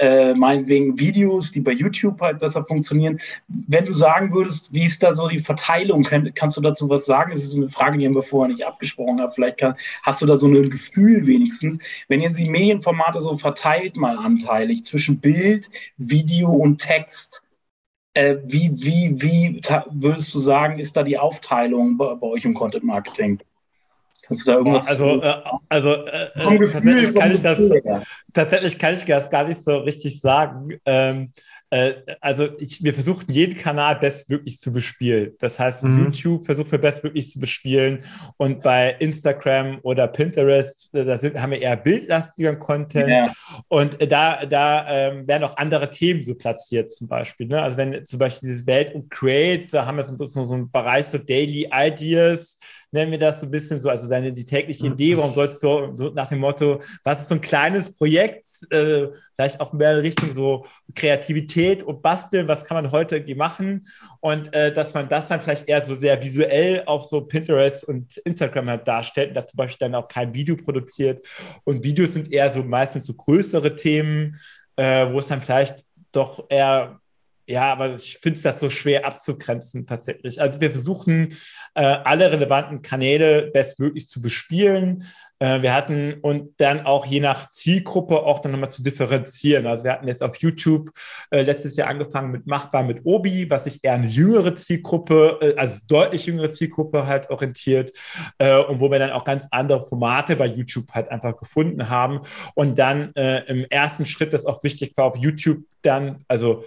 äh, 0.01 0.33
meinetwegen 0.33 0.99
Videos, 0.99 1.51
die 1.51 1.59
bei 1.59 1.73
YouTube 1.73 2.19
halt 2.21 2.39
besser 2.39 2.63
funktionieren. 2.65 3.19
Wenn 3.47 3.85
du 3.85 3.93
sagen 3.93 4.33
würdest, 4.33 4.73
wie 4.73 4.83
ist 4.83 5.03
da 5.03 5.13
so 5.13 5.27
die 5.27 5.37
Verteilung, 5.37 6.03
kann, 6.03 6.33
kannst 6.33 6.57
du 6.57 6.61
dazu 6.61 6.89
was 6.89 7.05
sagen? 7.05 7.31
Das 7.31 7.43
ist 7.43 7.55
eine 7.55 7.69
Frage, 7.69 7.99
die 7.99 8.07
haben 8.07 8.15
wir 8.15 8.23
vorher 8.23 8.51
nicht 8.51 8.65
abgesprochen 8.65 9.21
haben. 9.21 9.31
Vielleicht 9.31 9.59
kann, 9.59 9.75
hast 10.01 10.21
du 10.21 10.25
da 10.25 10.37
so 10.37 10.47
ein 10.47 10.71
Gefühl 10.71 11.27
wenigstens. 11.27 11.77
Wenn 12.07 12.21
ihr 12.21 12.31
die 12.31 12.49
Medienformate 12.49 13.19
so 13.19 13.37
verteilt 13.37 13.95
mal 13.95 14.17
anteilig 14.17 14.83
zwischen 14.85 15.19
Bild, 15.19 15.69
Video 15.97 16.49
und 16.49 16.79
Text, 16.79 17.43
äh, 18.15 18.37
wie, 18.43 18.71
wie, 18.73 19.21
wie 19.21 19.61
würdest 19.91 20.33
du 20.33 20.39
sagen, 20.39 20.79
ist 20.79 20.97
da 20.97 21.03
die 21.03 21.19
Aufteilung 21.19 21.97
bei, 21.97 22.15
bei 22.15 22.27
euch 22.27 22.43
im 22.43 22.55
Content 22.55 22.83
Marketing? 22.83 23.39
Kannst 24.31 24.47
du 24.47 24.51
da 24.51 24.57
irgendwas? 24.59 24.87
Also, 24.87 25.21
äh, 25.21 25.33
also 25.67 25.93
äh, 26.05 26.29
vom 26.39 26.57
Gefühl, 26.57 27.11
tatsächlich, 27.11 27.15
kann 27.15 27.31
ich 27.33 27.41
das, 27.41 27.59
tatsächlich 28.31 28.79
kann 28.79 28.93
ich 28.93 29.03
das 29.03 29.29
gar 29.29 29.45
nicht 29.45 29.61
so 29.61 29.77
richtig 29.79 30.21
sagen. 30.21 30.79
Ähm, 30.85 31.33
äh, 31.69 31.95
also 32.21 32.47
ich, 32.59 32.81
wir 32.81 32.93
versuchen 32.93 33.25
jeden 33.29 33.57
Kanal 33.57 33.97
bestmöglich 33.97 34.59
zu 34.59 34.71
bespielen. 34.71 35.33
Das 35.39 35.59
heißt, 35.59 35.83
mhm. 35.83 36.05
YouTube 36.05 36.45
versuchen 36.45 36.71
wir 36.71 36.79
bestmöglich 36.79 37.29
zu 37.29 37.41
bespielen 37.41 38.05
und 38.37 38.61
bei 38.61 38.91
Instagram 38.99 39.79
oder 39.83 40.07
Pinterest, 40.07 40.89
äh, 40.93 41.03
da 41.03 41.17
sind, 41.17 41.41
haben 41.41 41.51
wir 41.51 41.61
eher 41.61 41.75
bildlastiger 41.75 42.55
Content 42.55 43.09
ja. 43.09 43.33
und 43.67 43.99
äh, 43.99 44.07
da, 44.07 44.45
da 44.45 44.85
ähm, 44.89 45.27
werden 45.27 45.43
auch 45.43 45.57
andere 45.57 45.89
Themen 45.89 46.23
so 46.23 46.35
platziert 46.35 46.89
zum 46.89 47.09
Beispiel. 47.09 47.47
Ne? 47.47 47.61
Also 47.61 47.75
wenn 47.75 48.05
zum 48.05 48.19
Beispiel 48.19 48.47
dieses 48.47 48.65
Welt 48.65 48.93
und 48.95 49.09
Create, 49.09 49.73
da 49.73 49.85
haben 49.85 49.97
wir 49.97 50.05
so, 50.05 50.15
so, 50.25 50.45
so 50.45 50.53
einen 50.53 50.71
Bereich 50.71 51.07
so 51.07 51.17
Daily 51.17 51.69
Ideas, 51.73 52.57
nennen 52.91 53.11
wir 53.11 53.17
das 53.17 53.39
so 53.39 53.47
ein 53.47 53.51
bisschen 53.51 53.79
so, 53.79 53.89
also 53.89 54.07
deine 54.07 54.33
die 54.33 54.45
tägliche 54.45 54.87
Idee, 54.87 55.17
warum 55.17 55.33
sollst 55.33 55.63
du 55.63 55.95
so 55.95 56.09
nach 56.09 56.29
dem 56.29 56.39
Motto, 56.39 56.79
was 57.03 57.21
ist 57.21 57.29
so 57.29 57.35
ein 57.35 57.41
kleines 57.41 57.95
Projekt, 57.95 58.45
äh, 58.69 59.07
vielleicht 59.35 59.59
auch 59.59 59.73
mehr 59.73 60.01
Richtung 60.01 60.33
so 60.33 60.65
Kreativität 60.93 61.83
und 61.83 62.01
Basteln, 62.01 62.47
was 62.47 62.65
kann 62.65 62.75
man 62.75 62.91
heute 62.91 63.23
machen? 63.35 63.87
Und 64.19 64.53
äh, 64.53 64.73
dass 64.73 64.93
man 64.93 65.07
das 65.07 65.29
dann 65.29 65.41
vielleicht 65.41 65.67
eher 65.67 65.81
so 65.83 65.95
sehr 65.95 66.21
visuell 66.21 66.83
auf 66.85 67.05
so 67.05 67.21
Pinterest 67.21 67.83
und 67.83 68.17
Instagram 68.17 68.69
halt 68.69 68.87
darstellt, 68.87 69.35
dass 69.35 69.47
zum 69.47 69.57
Beispiel 69.57 69.87
dann 69.87 69.95
auch 69.95 70.07
kein 70.07 70.33
Video 70.33 70.55
produziert. 70.55 71.25
Und 71.63 71.83
Videos 71.83 72.13
sind 72.13 72.31
eher 72.31 72.51
so 72.51 72.61
meistens 72.63 73.05
so 73.05 73.13
größere 73.13 73.75
Themen, 73.75 74.37
äh, 74.75 75.11
wo 75.11 75.19
es 75.19 75.27
dann 75.27 75.41
vielleicht 75.41 75.85
doch 76.11 76.45
eher 76.49 77.00
ja, 77.51 77.71
aber 77.71 77.95
ich 77.95 78.17
finde 78.21 78.37
es 78.37 78.43
das 78.43 78.59
so 78.59 78.69
schwer 78.69 79.05
abzugrenzen 79.05 79.85
tatsächlich. 79.85 80.41
Also 80.41 80.61
wir 80.61 80.71
versuchen 80.71 81.35
äh, 81.75 81.83
alle 81.83 82.31
relevanten 82.31 82.81
Kanäle 82.81 83.51
bestmöglich 83.51 84.07
zu 84.07 84.21
bespielen. 84.21 85.03
Äh, 85.39 85.61
wir 85.61 85.73
hatten 85.73 86.13
und 86.21 86.59
dann 86.61 86.85
auch 86.85 87.05
je 87.05 87.19
nach 87.19 87.49
Zielgruppe 87.49 88.21
auch 88.21 88.39
dann 88.39 88.51
nochmal 88.51 88.71
zu 88.71 88.83
differenzieren. 88.83 89.67
Also 89.67 89.83
wir 89.83 89.91
hatten 89.91 90.07
jetzt 90.07 90.23
auf 90.23 90.37
YouTube 90.37 90.91
äh, 91.31 91.41
letztes 91.41 91.75
Jahr 91.75 91.89
angefangen 91.89 92.31
mit 92.31 92.47
Machbar 92.47 92.83
mit 92.83 93.01
Obi, 93.03 93.49
was 93.49 93.65
sich 93.65 93.79
eher 93.83 93.93
eine 93.93 94.07
jüngere 94.07 94.55
Zielgruppe, 94.55 95.39
äh, 95.41 95.55
also 95.59 95.79
deutlich 95.87 96.27
jüngere 96.27 96.51
Zielgruppe 96.51 97.07
halt 97.07 97.29
orientiert 97.31 97.91
äh, 98.37 98.57
und 98.57 98.79
wo 98.79 98.91
wir 98.91 98.99
dann 98.99 99.11
auch 99.11 99.25
ganz 99.25 99.47
andere 99.51 99.83
Formate 99.83 100.35
bei 100.35 100.45
YouTube 100.45 100.91
halt 100.91 101.09
einfach 101.09 101.35
gefunden 101.37 101.89
haben. 101.89 102.21
Und 102.55 102.77
dann 102.77 103.13
äh, 103.15 103.39
im 103.45 103.65
ersten 103.69 104.05
Schritt, 104.05 104.33
das 104.33 104.45
auch 104.45 104.63
wichtig 104.63 104.95
war, 104.95 105.05
auf 105.05 105.17
YouTube 105.17 105.63
dann, 105.81 106.23
also 106.27 106.63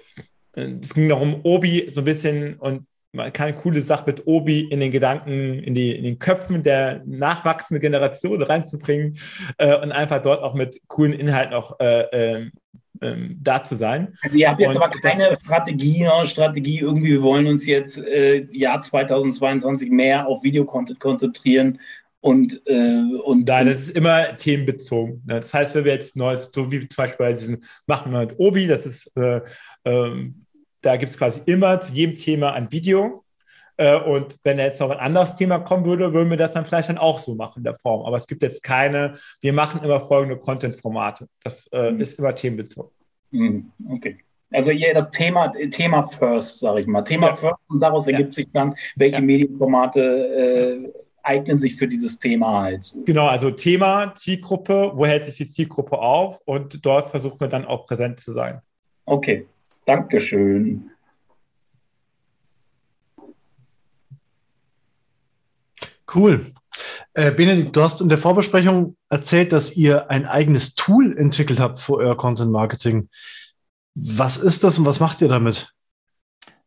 es 0.55 0.95
ging 0.95 1.09
darum, 1.09 1.40
Obi 1.43 1.88
so 1.90 2.01
ein 2.01 2.05
bisschen 2.05 2.57
und 2.57 2.87
man 3.12 3.33
kann 3.33 3.57
coole 3.57 3.81
Sache 3.81 4.05
mit 4.07 4.27
Obi 4.27 4.62
in 4.62 4.81
den 4.81 4.90
Gedanken, 4.90 5.61
in, 5.61 5.75
die, 5.75 5.93
in 5.93 6.03
den 6.03 6.19
Köpfen 6.19 6.62
der 6.62 7.01
nachwachsenden 7.07 7.81
Generation 7.81 8.43
reinzubringen 8.43 9.17
äh, 9.59 9.77
und 9.77 9.93
einfach 9.93 10.21
dort 10.21 10.43
auch 10.43 10.55
mit 10.55 10.81
coolen 10.88 11.12
Inhalten 11.12 11.55
auch 11.55 11.79
äh, 11.79 12.40
äh, 12.40 12.51
da 13.40 13.62
zu 13.62 13.77
sein. 13.77 14.17
Also 14.23 14.37
ihr 14.37 14.51
habt 14.51 14.61
jetzt 14.61 14.77
und 14.77 14.83
aber 14.83 14.99
keine 15.01 15.37
Strategie, 15.37 16.03
ne? 16.03 16.27
Strategie 16.27 16.81
irgendwie, 16.81 17.12
wir 17.12 17.23
wollen 17.23 17.47
uns 17.47 17.67
jetzt 17.67 17.99
äh, 17.99 18.43
Jahr 18.53 18.81
2022 18.81 19.90
mehr 19.90 20.27
auf 20.27 20.43
Videocontent 20.43 20.99
konzentrieren 20.99 21.79
und, 22.21 22.62
äh, 22.67 23.03
und 23.23 23.47
Nein, 23.47 23.67
das 23.67 23.81
ist 23.81 23.90
immer 23.90 24.37
themenbezogen. 24.37 25.23
Ne? 25.27 25.40
Das 25.40 25.53
heißt, 25.53 25.75
wenn 25.75 25.85
wir 25.85 25.93
jetzt 25.93 26.17
neues, 26.17 26.51
so 26.55 26.73
wie 26.73 26.88
zum 26.88 26.97
Beispiel 26.97 27.27
bei 27.27 27.33
diesen, 27.35 27.62
machen 27.87 28.12
wir 28.12 28.21
mit 28.21 28.38
Obi, 28.38 28.67
das 28.67 28.87
ist 28.87 29.14
äh, 29.14 29.43
ähm, 29.85 30.43
da 30.85 30.97
gibt 30.97 31.11
es 31.11 31.18
quasi 31.18 31.40
immer 31.47 31.81
zu 31.81 31.92
jedem 31.92 32.14
Thema 32.14 32.53
ein 32.53 32.70
Video. 32.70 33.25
Äh, 33.77 33.99
und 33.99 34.38
wenn 34.44 34.59
jetzt 34.59 34.81
noch 34.81 34.90
ein 34.90 34.99
anderes 34.99 35.37
Thema 35.37 35.59
kommen 35.59 35.85
würde, 35.85 36.12
würden 36.12 36.31
wir 36.31 36.37
das 36.37 36.53
dann 36.53 36.64
vielleicht 36.64 36.88
dann 36.88 36.99
auch 36.99 37.18
so 37.18 37.35
machen 37.35 37.59
in 37.59 37.64
der 37.64 37.75
Form. 37.75 38.07
Aber 38.07 38.16
es 38.16 38.27
gibt 38.27 38.42
jetzt 38.42 38.62
keine, 38.62 39.14
wir 39.40 39.53
machen 39.53 39.83
immer 39.83 40.01
folgende 40.01 40.37
Content-Formate. 40.38 41.29
Das 41.42 41.66
äh, 41.68 41.90
mhm. 41.90 42.01
ist 42.01 42.18
immer 42.18 42.35
themenbezogen. 42.35 42.90
Mhm. 43.31 43.73
Okay. 43.90 44.18
Also 44.53 44.70
hier 44.70 44.94
das 44.94 45.11
Thema, 45.11 45.51
Thema 45.70 46.03
First, 46.03 46.61
sage 46.61 46.83
ich 46.83 46.87
mal. 46.87 47.03
Thema 47.03 47.29
ja. 47.29 47.35
First 47.35 47.59
und 47.68 47.81
daraus 47.81 48.07
ergibt 48.07 48.31
ja. 48.31 48.35
sich 48.35 48.47
dann, 48.53 48.75
welche 48.94 49.16
ja. 49.16 49.23
Medienformate 49.23 50.01
äh, 50.01 50.92
eignen 51.25 51.59
sich 51.59 51.75
für 51.75 51.88
dieses 51.88 52.18
Thema 52.18 52.62
halt. 52.62 52.94
Genau, 53.07 53.27
also 53.27 53.51
Thema, 53.51 54.14
Zielgruppe, 54.14 54.92
wo 54.94 55.07
hält 55.07 55.25
sich 55.25 55.38
die 55.38 55.47
Zielgruppe 55.47 55.99
auf 55.99 56.40
und 56.44 56.85
dort 56.85 57.09
versuchen 57.09 57.40
wir 57.40 57.49
dann 57.49 57.64
auch 57.64 57.87
präsent 57.87 58.20
zu 58.20 58.33
sein. 58.33 58.61
Okay, 59.07 59.47
Dankeschön. 59.87 60.90
Cool. 66.12 66.47
Äh, 67.14 67.33
Benedikt, 67.33 67.75
du 67.75 67.83
hast 67.83 68.01
in 68.01 68.09
der 68.09 68.18
Vorbesprechung 68.18 68.97
erzählt, 69.09 69.53
dass 69.53 69.77
ihr 69.77 70.11
ein 70.11 70.27
eigenes 70.27 70.75
Tool 70.75 71.16
entwickelt 71.16 71.61
habt 71.61 71.81
für 71.81 71.94
euer 71.94 72.16
Content 72.16 72.51
Marketing. 72.51 73.09
Was 73.94 74.37
ist 74.37 74.64
das 74.64 74.79
und 74.79 74.87
was 74.87 75.01
macht 75.01 75.20
ihr 75.20 75.29
damit? 75.29 75.73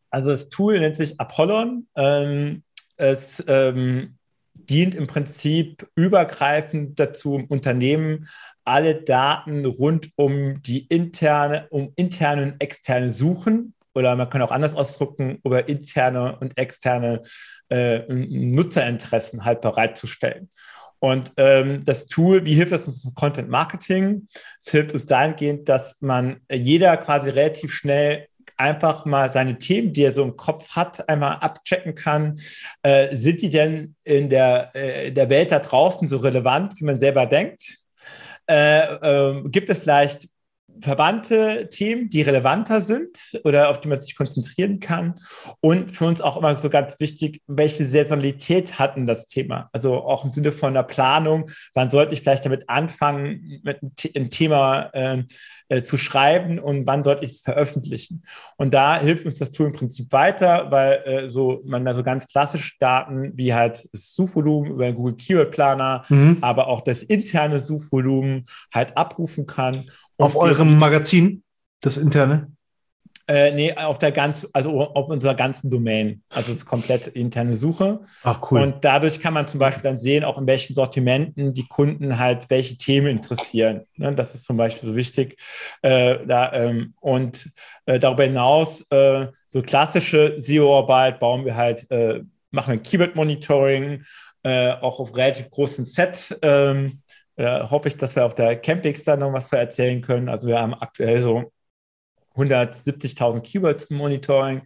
Also 0.10 0.32
das 0.32 0.49
Tool 0.49 0.80
nennt 0.80 0.95
sich 0.95 1.19
Apollon. 1.19 1.88
Ähm, 1.95 2.63
es 2.97 3.43
ähm, 3.47 4.17
dient 4.53 4.95
im 4.95 5.08
Prinzip 5.08 5.88
übergreifend 5.95 6.99
dazu, 6.99 7.36
im 7.36 7.45
Unternehmen 7.45 8.27
alle 8.67 9.01
Daten 9.01 9.65
rund 9.65 10.10
um 10.15 10.62
die 10.62 10.86
interne, 10.88 11.67
um 11.69 11.93
interne 11.95 12.43
und 12.43 12.62
externe 12.62 13.12
Suchen 13.12 13.73
oder 13.93 14.15
man 14.15 14.30
kann 14.30 14.41
auch 14.41 14.51
anders 14.51 14.75
ausdrücken, 14.75 15.39
über 15.43 15.67
interne 15.67 16.38
und 16.38 16.58
externe 16.58 17.21
äh, 17.69 18.01
Nutzerinteressen 18.10 19.45
halt 19.45 19.62
bereitzustellen. 19.62 20.49
Und 20.99 21.34
ähm, 21.38 21.84
das 21.84 22.08
Tool, 22.08 22.45
wie 22.45 22.56
hilft 22.56 22.71
das 22.71 22.88
uns 22.88 23.01
zum 23.01 23.13
Content 23.15 23.49
Marketing? 23.49 24.27
Es 24.60 24.71
hilft 24.71 24.93
uns 24.93 25.06
dahingehend, 25.06 25.69
dass 25.69 25.97
man 26.01 26.41
jeder 26.51 26.97
quasi 26.97 27.30
relativ 27.30 27.71
schnell 27.73 28.25
einfach 28.58 29.06
mal 29.06 29.29
seine 29.29 29.58
Themen, 29.58 29.94
die 29.94 30.04
er 30.04 30.12
so 30.12 30.23
im 30.23 30.35
Kopf 30.35 30.75
hat, 30.75 31.08
einmal 31.08 31.37
abchecken 31.37 31.96
kann. 31.96 32.39
Äh, 32.81 33.15
sind 33.15 33.41
die 33.41 33.50
denn 33.50 33.96
in 34.04 34.29
der, 34.29 34.75
äh, 34.75 35.12
der 35.12 35.29
Welt 35.29 35.52
da 35.52 35.60
draußen 35.60 36.08
so 36.08 36.17
relevant, 36.17 36.73
wie 36.79 36.85
man 36.85 36.98
selber 36.98 37.27
denkt? 37.27 37.87
Äh, 38.50 39.39
äh, 39.39 39.50
gibt 39.50 39.69
es 39.69 39.79
vielleicht 39.79 40.29
verbannte 40.82 41.69
Themen, 41.69 42.10
die 42.10 42.21
relevanter 42.21 42.82
sind 42.82 43.40
oder 43.44 43.69
auf 43.69 43.82
die 43.82 43.88
man 43.88 44.00
sich 44.00 44.15
konzentrieren 44.15 44.80
kann. 44.80 45.15
Und 45.60 45.92
für 45.92 46.06
uns 46.06 46.21
auch 46.21 46.38
immer 46.38 46.56
so 46.56 46.69
ganz 46.69 47.00
wichtig, 47.00 47.42
welche 47.48 47.86
Saisonalität 47.86 48.80
hat 48.80 48.96
denn 48.96 49.08
das 49.08 49.25
Thema? 49.25 49.69
Also 49.71 49.96
auch 49.96 50.23
im 50.23 50.30
Sinne 50.30 50.52
von 50.52 50.73
der 50.73 50.84
Planung, 50.84 51.50
wann 51.73 51.90
sollte 51.90 52.13
ich 52.13 52.21
vielleicht 52.21 52.46
damit 52.46 52.69
anfangen, 52.69 53.62
mit 53.63 53.80
einem 54.15 54.30
Thema 54.30 54.90
äh, 54.94 55.23
äh, 55.69 55.82
zu 55.82 55.98
schreiben 55.98 56.60
und 56.60 56.86
wann 56.88 57.04
sollte 57.04 57.25
ich 57.25 57.32
es 57.32 57.42
veröffentlichen? 57.42 58.23
Und 58.58 58.73
da 58.73 59.00
hilft 59.00 59.25
uns 59.25 59.40
das 59.40 59.52
Tool 59.52 59.67
im 59.67 59.73
Prinzip 59.73 60.12
weiter, 60.12 60.71
weil 60.71 61.02
äh, 61.06 61.30
so 61.30 61.62
man 61.65 61.86
da 61.86 61.94
so 61.94 62.04
ganz 62.04 62.28
klassische 62.28 62.73
Daten 62.80 63.32
wie 63.36 63.54
halt 63.54 63.88
das 63.92 64.13
Suchvolumen 64.13 64.71
über 64.71 64.92
Google 64.92 65.15
Keyword 65.15 65.52
Planer, 65.52 66.04
mhm. 66.10 66.38
aber 66.42 66.67
auch 66.67 66.82
das 66.82 67.04
interne 67.04 67.62
Suchvolumen 67.62 68.46
halt 68.73 68.96
abrufen 68.98 69.46
kann 69.46 69.86
auf 70.17 70.35
eurem 70.35 70.77
Magazin, 70.77 71.43
das 71.81 71.97
interne? 71.97 72.51
Äh, 73.29 73.51
nee, 73.51 73.73
auf 73.73 73.97
der 73.97 74.13
ganz, 74.13 74.47
also 74.53 74.79
auf 74.79 75.09
unserer 75.09 75.35
ganzen 75.35 75.69
Domain. 75.69 76.23
Also 76.29 76.53
es 76.53 76.59
ist 76.59 76.65
komplett 76.65 77.07
interne 77.07 77.55
Suche. 77.55 77.99
Ach 78.23 78.39
cool. 78.49 78.61
Und 78.61 78.85
dadurch 78.85 79.19
kann 79.19 79.33
man 79.33 79.49
zum 79.49 79.59
Beispiel 79.59 79.83
dann 79.83 79.97
sehen, 79.97 80.23
auch 80.23 80.37
in 80.37 80.47
welchen 80.47 80.73
Sortimenten 80.73 81.53
die 81.53 81.67
Kunden 81.67 82.19
halt 82.19 82.49
welche 82.49 82.77
Themen 82.77 83.07
interessieren. 83.07 83.81
Ne, 83.97 84.15
das 84.15 84.33
ist 84.33 84.45
zum 84.45 84.55
Beispiel 84.55 84.87
so 84.87 84.95
wichtig. 84.95 85.37
Äh, 85.81 86.25
da, 86.25 86.53
ähm, 86.53 86.93
und 87.01 87.49
äh, 87.85 87.99
darüber 87.99 88.23
hinaus 88.23 88.85
äh, 88.91 89.27
so 89.49 89.61
klassische 89.61 90.35
SEO-Arbeit 90.37 91.19
bauen 91.19 91.43
wir 91.43 91.57
halt, 91.57 91.91
äh, 91.91 92.21
machen 92.51 92.71
wir 92.71 92.81
Keyword-Monitoring, 92.81 94.05
äh, 94.43 94.71
auch 94.71 95.01
auf 95.01 95.17
relativ 95.17 95.49
großen 95.49 95.83
Set. 95.83 96.37
Ähm, 96.41 97.01
äh, 97.38 97.62
hoffe 97.62 97.88
ich, 97.88 97.98
dass 97.98 98.15
wir 98.15 98.25
auf 98.25 98.35
der 98.35 98.58
Campix 98.58 99.04
da 99.04 99.15
noch 99.15 99.33
was 99.33 99.50
zu 99.50 99.58
erzählen 99.58 100.02
können. 100.02 100.29
Also 100.29 100.48
wir 100.48 100.60
haben 100.60 100.73
aktuell 100.73 101.19
so 101.21 101.52
170.000 102.35 103.42
Keywords 103.42 103.85
im 103.85 103.98
Monitoring 103.98 104.62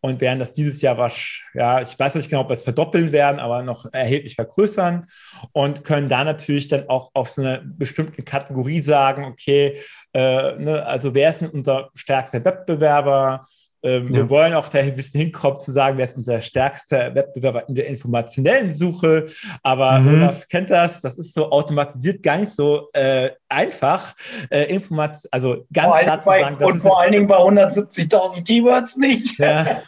und 0.00 0.20
werden 0.20 0.38
das 0.38 0.52
dieses 0.52 0.80
Jahr 0.80 0.96
was, 0.96 1.14
ja, 1.54 1.82
ich 1.82 1.98
weiß 1.98 2.14
nicht 2.14 2.30
genau, 2.30 2.42
ob 2.42 2.50
wir 2.50 2.54
es 2.54 2.62
verdoppeln 2.62 3.10
werden, 3.10 3.40
aber 3.40 3.62
noch 3.62 3.92
erheblich 3.92 4.36
vergrößern 4.36 5.06
und 5.52 5.82
können 5.84 6.08
da 6.08 6.22
natürlich 6.22 6.68
dann 6.68 6.88
auch 6.88 7.10
auf 7.14 7.30
so 7.30 7.42
eine 7.42 7.62
bestimmte 7.64 8.22
Kategorie 8.22 8.80
sagen, 8.80 9.24
okay, 9.24 9.76
äh, 10.12 10.56
ne, 10.56 10.86
also 10.86 11.14
wer 11.14 11.30
ist 11.30 11.40
denn 11.40 11.50
unser 11.50 11.90
stärkster 11.94 12.44
Wettbewerber? 12.44 13.44
Ähm, 13.82 14.06
ja. 14.06 14.12
Wir 14.12 14.30
wollen 14.30 14.54
auch 14.54 14.68
da 14.68 14.80
ein 14.80 14.96
bisschen 14.96 15.20
hinkommen 15.20 15.60
zu 15.60 15.72
sagen, 15.72 15.98
wer 15.98 16.04
ist 16.04 16.16
unser 16.16 16.40
stärkster 16.40 17.14
Wettbewerber 17.14 17.68
in 17.68 17.74
der 17.74 17.86
informationellen 17.86 18.74
Suche. 18.74 19.26
Aber 19.62 20.00
mhm. 20.00 20.14
Olaf 20.14 20.48
kennt 20.48 20.70
das, 20.70 21.00
das 21.00 21.16
ist 21.16 21.34
so 21.34 21.50
automatisiert 21.50 22.22
gar 22.22 22.38
nicht 22.38 22.52
so 22.52 22.88
äh, 22.92 23.30
einfach. 23.48 24.14
Äh, 24.50 24.64
Informat 24.64 25.18
also 25.30 25.66
ganz 25.72 25.88
vor 25.88 25.98
klar 26.00 26.20
zu 26.20 26.30
sagen. 26.30 26.56
Bei, 26.58 26.66
und 26.66 26.78
vor 26.80 27.00
allen 27.00 27.12
Dingen 27.12 27.26
bei 27.26 27.36
170.000 27.36 28.44
Keywords 28.44 28.96
nicht. 28.96 29.38
Ja. 29.38 29.82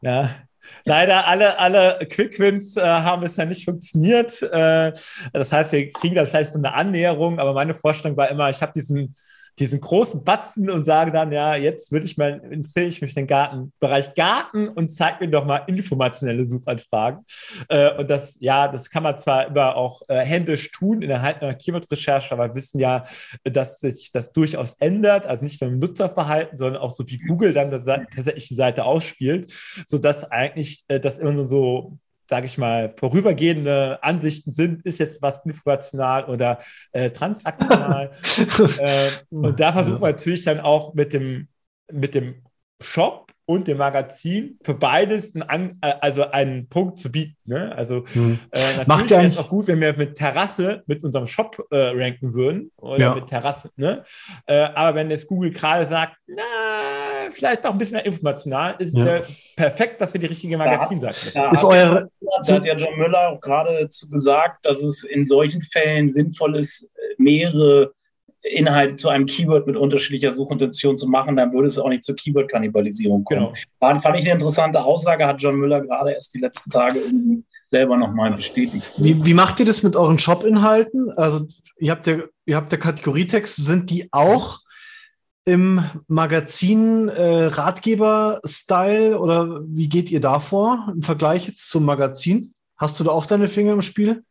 ja. 0.00 0.30
Leider 0.84 1.26
alle, 1.26 1.58
alle 1.58 1.98
Quickwins 2.08 2.76
äh, 2.76 2.82
haben 2.82 3.22
bisher 3.22 3.46
nicht 3.46 3.64
funktioniert. 3.64 4.40
Äh, 4.42 4.92
das 5.32 5.52
heißt, 5.52 5.72
wir 5.72 5.90
kriegen 5.92 6.14
da 6.14 6.24
vielleicht 6.24 6.52
so 6.52 6.58
eine 6.58 6.74
Annäherung, 6.74 7.40
aber 7.40 7.54
meine 7.54 7.74
Vorstellung 7.74 8.16
war 8.16 8.30
immer, 8.30 8.50
ich 8.50 8.62
habe 8.62 8.72
diesen 8.74 9.14
diesen 9.58 9.80
großen 9.80 10.24
Batzen 10.24 10.70
und 10.70 10.84
sage 10.84 11.12
dann, 11.12 11.32
ja, 11.32 11.54
jetzt 11.54 11.90
würde 11.92 12.06
ich 12.06 12.16
mal, 12.16 12.42
interessiere 12.50 12.86
ich 12.86 13.00
mich 13.00 13.14
den 13.14 13.26
Garten, 13.26 13.72
Bereich 13.80 14.14
Garten 14.14 14.68
und 14.68 14.90
zeige 14.90 15.24
mir 15.24 15.30
doch 15.30 15.46
mal 15.46 15.62
informationelle 15.66 16.44
Suchanfragen. 16.44 17.24
Äh, 17.68 17.94
und 17.96 18.10
das, 18.10 18.36
ja, 18.40 18.68
das 18.68 18.90
kann 18.90 19.02
man 19.02 19.18
zwar 19.18 19.46
immer 19.46 19.76
auch 19.76 20.02
äh, 20.08 20.18
händisch 20.20 20.70
tun 20.72 21.02
in 21.02 21.08
der 21.08 21.22
einer 21.22 21.54
Keyword-Recherche, 21.54 22.32
aber 22.32 22.48
wir 22.48 22.54
wissen 22.54 22.78
ja, 22.78 23.04
dass 23.44 23.80
sich 23.80 24.10
das 24.12 24.32
durchaus 24.32 24.74
ändert, 24.74 25.26
also 25.26 25.44
nicht 25.44 25.60
nur 25.60 25.70
im 25.70 25.78
Nutzerverhalten, 25.78 26.58
sondern 26.58 26.82
auch 26.82 26.90
so 26.90 27.06
wie 27.08 27.18
Google 27.18 27.52
dann 27.52 27.70
tatsächlich 27.70 28.48
die 28.48 28.54
Seite 28.54 28.84
ausspielt, 28.84 29.52
sodass 29.86 30.30
eigentlich 30.30 30.84
äh, 30.88 31.00
das 31.00 31.18
immer 31.18 31.32
nur 31.32 31.46
so 31.46 31.98
sage 32.28 32.46
ich 32.46 32.58
mal, 32.58 32.94
vorübergehende 32.98 33.98
Ansichten 34.02 34.52
sind, 34.52 34.84
ist 34.84 34.98
jetzt 34.98 35.22
was 35.22 35.44
informational 35.44 36.24
oder 36.24 36.58
äh, 36.92 37.10
transaktional. 37.10 38.10
äh, 38.78 39.10
und 39.30 39.60
da 39.60 39.72
versuchen 39.72 40.00
wir 40.00 40.10
natürlich 40.10 40.44
dann 40.44 40.60
auch 40.60 40.94
mit 40.94 41.12
dem, 41.12 41.48
mit 41.90 42.14
dem 42.14 42.42
Shop 42.82 43.26
und 43.46 43.68
dem 43.68 43.78
Magazin 43.78 44.58
für 44.62 44.74
beides 44.74 45.34
einen, 45.36 45.78
äh, 45.80 45.94
also 46.00 46.28
einen 46.30 46.68
Punkt 46.68 46.98
zu 46.98 47.10
bieten. 47.10 47.36
Ne? 47.44 47.74
Also 47.74 48.04
hm. 48.12 48.40
äh, 48.50 48.58
natürlich 48.58 48.88
Macht 48.88 49.10
wäre 49.10 49.24
es 49.24 49.38
auch 49.38 49.48
gut, 49.48 49.68
wenn 49.68 49.80
wir 49.80 49.96
mit 49.96 50.16
Terrasse 50.16 50.82
mit 50.86 51.04
unserem 51.04 51.26
Shop 51.26 51.56
äh, 51.70 51.76
ranken 51.94 52.34
würden 52.34 52.72
oder 52.76 53.00
ja. 53.00 53.14
mit 53.14 53.28
Terrasse. 53.28 53.70
Ne? 53.76 54.02
Äh, 54.46 54.68
aber 54.74 54.96
wenn 54.96 55.10
jetzt 55.10 55.28
Google 55.28 55.52
gerade 55.52 55.88
sagt, 55.88 56.16
na, 56.26 56.42
vielleicht 57.30 57.64
noch 57.64 57.72
ein 57.72 57.78
bisschen 57.78 57.96
mehr 57.96 58.06
informational, 58.06 58.76
ist 58.78 58.96
ja. 58.96 59.20
perfekt, 59.56 60.00
dass 60.00 60.12
wir 60.12 60.20
die 60.20 60.26
richtige 60.26 60.56
Magazin 60.56 61.00
sagen. 61.00 61.16
Da, 61.34 61.50
ist 61.50 61.64
eure, 61.64 62.10
da 62.46 62.54
hat 62.54 62.64
ja 62.64 62.76
John 62.76 62.98
Müller 62.98 63.28
auch 63.28 63.40
gerade 63.40 63.88
gesagt, 64.10 64.66
dass 64.66 64.82
es 64.82 65.04
in 65.04 65.26
solchen 65.26 65.62
Fällen 65.62 66.08
sinnvoll 66.08 66.58
ist, 66.58 66.90
mehrere 67.18 67.92
Inhalte 68.42 68.96
zu 68.96 69.08
einem 69.08 69.26
Keyword 69.26 69.66
mit 69.66 69.76
unterschiedlicher 69.76 70.32
Suchintention 70.32 70.96
zu 70.96 71.08
machen, 71.08 71.36
dann 71.36 71.52
würde 71.52 71.66
es 71.66 71.78
auch 71.78 71.88
nicht 71.88 72.04
zur 72.04 72.14
Keyword-Kannibalisierung 72.16 73.24
kommen. 73.24 73.40
Genau. 73.40 73.52
War, 73.80 73.98
fand 74.00 74.16
ich 74.16 74.24
eine 74.24 74.34
interessante 74.34 74.82
Aussage, 74.82 75.26
hat 75.26 75.40
John 75.40 75.56
Müller 75.56 75.80
gerade 75.80 76.12
erst 76.12 76.32
die 76.34 76.38
letzten 76.38 76.70
Tage 76.70 77.00
selber 77.64 77.96
nochmal 77.96 78.32
bestätigt. 78.32 78.84
Wie, 78.96 79.24
wie, 79.24 79.34
macht 79.34 79.58
ihr 79.58 79.66
das 79.66 79.82
mit 79.82 79.96
euren 79.96 80.18
Shop-Inhalten? 80.18 81.10
Also 81.16 81.48
ihr 81.78 81.90
habt 81.90 82.06
ja, 82.06 82.18
ihr 82.44 82.56
habt 82.56 82.70
ja 82.70 82.78
Kategorietext, 82.78 83.56
sind 83.56 83.90
die 83.90 84.08
auch 84.12 84.60
im 85.46 85.82
Magazin 86.08 87.08
äh, 87.08 87.44
Ratgeber-Style 87.44 89.18
oder 89.18 89.60
wie 89.64 89.88
geht 89.88 90.10
ihr 90.10 90.20
da 90.20 90.40
vor 90.40 90.92
im 90.92 91.02
Vergleich 91.02 91.46
jetzt 91.46 91.70
zum 91.70 91.84
Magazin? 91.84 92.52
Hast 92.76 92.98
du 92.98 93.04
da 93.04 93.12
auch 93.12 93.26
deine 93.26 93.46
Finger 93.48 93.72
im 93.72 93.82
Spiel? 93.82 94.24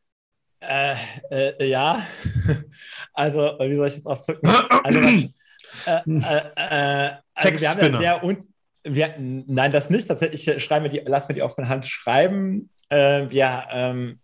Äh, 0.59 0.95
äh, 1.32 1.68
ja, 1.68 2.05
also 3.13 3.39
wie 3.59 3.76
soll 3.76 3.88
ich 3.88 3.95
das 3.95 4.05
ausdrücken? 4.05 4.47
Also, 4.84 4.99
äh, 4.99 6.01
äh, 6.05 7.07
äh 7.07 7.11
also 7.34 7.61
wir 7.61 7.70
haben 7.70 7.93
ja 7.93 7.99
sehr 7.99 8.24
und 8.24 8.45
wir, 8.84 9.16
nein, 9.18 9.72
das 9.72 9.89
nicht. 9.89 10.07
Tatsächlich 10.07 10.63
schreiben 10.63 10.84
wir 10.84 10.91
die, 10.91 11.09
lassen 11.09 11.30
wir 11.30 11.36
die 11.36 11.41
auf 11.41 11.55
der 11.55 11.70
Hand 11.70 11.86
schreiben. 11.86 12.70
Äh, 12.89 13.30
wir 13.30 13.68
ähm, 13.72 14.20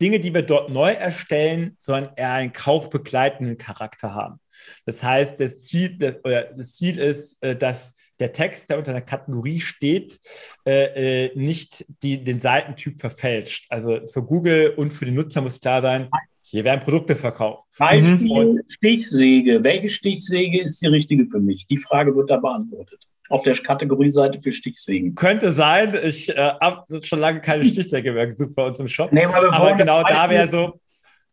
Dinge, 0.00 0.20
die 0.20 0.34
wir 0.34 0.42
dort 0.42 0.70
neu 0.70 0.92
erstellen, 0.92 1.76
sollen 1.80 2.10
eher 2.16 2.32
einen 2.32 2.52
kaufbegleitenden 2.52 3.56
Charakter 3.56 4.14
haben. 4.14 4.40
Das 4.86 5.02
heißt, 5.02 5.40
das 5.40 5.60
Ziel, 5.60 5.96
das, 5.98 6.18
das 6.22 6.74
Ziel 6.74 6.98
ist, 6.98 7.38
dass 7.40 7.94
der 8.20 8.32
Text, 8.32 8.70
der 8.70 8.78
unter 8.78 8.92
einer 8.92 9.00
Kategorie 9.00 9.60
steht, 9.60 10.20
äh, 10.66 11.26
äh, 11.26 11.30
nicht 11.34 11.84
die, 12.02 12.22
den 12.22 12.38
Seitentyp 12.38 13.00
verfälscht. 13.00 13.66
Also 13.70 14.00
für 14.12 14.22
Google 14.22 14.74
und 14.76 14.92
für 14.92 15.04
den 15.04 15.14
Nutzer 15.14 15.40
muss 15.40 15.60
klar 15.60 15.82
sein, 15.82 16.08
hier 16.42 16.64
werden 16.64 16.80
Produkte 16.80 17.16
verkauft. 17.16 17.64
Beispiel 17.78 18.54
mhm. 18.54 18.60
Stichsäge. 18.68 19.64
Welche 19.64 19.88
Stichsäge 19.88 20.62
ist 20.62 20.80
die 20.80 20.86
richtige 20.86 21.26
für 21.26 21.40
mich? 21.40 21.66
Die 21.66 21.78
Frage 21.78 22.14
wird 22.14 22.30
da 22.30 22.36
beantwortet. 22.36 23.00
Auf 23.28 23.42
der 23.42 23.54
Kategorieseite 23.54 24.40
für 24.40 24.52
Stichsägen. 24.52 25.14
Könnte 25.14 25.52
sein. 25.52 25.98
Ich 26.04 26.28
äh, 26.28 26.52
habe 26.60 27.02
schon 27.02 27.18
lange 27.18 27.40
keine 27.40 27.64
Stichsäge 27.70 28.12
mehr 28.12 28.28
gesucht 28.28 28.54
bei 28.54 28.64
uns 28.66 28.78
im 28.78 28.86
Shop. 28.86 29.12
Nee, 29.12 29.24
aber 29.24 29.74
genau 29.74 30.02
da 30.04 30.30
wäre 30.30 30.48
so, 30.48 30.78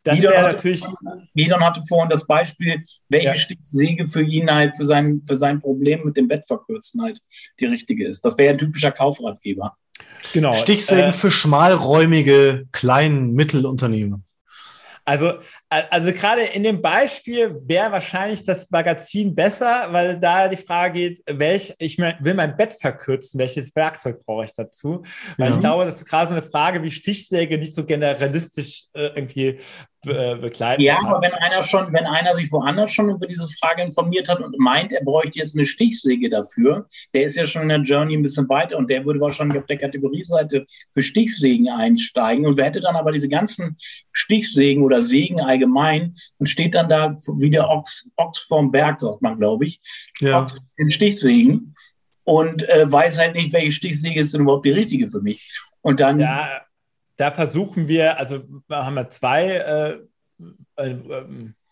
das 0.04 0.20
wäre 0.20 0.42
natürlich. 0.42 0.84
Gidon 1.34 1.64
hatte 1.64 1.82
vorhin 1.88 2.10
das 2.10 2.26
Beispiel, 2.26 2.82
welche 3.08 3.26
ja. 3.26 3.34
Stichsäge 3.34 4.06
für 4.08 4.22
ihn 4.22 4.52
halt, 4.52 4.76
für 4.76 4.84
sein, 4.84 5.22
für 5.26 5.36
sein 5.36 5.60
Problem 5.60 6.04
mit 6.04 6.16
dem 6.16 6.28
Bettverkürzen 6.28 7.02
halt 7.02 7.20
die 7.60 7.66
richtige 7.66 8.06
ist. 8.06 8.24
Das 8.24 8.36
wäre 8.36 8.54
ein 8.54 8.58
typischer 8.58 8.90
Kaufratgeber. 8.90 9.76
Genau. 10.32 10.52
Stichsägen 10.54 11.10
äh, 11.10 11.12
für 11.12 11.30
schmalräumige, 11.30 12.66
kleinen 12.72 13.32
Mittelunternehmen. 13.32 14.24
Also, 15.04 15.32
also 15.68 16.12
gerade 16.12 16.42
in 16.42 16.62
dem 16.62 16.80
Beispiel 16.80 17.60
wäre 17.64 17.90
wahrscheinlich 17.90 18.44
das 18.44 18.70
Magazin 18.70 19.34
besser, 19.34 19.88
weil 19.90 20.20
da 20.20 20.46
die 20.46 20.56
Frage 20.56 20.94
geht, 20.94 21.22
welch, 21.26 21.74
ich 21.78 21.98
will 21.98 22.34
mein 22.34 22.56
Bett 22.56 22.76
verkürzen, 22.80 23.40
welches 23.40 23.74
Werkzeug 23.74 24.22
brauche 24.24 24.44
ich 24.44 24.54
dazu? 24.54 25.02
Weil 25.38 25.48
ja. 25.48 25.54
ich 25.54 25.60
glaube, 25.60 25.86
das 25.86 25.96
ist 25.96 26.08
gerade 26.08 26.28
so 26.28 26.34
eine 26.34 26.42
Frage 26.42 26.84
wie 26.84 26.90
Stichsäge 26.92 27.58
nicht 27.58 27.74
so 27.74 27.84
generalistisch 27.84 28.84
äh, 28.92 29.08
irgendwie 29.16 29.58
äh, 30.04 30.34
begleiten. 30.36 30.82
Ja, 30.82 30.98
aber 31.00 31.20
wenn 31.22 31.32
einer 31.32 31.62
schon, 31.62 31.92
wenn 31.92 32.06
einer 32.06 32.34
sich 32.34 32.50
woanders 32.50 32.92
schon 32.92 33.08
über 33.08 33.24
diese 33.24 33.46
Frage 33.46 33.82
informiert 33.82 34.28
hat 34.28 34.40
und 34.40 34.58
meint, 34.58 34.92
er 34.92 35.04
bräuchte 35.04 35.38
jetzt 35.38 35.54
eine 35.54 35.64
Stichsäge 35.64 36.28
dafür, 36.28 36.88
der 37.14 37.22
ist 37.22 37.36
ja 37.36 37.46
schon 37.46 37.62
in 37.62 37.68
der 37.68 37.82
Journey 37.82 38.16
ein 38.16 38.22
bisschen 38.22 38.48
weiter 38.48 38.78
und 38.78 38.90
der 38.90 39.04
würde 39.04 39.20
wahrscheinlich 39.20 39.58
auf 39.58 39.66
der 39.66 39.78
Kategorieseite 39.78 40.66
für 40.90 41.02
Stichsägen 41.04 41.68
einsteigen 41.68 42.46
und 42.46 42.56
wer 42.56 42.64
hätte 42.64 42.80
dann 42.80 42.96
aber 42.96 43.12
diese 43.12 43.28
ganzen 43.28 43.76
Stichsägen 44.12 44.82
oder 44.82 45.02
Sägen 45.02 45.40
allgemein 45.40 46.14
und 46.38 46.48
steht 46.48 46.74
dann 46.74 46.88
da 46.88 47.12
wie 47.36 47.50
der 47.50 47.68
Ochs, 47.70 48.08
Ochs 48.16 48.40
vorm 48.40 48.72
Berg, 48.72 49.00
sagt 49.00 49.22
man, 49.22 49.38
glaube 49.38 49.66
ich, 49.66 49.80
ja. 50.18 50.48
in 50.76 50.90
Stichsägen 50.90 51.76
und 52.24 52.68
äh, 52.68 52.90
weiß 52.90 53.18
halt 53.18 53.36
nicht, 53.36 53.52
welche 53.52 53.70
Stichsäge 53.70 54.20
ist 54.20 54.34
denn 54.34 54.40
überhaupt 54.40 54.66
die 54.66 54.72
richtige 54.72 55.06
für 55.06 55.20
mich. 55.20 55.60
Und 55.80 56.00
dann 56.00 56.18
ja 56.18 56.62
da 57.22 57.30
versuchen 57.30 57.86
wir, 57.86 58.18
also 58.18 58.42
haben 58.68 58.94
wir 58.94 59.08
zwei 59.08 59.46
äh, 59.46 59.98
äh, 60.74 60.96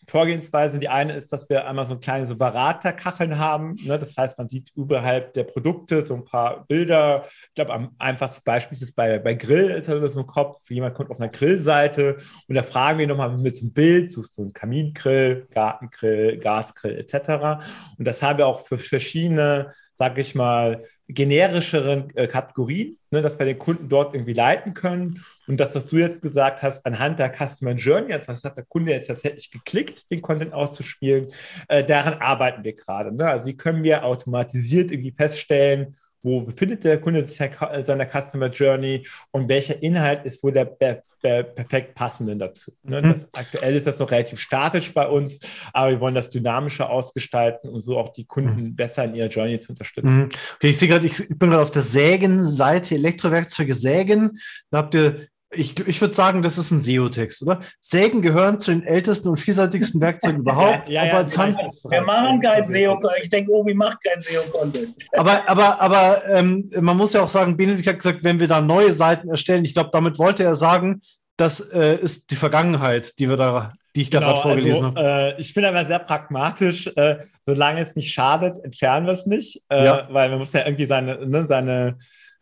Vorgehensweise. 0.07 0.79
Die 0.79 0.89
eine 0.89 1.15
ist, 1.15 1.33
dass 1.33 1.51
wir 1.51 1.67
einmal 1.67 1.85
so 1.87 1.99
kleine 1.99 2.25
so 2.25 2.37
Beraterkacheln 2.37 3.37
haben. 3.37 3.75
Ne? 3.85 3.99
Das 3.99 4.17
heißt, 4.17 4.39
man 4.39 4.49
sieht 4.49 4.71
überhalb 4.77 5.33
der 5.33 5.43
Produkte 5.43 6.05
so 6.05 6.15
ein 6.15 6.25
paar 6.25 6.67
Bilder. 6.67 7.25
Ich 7.49 7.55
glaube, 7.55 7.73
am 7.73 7.97
einfachsten 7.99 8.43
Beispiel 8.45 8.81
ist 8.81 8.95
bei, 8.95 9.19
bei 9.19 9.35
Grill 9.35 9.71
ist 9.71 9.89
das 9.89 10.13
so 10.13 10.21
ein 10.21 10.27
Kopf. 10.27 10.71
Jemand 10.71 10.95
kommt 10.95 11.11
auf 11.11 11.21
einer 11.21 11.31
Grillseite 11.31 12.17
und 12.47 12.55
da 12.55 12.63
fragen 12.63 13.01
wir 13.01 13.09
nochmal 13.09 13.37
mit 13.37 13.57
so 13.57 13.65
einem 13.65 13.73
Bild, 13.73 14.13
suchst 14.13 14.35
so 14.35 14.43
ein 14.43 14.53
Kamingrill, 14.53 15.49
Gartengrill, 15.53 16.39
Gasgrill 16.39 16.97
etc. 16.97 17.65
Und 17.99 18.07
das 18.07 18.23
haben 18.23 18.39
wir 18.39 18.47
auch 18.47 18.65
für 18.67 18.79
verschiedene, 18.79 19.73
sag 20.01 20.17
ich 20.17 20.35
mal, 20.35 20.83
generischeren 21.09 22.09
äh, 22.15 22.27
Kategorien, 22.27 22.97
ne, 23.11 23.21
dass 23.21 23.39
wir 23.39 23.45
den 23.45 23.59
Kunden 23.59 23.91
dort 23.91 24.15
irgendwie 24.15 24.33
leiten 24.33 24.73
können. 24.73 25.23
Und 25.47 25.61
das, 25.61 25.75
was 25.75 25.89
du 25.89 25.99
jetzt 25.99 26.23
gesagt 26.23 26.63
hast, 26.63 26.87
anhand 26.87 27.19
der 27.19 27.31
Customer 27.31 27.73
Journey, 27.73 28.15
also 28.15 28.29
was 28.29 28.43
hat 28.43 28.57
der 28.57 28.65
Kunde 28.65 28.93
jetzt 28.93 29.09
tatsächlich 29.09 29.51
geklickt, 29.51 30.11
den 30.11 30.23
Content 30.23 30.55
auszuspielen, 30.55 31.29
äh, 31.69 31.85
daran 31.85 32.15
arbeiten 32.15 32.65
wir 32.65 32.73
gerade. 32.73 33.15
Ne? 33.15 33.27
Also 33.27 33.45
wie 33.45 33.59
können 33.59 33.85
wir 33.85 34.03
automatisiert 34.07 34.91
irgendwie 34.91 35.13
feststellen, 35.13 35.95
wo 36.23 36.41
befindet 36.41 36.85
der 36.85 36.99
Kunde 36.99 37.23
sich 37.27 37.39
seiner 37.83 38.09
Customer 38.09 38.49
Journey 38.49 39.07
und 39.33 39.51
welcher 39.51 39.83
Inhalt 39.83 40.25
ist 40.25 40.43
wohl 40.43 40.53
der, 40.53 41.03
der 41.23 41.43
perfekt 41.43 41.95
passende 41.95 42.37
dazu. 42.37 42.73
Ne? 42.83 43.01
Mhm. 43.03 43.09
Das, 43.11 43.29
aktuell 43.35 43.75
ist 43.75 43.87
das 43.87 43.99
noch 43.99 44.11
relativ 44.11 44.39
statisch 44.39 44.93
bei 44.95 45.07
uns, 45.07 45.41
aber 45.73 45.91
wir 45.91 46.01
wollen 46.01 46.15
das 46.15 46.31
dynamischer 46.31 46.91
ausgestalten, 46.91 47.71
um 47.71 47.81
so 47.81 47.99
auch 47.99 48.11
die 48.11 48.25
Kunden 48.25 48.63
mhm. 48.63 48.77
besser 48.77 49.05
in 49.05 49.15
ihrer 49.15 49.29
Journey 49.29 49.61
zu 49.61 49.73
unterstützen. 49.73 50.17
Mhm. 50.17 50.29
Okay, 50.57 50.71
ich 50.71 50.79
sehe 50.79 50.89
gerade, 50.89 51.07
ich, 51.07 51.19
ich 51.19 51.39
bin 51.39 51.51
gerade 51.51 51.63
auf 51.63 51.71
der 51.71 51.83
Sägen-Seite, 51.83 52.95
Elektrowerkzeuge 52.95 53.75
Sägen. 53.75 54.39
Da 54.71 54.79
habt 54.79 54.95
ihr 54.95 55.29
ich, 55.53 55.79
ich 55.89 56.01
würde 56.01 56.15
sagen, 56.15 56.43
das 56.43 56.59
ist 56.59 56.71
ein 56.71 56.79
SEO-Text, 56.79 57.43
oder? 57.43 57.61
Sägen 57.81 58.23
gehören 58.23 58.61
zu 58.61 58.71
den 58.71 58.85
ältesten 58.85 59.29
und 59.29 59.37
vielseitigsten 59.37 60.01
Werkzeugen 60.01 60.41
überhaupt. 60.41 60.89
ja, 60.89 61.05
ja, 61.05 61.23
ja, 61.23 61.37
Hand... 61.37 61.57
Wir 61.89 62.03
machen 62.03 62.41
kein 62.41 62.65
SEO. 62.65 63.01
Ich 63.23 63.31
denke, 63.31 63.51
Obi 63.51 63.75
macht 63.75 63.99
kein 64.05 64.21
SEO-Content. 64.21 64.95
Aber, 65.13 65.49
aber, 65.49 65.81
aber 65.81 66.23
ähm, 66.29 66.71
man 66.81 66.97
muss 66.97 67.13
ja 67.13 67.23
auch 67.23 67.29
sagen, 67.29 67.57
Benedikt 67.57 67.87
hat 67.89 67.97
gesagt, 67.97 68.23
wenn 68.23 68.39
wir 68.39 68.47
da 68.47 68.61
neue 68.61 68.95
Seiten 68.95 69.29
erstellen, 69.29 69.65
ich 69.65 69.75
glaube, 69.75 69.91
damit 69.93 70.19
wollte 70.19 70.45
er 70.45 70.55
sagen, 70.55 71.03
das 71.37 71.61
äh, 71.61 71.97
ist 71.97 72.31
die 72.31 72.37
Vergangenheit, 72.37 73.19
die 73.19 73.29
wir 73.29 73.37
da, 73.37 73.71
die 73.97 74.03
ich 74.03 74.11
da 74.11 74.21
genau, 74.21 74.33
gerade 74.33 74.43
vorgelesen 74.43 74.85
also, 74.85 74.97
habe. 74.97 75.37
Äh, 75.37 75.41
ich 75.41 75.53
bin 75.55 75.65
aber 75.65 75.85
sehr 75.85 75.99
pragmatisch. 75.99 76.87
Äh, 76.95 77.17
solange 77.45 77.81
es 77.81 77.97
nicht 77.97 78.13
schadet, 78.13 78.63
entfernen 78.63 79.07
wir 79.07 79.15
es 79.15 79.27
nicht, 79.27 79.63
äh, 79.69 79.85
ja. 79.85 80.09
weil 80.11 80.31
man 80.31 80.39
muss 80.39 80.53
ja 80.53 80.65
irgendwie 80.65 80.87
seine, 80.87 81.27
ne, 81.27 81.47
seine 81.47 81.99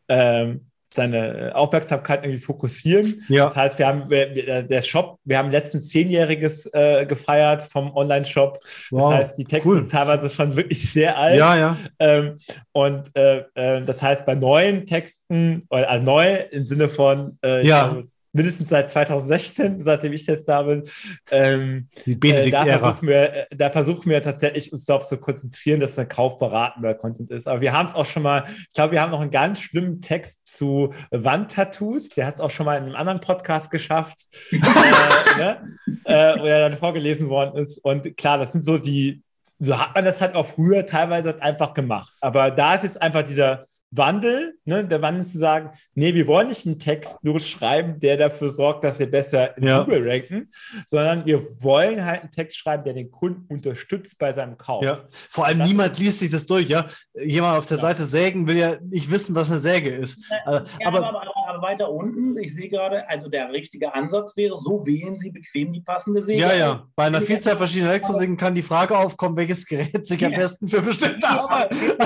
ähm, 0.09 0.68
seine 0.89 1.53
Aufmerksamkeit 1.55 2.25
irgendwie 2.25 2.43
fokussieren. 2.43 3.23
Ja. 3.29 3.45
Das 3.45 3.57
heißt, 3.57 3.79
wir 3.79 3.87
haben 3.87 4.09
wir, 4.09 4.49
äh, 4.49 4.67
der 4.67 4.83
Shop, 4.83 5.19
wir 5.25 5.39
haben 5.39 5.51
letztens 5.51 5.89
zehnjähriges 5.89 6.67
äh, 6.73 7.05
gefeiert 7.07 7.63
vom 7.63 7.95
Online-Shop. 7.95 8.59
Wow. 8.91 9.11
Das 9.11 9.19
heißt, 9.19 9.39
die 9.39 9.45
Texte 9.45 9.69
cool. 9.69 9.77
sind 9.77 9.91
teilweise 9.91 10.31
schon 10.31 10.57
wirklich 10.57 10.91
sehr 10.91 11.17
alt. 11.19 11.39
Ja, 11.39 11.57
ja. 11.57 11.77
Ähm, 11.99 12.37
und 12.73 13.15
äh, 13.15 13.45
äh, 13.55 13.83
das 13.83 14.03
heißt, 14.03 14.25
bei 14.25 14.35
neuen 14.35 14.87
Texten, 14.87 15.67
also 15.69 16.03
neu 16.03 16.37
im 16.51 16.65
Sinne 16.65 16.89
von 16.89 17.39
äh, 17.45 17.67
ja. 17.67 17.89
Glaube, 17.89 18.07
mindestens 18.33 18.69
seit 18.69 18.91
2016, 18.91 19.83
seitdem 19.83 20.13
ich 20.13 20.27
jetzt 20.27 20.49
da 20.49 20.63
bin. 20.63 20.85
Ähm, 21.31 21.89
äh, 22.07 22.51
da, 22.51 22.65
versuchen 22.65 23.09
wir, 23.09 23.35
äh, 23.35 23.47
da 23.57 23.71
versuchen 23.71 24.11
wir 24.11 24.23
tatsächlich 24.23 24.73
uns 24.73 24.85
darauf 24.85 25.07
zu 25.07 25.17
konzentrieren, 25.19 25.81
dass 25.81 25.93
es 25.93 25.99
ein 25.99 26.09
kaufberatender 26.09 26.95
Content 26.95 27.31
ist. 27.31 27.49
Aber 27.49 27.61
wir 27.61 27.73
haben 27.73 27.87
es 27.87 27.95
auch 27.95 28.07
schon 28.07 28.23
mal, 28.23 28.45
ich 28.47 28.73
glaube, 28.75 28.93
wir 28.93 29.01
haben 29.01 29.11
noch 29.11 29.21
einen 29.21 29.31
ganz 29.31 29.61
schlimmen 29.61 30.01
Text 30.01 30.47
zu 30.47 30.93
Wandtattoos. 31.11 32.11
Der 32.11 32.27
hat 32.27 32.35
es 32.35 32.41
auch 32.41 32.51
schon 32.51 32.67
mal 32.67 32.77
in 32.77 32.85
einem 32.85 32.97
anderen 32.97 33.21
Podcast 33.21 33.71
geschafft, 33.71 34.27
äh, 34.51 34.57
ne? 34.57 35.79
äh, 36.05 36.41
wo 36.41 36.45
er 36.45 36.69
dann 36.69 36.79
vorgelesen 36.79 37.29
worden 37.29 37.57
ist. 37.57 37.79
Und 37.79 38.17
klar, 38.17 38.39
das 38.39 38.53
sind 38.53 38.63
so 38.63 38.79
die, 38.79 39.23
so 39.59 39.79
hat 39.79 39.95
man 39.95 40.05
das 40.05 40.21
halt 40.21 40.35
auch 40.35 40.47
früher 40.47 40.87
teilweise 40.87 41.31
halt 41.33 41.43
einfach 41.43 41.75
gemacht. 41.75 42.13
Aber 42.21 42.51
da 42.51 42.75
ist 42.75 42.85
jetzt 42.85 43.01
einfach 43.01 43.23
dieser 43.23 43.67
Wandel, 43.91 44.55
ne, 44.65 44.87
der 44.87 45.01
Wandel 45.01 45.25
zu 45.25 45.39
sagen, 45.39 45.71
nee, 45.95 46.13
wir 46.13 46.27
wollen 46.27 46.49
nicht 46.49 46.67
einen 46.67 46.79
Text 46.79 47.17
nur 47.23 47.41
schreiben, 47.41 48.01
der 48.01 48.19
dafür 48.19 48.51
sorgt, 48.51 48.85
dass 48.85 48.99
wir 48.99 49.11
besser 49.11 49.57
in 49.57 49.65
ja. 49.65 49.83
Google 49.83 50.09
ranken, 50.09 50.51
sondern 50.87 51.25
wir 51.25 51.47
wollen 51.63 52.05
halt 52.05 52.23
einen 52.23 52.31
Text 52.31 52.59
schreiben, 52.59 52.85
der 52.85 52.93
den 52.93 53.11
Kunden 53.11 53.47
unterstützt 53.53 54.19
bei 54.19 54.33
seinem 54.33 54.59
Kauf. 54.59 54.85
Ja. 54.85 55.05
Vor 55.31 55.47
allem 55.47 55.61
das 55.61 55.69
niemand 55.69 55.99
liest 55.99 56.19
sich 56.19 56.31
das 56.31 56.47
durch, 56.47 56.69
ja. 56.69 56.89
Jemand 57.15 57.57
auf 57.57 57.67
der 57.67 57.79
ja. 57.79 57.83
Seite 57.83 58.05
sägen 58.05 58.47
will 58.47 58.57
ja 58.57 58.77
nicht 58.81 59.11
wissen, 59.11 59.35
was 59.35 59.51
eine 59.51 59.61
Säge 59.61 59.91
ist. 59.91 60.23
Ja, 60.31 60.65
aber, 60.85 61.07
aber, 61.07 61.23
weiter 61.63 61.91
unten, 61.91 62.37
ich 62.39 62.55
sehe 62.55 62.69
gerade, 62.69 63.09
also 63.09 63.29
der 63.29 63.53
richtige 63.53 63.95
Ansatz 63.95 64.37
wäre, 64.37 64.57
so 64.57 64.87
wählen 64.87 65.17
Sie 65.17 65.31
bequem 65.31 65.73
die 65.73 65.81
passende 65.81 66.23
Säge. 66.23 66.41
Ja, 66.41 66.55
ja. 66.55 66.87
Bei 66.97 67.05
einer 67.05 67.21
Vielzahl 67.21 67.57
verschiedener 67.57 67.91
Elektrosägen 67.91 68.37
kann 68.37 68.55
die 68.55 68.63
Frage 68.63 68.97
aufkommen, 68.97 69.37
welches 69.37 69.67
Gerät 69.67 70.07
sich 70.07 70.25
am 70.25 70.33
besten 70.33 70.69
für 70.69 70.81
bestimmte 70.81 71.29
Arbeit. 71.29 71.71
es 71.71 71.97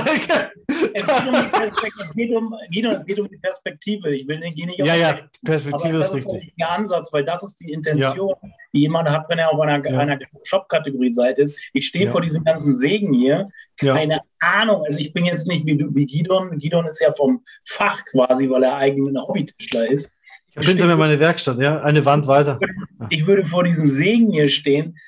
geht 2.14 2.34
um, 2.34 2.54
Guido, 2.72 2.90
es 2.90 3.04
geht 3.04 3.20
um 3.20 3.28
die 3.28 3.38
Perspektive. 3.38 4.14
Ich 4.14 4.26
will 4.26 4.40
den 4.40 4.54
nicht 4.54 4.78
Ja, 4.78 4.94
ja, 4.94 5.18
Perspektive 5.44 5.98
ist 5.98 6.14
richtig. 6.14 6.48
ist 6.48 6.58
der 6.58 6.70
Ansatz, 6.70 7.12
weil 7.12 7.24
das 7.24 7.42
ist 7.42 7.60
die 7.60 7.72
Intention, 7.72 8.34
ja. 8.42 8.48
die 8.72 8.80
jemand 8.80 9.08
hat, 9.08 9.28
wenn 9.28 9.38
er 9.38 9.52
auf 9.52 9.60
einer, 9.60 9.84
ja. 9.84 9.98
einer 9.98 10.18
Shop-Kategorie-Seite 10.44 11.42
ist. 11.42 11.58
Ich 11.72 11.86
stehe 11.86 12.06
ja. 12.06 12.10
vor 12.10 12.20
diesen 12.20 12.44
ganzen 12.44 12.76
Segen 12.76 13.12
hier. 13.12 13.50
Keine 13.76 14.20
Ahnung. 14.40 14.84
Also 14.86 14.98
ich 14.98 15.12
bin 15.12 15.24
jetzt 15.24 15.46
nicht 15.46 15.66
wie, 15.66 15.78
wie 15.78 16.06
Gidon. 16.06 16.58
Gidon 16.58 16.86
ist 16.86 17.00
ja 17.00 17.12
vom 17.12 17.42
Fach 17.64 18.04
quasi, 18.10 18.48
weil 18.48 18.62
er 18.64 18.76
eigentlich 18.76 19.08
ein 19.08 19.20
Hobbytischler 19.20 19.90
ist. 19.90 20.12
Ich 20.54 20.66
finde 20.66 20.84
mir 20.84 20.96
meine 20.96 21.18
Werkstatt, 21.18 21.58
ja, 21.58 21.80
eine 21.80 22.04
Wand 22.04 22.26
weiter. 22.26 22.60
Ich 23.08 23.26
würde 23.26 23.44
vor 23.44 23.64
diesen 23.64 23.88
Segen 23.88 24.30
hier 24.32 24.48
stehen 24.48 24.98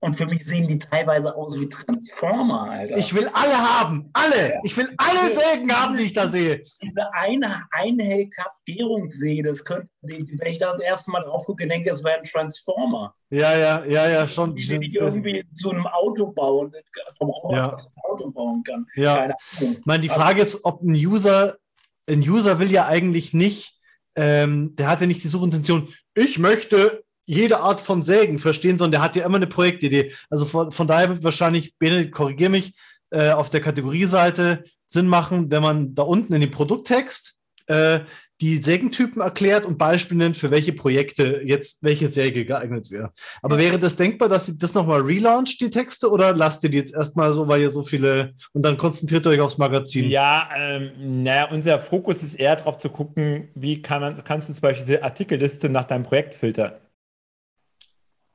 und 0.00 0.14
für 0.14 0.26
mich 0.26 0.44
sehen 0.44 0.68
die 0.68 0.78
teilweise 0.78 1.34
aus 1.34 1.58
wie 1.58 1.68
Transformer, 1.68 2.70
Alter. 2.70 2.98
Ich 2.98 3.14
will 3.14 3.28
alle 3.32 3.56
haben. 3.56 4.10
Alle. 4.12 4.60
Ich 4.62 4.76
will 4.76 4.88
alle 4.98 5.32
Sägen 5.32 5.72
haben, 5.72 5.96
die 5.96 6.04
ich 6.04 6.12
da 6.12 6.28
sehe. 6.28 6.64
Diese 6.82 7.12
eine 7.14 7.64
Einhellkap-Gärungssäge, 7.70 9.42
das 9.42 9.64
könnte, 9.64 9.88
wenn 10.02 10.52
ich 10.52 10.58
das 10.58 10.80
erste 10.80 11.10
Mal 11.10 11.22
drauf 11.22 11.46
gucke, 11.46 11.66
denke 11.66 11.90
es 11.90 12.04
wäre 12.04 12.18
ein 12.18 12.24
Transformer. 12.24 13.14
Ja, 13.30 13.56
ja, 13.56 13.84
ja, 13.86 14.08
ja, 14.08 14.26
schon. 14.26 14.54
Die, 14.54 14.66
die 14.66 14.86
ich 14.86 14.94
irgendwie 14.94 15.44
zu 15.52 15.70
einem 15.70 15.86
Auto 15.86 16.30
bauen, 16.30 16.72
vom 17.18 17.32
ja. 17.50 17.76
Auto 18.04 18.30
bauen 18.30 18.62
kann. 18.64 18.86
Ja. 18.96 19.16
Keine 19.16 19.34
Ahnung. 19.58 19.76
Ich 19.78 19.86
meine, 19.86 20.02
die 20.02 20.08
Frage 20.10 20.42
ist, 20.42 20.62
ob 20.64 20.82
ein 20.82 20.94
User, 20.94 21.56
ein 22.08 22.20
User 22.20 22.58
will 22.58 22.70
ja 22.70 22.86
eigentlich 22.86 23.32
nicht, 23.32 23.80
ähm, 24.14 24.76
der 24.76 24.88
hat 24.88 25.00
ja 25.00 25.06
nicht 25.06 25.24
die 25.24 25.28
Suchintention, 25.28 25.88
ich 26.14 26.38
möchte 26.38 27.02
jede 27.26 27.58
Art 27.60 27.80
von 27.80 28.02
Sägen 28.02 28.38
verstehen, 28.38 28.78
sondern 28.78 28.92
der 28.92 29.02
hat 29.02 29.16
ja 29.16 29.26
immer 29.26 29.36
eine 29.36 29.46
Projektidee. 29.46 30.12
Also 30.30 30.46
von, 30.46 30.72
von 30.72 30.86
daher 30.86 31.10
wird 31.10 31.24
wahrscheinlich, 31.24 31.76
Benedikt, 31.76 32.12
korrigiere 32.12 32.50
mich, 32.50 32.74
äh, 33.10 33.30
auf 33.30 33.50
der 33.50 33.60
Kategorieseite 33.60 34.64
Sinn 34.88 35.08
machen, 35.08 35.50
wenn 35.50 35.62
man 35.62 35.94
da 35.94 36.02
unten 36.02 36.32
in 36.32 36.40
den 36.40 36.50
Produkttext 36.50 37.34
äh, 37.66 38.00
die 38.40 38.58
Sägentypen 38.58 39.22
erklärt 39.22 39.64
und 39.64 39.78
Beispiele 39.78 40.18
nennt, 40.18 40.36
für 40.36 40.50
welche 40.50 40.74
Projekte 40.74 41.40
jetzt 41.44 41.82
welche 41.82 42.10
Säge 42.10 42.44
geeignet 42.44 42.90
wäre. 42.90 43.10
Aber 43.42 43.56
wäre 43.56 43.78
das 43.78 43.96
denkbar, 43.96 44.28
dass 44.28 44.48
ihr 44.48 44.56
das 44.58 44.74
nochmal 44.74 45.00
relauncht, 45.00 45.58
die 45.60 45.70
Texte, 45.70 46.10
oder 46.10 46.34
lasst 46.34 46.62
ihr 46.62 46.70
die 46.70 46.76
jetzt 46.76 46.94
erstmal 46.94 47.32
so, 47.32 47.48
weil 47.48 47.62
ihr 47.62 47.70
so 47.70 47.82
viele 47.82 48.34
und 48.52 48.62
dann 48.62 48.76
konzentriert 48.76 49.26
euch 49.26 49.40
aufs 49.40 49.56
Magazin? 49.56 50.10
Ja, 50.10 50.50
ähm, 50.54 51.22
naja, 51.22 51.48
unser 51.50 51.80
Fokus 51.80 52.22
ist 52.22 52.34
eher 52.34 52.56
darauf 52.56 52.76
zu 52.76 52.90
gucken, 52.90 53.48
wie 53.54 53.80
kann 53.80 54.02
man, 54.02 54.22
kannst 54.22 54.50
du 54.50 54.52
zum 54.52 54.60
Beispiel 54.60 54.86
diese 54.86 55.02
Artikelliste 55.02 55.70
nach 55.70 55.84
deinem 55.84 56.02
Projekt 56.02 56.34
filtern? 56.34 56.72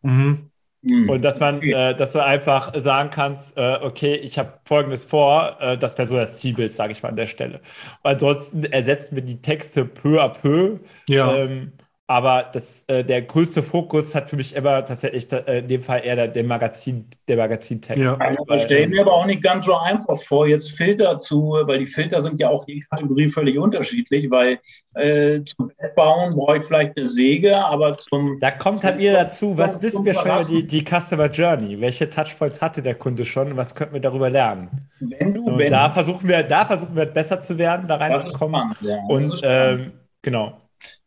Mhm. 0.02 0.52
Hm. 0.84 1.10
Und 1.10 1.24
dass 1.24 1.40
man, 1.40 1.62
äh, 1.62 1.96
dass 1.96 2.14
du 2.14 2.24
einfach 2.24 2.74
sagen 2.76 3.12
kannst, 3.12 3.56
äh, 3.56 3.78
okay, 3.82 4.16
ich 4.16 4.40
habe 4.40 4.60
Folgendes 4.66 5.06
vor, 5.06 5.58
äh, 5.60 5.78
das 5.78 5.98
wäre 5.98 6.08
so 6.08 6.16
das 6.16 6.40
Zielbild, 6.40 6.74
sage 6.76 6.92
ich 6.92 7.04
mal 7.04 7.10
an 7.10 7.16
der 7.16 7.28
Stelle. 7.28 7.62
Und 8.02 8.12
ansonsten 8.12 8.64
ersetzen 8.64 9.16
wir 9.16 9.24
die 9.24 9.42
Texte 9.42 9.86
peu 9.86 10.22
à 10.22 10.30
peu. 10.30 10.80
Ja. 11.08 11.36
Ähm, 11.36 11.74
aber 12.12 12.50
das, 12.52 12.84
äh, 12.90 13.06
der 13.06 13.22
größte 13.22 13.64
Fokus 13.64 14.14
hat 14.14 14.30
für 14.30 14.36
mich 14.36 14.54
immer 14.54 14.84
tatsächlich 14.84 15.32
äh, 15.32 15.60
in 15.60 15.70
dem 15.70 15.82
Fall 15.82 16.02
eher 16.04 16.18
der, 16.18 16.28
der 16.28 16.44
Magazin, 16.44 17.06
der 17.26 17.38
Magazintext. 17.38 18.04
Ja. 18.04 18.18
Ich 18.54 18.64
stelle 18.64 18.88
mir 18.88 19.04
aber 19.04 19.14
auch 19.14 19.26
nicht 19.26 19.42
ganz 19.42 19.66
so 19.66 19.78
einfach 19.78 20.22
vor, 20.22 20.46
jetzt 20.46 20.72
Filter 20.72 21.18
zu, 21.20 21.58
weil 21.62 21.80
die 21.80 21.86
Filter 21.86 22.22
sind 22.22 22.38
ja 22.38 22.50
auch 22.50 22.68
je 22.68 22.82
Kategorie 22.82 23.30
völlig 23.30 23.58
unterschiedlich, 23.58 24.30
weil 24.30 24.60
äh, 24.96 25.40
zum 25.56 25.70
Bett 25.70 25.96
bauen 25.96 26.36
brauche 26.36 26.58
ich 26.58 26.66
vielleicht 26.66 26.98
eine 26.98 27.08
Säge, 27.08 27.58
aber 27.58 27.98
zum. 28.10 28.38
Da 28.42 28.52
kommt 28.52 28.84
halt 28.84 29.00
ihr 29.00 29.14
dazu, 29.14 29.58
was 29.58 29.82
wissen 29.82 30.04
wir 30.04 30.14
schon 30.14 30.26
über 30.26 30.44
die, 30.44 30.68
die 30.68 30.84
Customer 30.84 31.28
Journey? 31.28 31.80
Welche 31.80 32.10
Touchpoints 32.10 32.62
hatte 32.62 32.82
der 32.82 32.96
Kunde 32.96 33.24
schon 33.24 33.52
und 33.52 33.58
was 33.58 33.74
könnten 33.74 33.94
wir 33.94 34.02
darüber 34.02 34.30
lernen? 34.30 34.70
Wenn 35.00 35.34
du, 35.34 35.46
so, 35.46 35.58
wenn 35.58 35.72
da 35.72 35.90
versuchen 35.90 36.28
wir, 36.28 36.44
da 36.44 36.66
versuchen 36.66 36.94
wir 36.94 37.06
besser 37.06 37.40
zu 37.40 37.58
werden, 37.58 37.88
da 37.88 37.96
reinzukommen. 37.96 38.76
Ja, 38.82 38.98
und 39.08 39.40
ähm, 39.44 39.94
genau. 40.22 40.61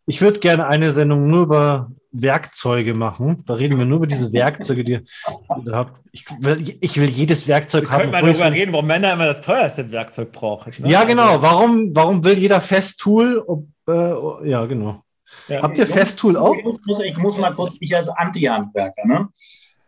Ich 0.07 0.21
würde 0.21 0.41
gerne 0.41 0.67
eine 0.67 0.93
Sendung 0.93 1.29
nur 1.29 1.43
über 1.43 1.91
Werkzeuge 2.13 2.95
machen. 2.95 3.43
Da 3.47 3.55
reden 3.55 3.79
wir 3.79 3.85
nur 3.85 3.99
über 3.99 4.07
diese 4.07 4.33
Werkzeuge, 4.33 4.85
die, 4.85 4.93
ihr 4.93 5.73
habt. 5.73 6.01
Ich 6.13 6.25
will, 6.39 6.77
ich 6.81 7.01
will 7.01 7.11
jedes 7.11 7.49
Werkzeug 7.49 7.85
wir 7.85 7.91
haben. 7.91 8.11
Können 8.11 8.13
wir 8.13 8.33
darüber 8.33 8.53
reden, 8.53 8.73
warum 8.73 8.87
Männer 8.87 9.15
immer 9.15 9.27
das 9.27 9.41
teuerste 9.41 9.91
Werkzeug 9.91 10.31
brauchen. 10.31 10.73
Ne? 10.79 10.91
Ja, 10.91 11.05
genau. 11.05 11.31
Also 11.31 11.43
warum, 11.43 11.91
warum 11.95 12.23
will 12.23 12.39
jeder 12.39 12.61
Festtool? 12.61 13.43
Ob, 13.47 13.67
äh, 13.89 14.49
ja, 14.49 14.65
genau. 14.67 15.03
Ja. 15.49 15.63
Habt 15.63 15.79
ihr 15.79 15.87
Festtool 15.87 16.37
auch? 16.37 16.55
Ich 16.55 16.65
muss, 16.65 17.01
ich 17.01 17.17
muss 17.17 17.37
mal 17.37 17.53
kurz, 17.53 17.75
ich 17.81 17.95
als 17.97 18.09
Anti-Handwerker, 18.09 19.07
ne? 19.07 19.29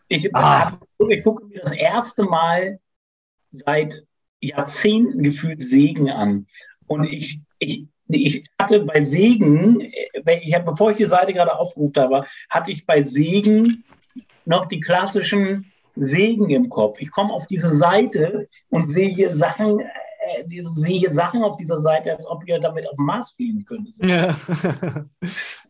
Ich, 0.08 0.34
ah. 0.34 0.78
ich 1.08 1.24
gucke 1.24 1.46
mir 1.46 1.60
das 1.60 1.72
erste 1.72 2.24
Mal 2.24 2.78
seit 3.50 4.04
Jahrzehnten 4.40 5.22
gefühlt 5.22 5.60
Segen 5.60 6.10
an. 6.10 6.46
Und 6.86 7.04
ich, 7.04 7.40
ich, 7.58 7.86
ich 8.08 8.44
hatte 8.60 8.80
bei 8.80 9.00
Segen, 9.00 9.80
ich 9.80 10.54
hab, 10.54 10.64
bevor 10.64 10.90
ich 10.90 10.96
die 10.96 11.04
Seite 11.04 11.32
gerade 11.32 11.58
aufgerufen 11.58 12.02
habe, 12.02 12.24
hatte 12.48 12.72
ich 12.72 12.86
bei 12.86 13.02
Segen 13.02 13.84
noch 14.44 14.66
die 14.66 14.80
klassischen 14.80 15.72
Segen 15.96 16.50
im 16.50 16.68
Kopf. 16.68 16.98
Ich 17.00 17.10
komme 17.10 17.32
auf 17.32 17.46
diese 17.46 17.70
Seite 17.70 18.48
und 18.70 18.86
sehe 18.86 19.08
hier 19.08 19.34
Sachen, 19.34 19.80
äh, 19.80 20.44
sehe 20.62 20.98
hier 20.98 21.10
Sachen 21.10 21.42
auf 21.42 21.56
dieser 21.56 21.78
Seite, 21.78 22.12
als 22.12 22.26
ob 22.26 22.46
ihr 22.46 22.60
damit 22.60 22.88
auf 22.88 22.96
dem 22.96 23.06
Mars 23.06 23.32
fliegen 23.32 23.64
könnt. 23.64 23.88
Ja. 24.02 24.36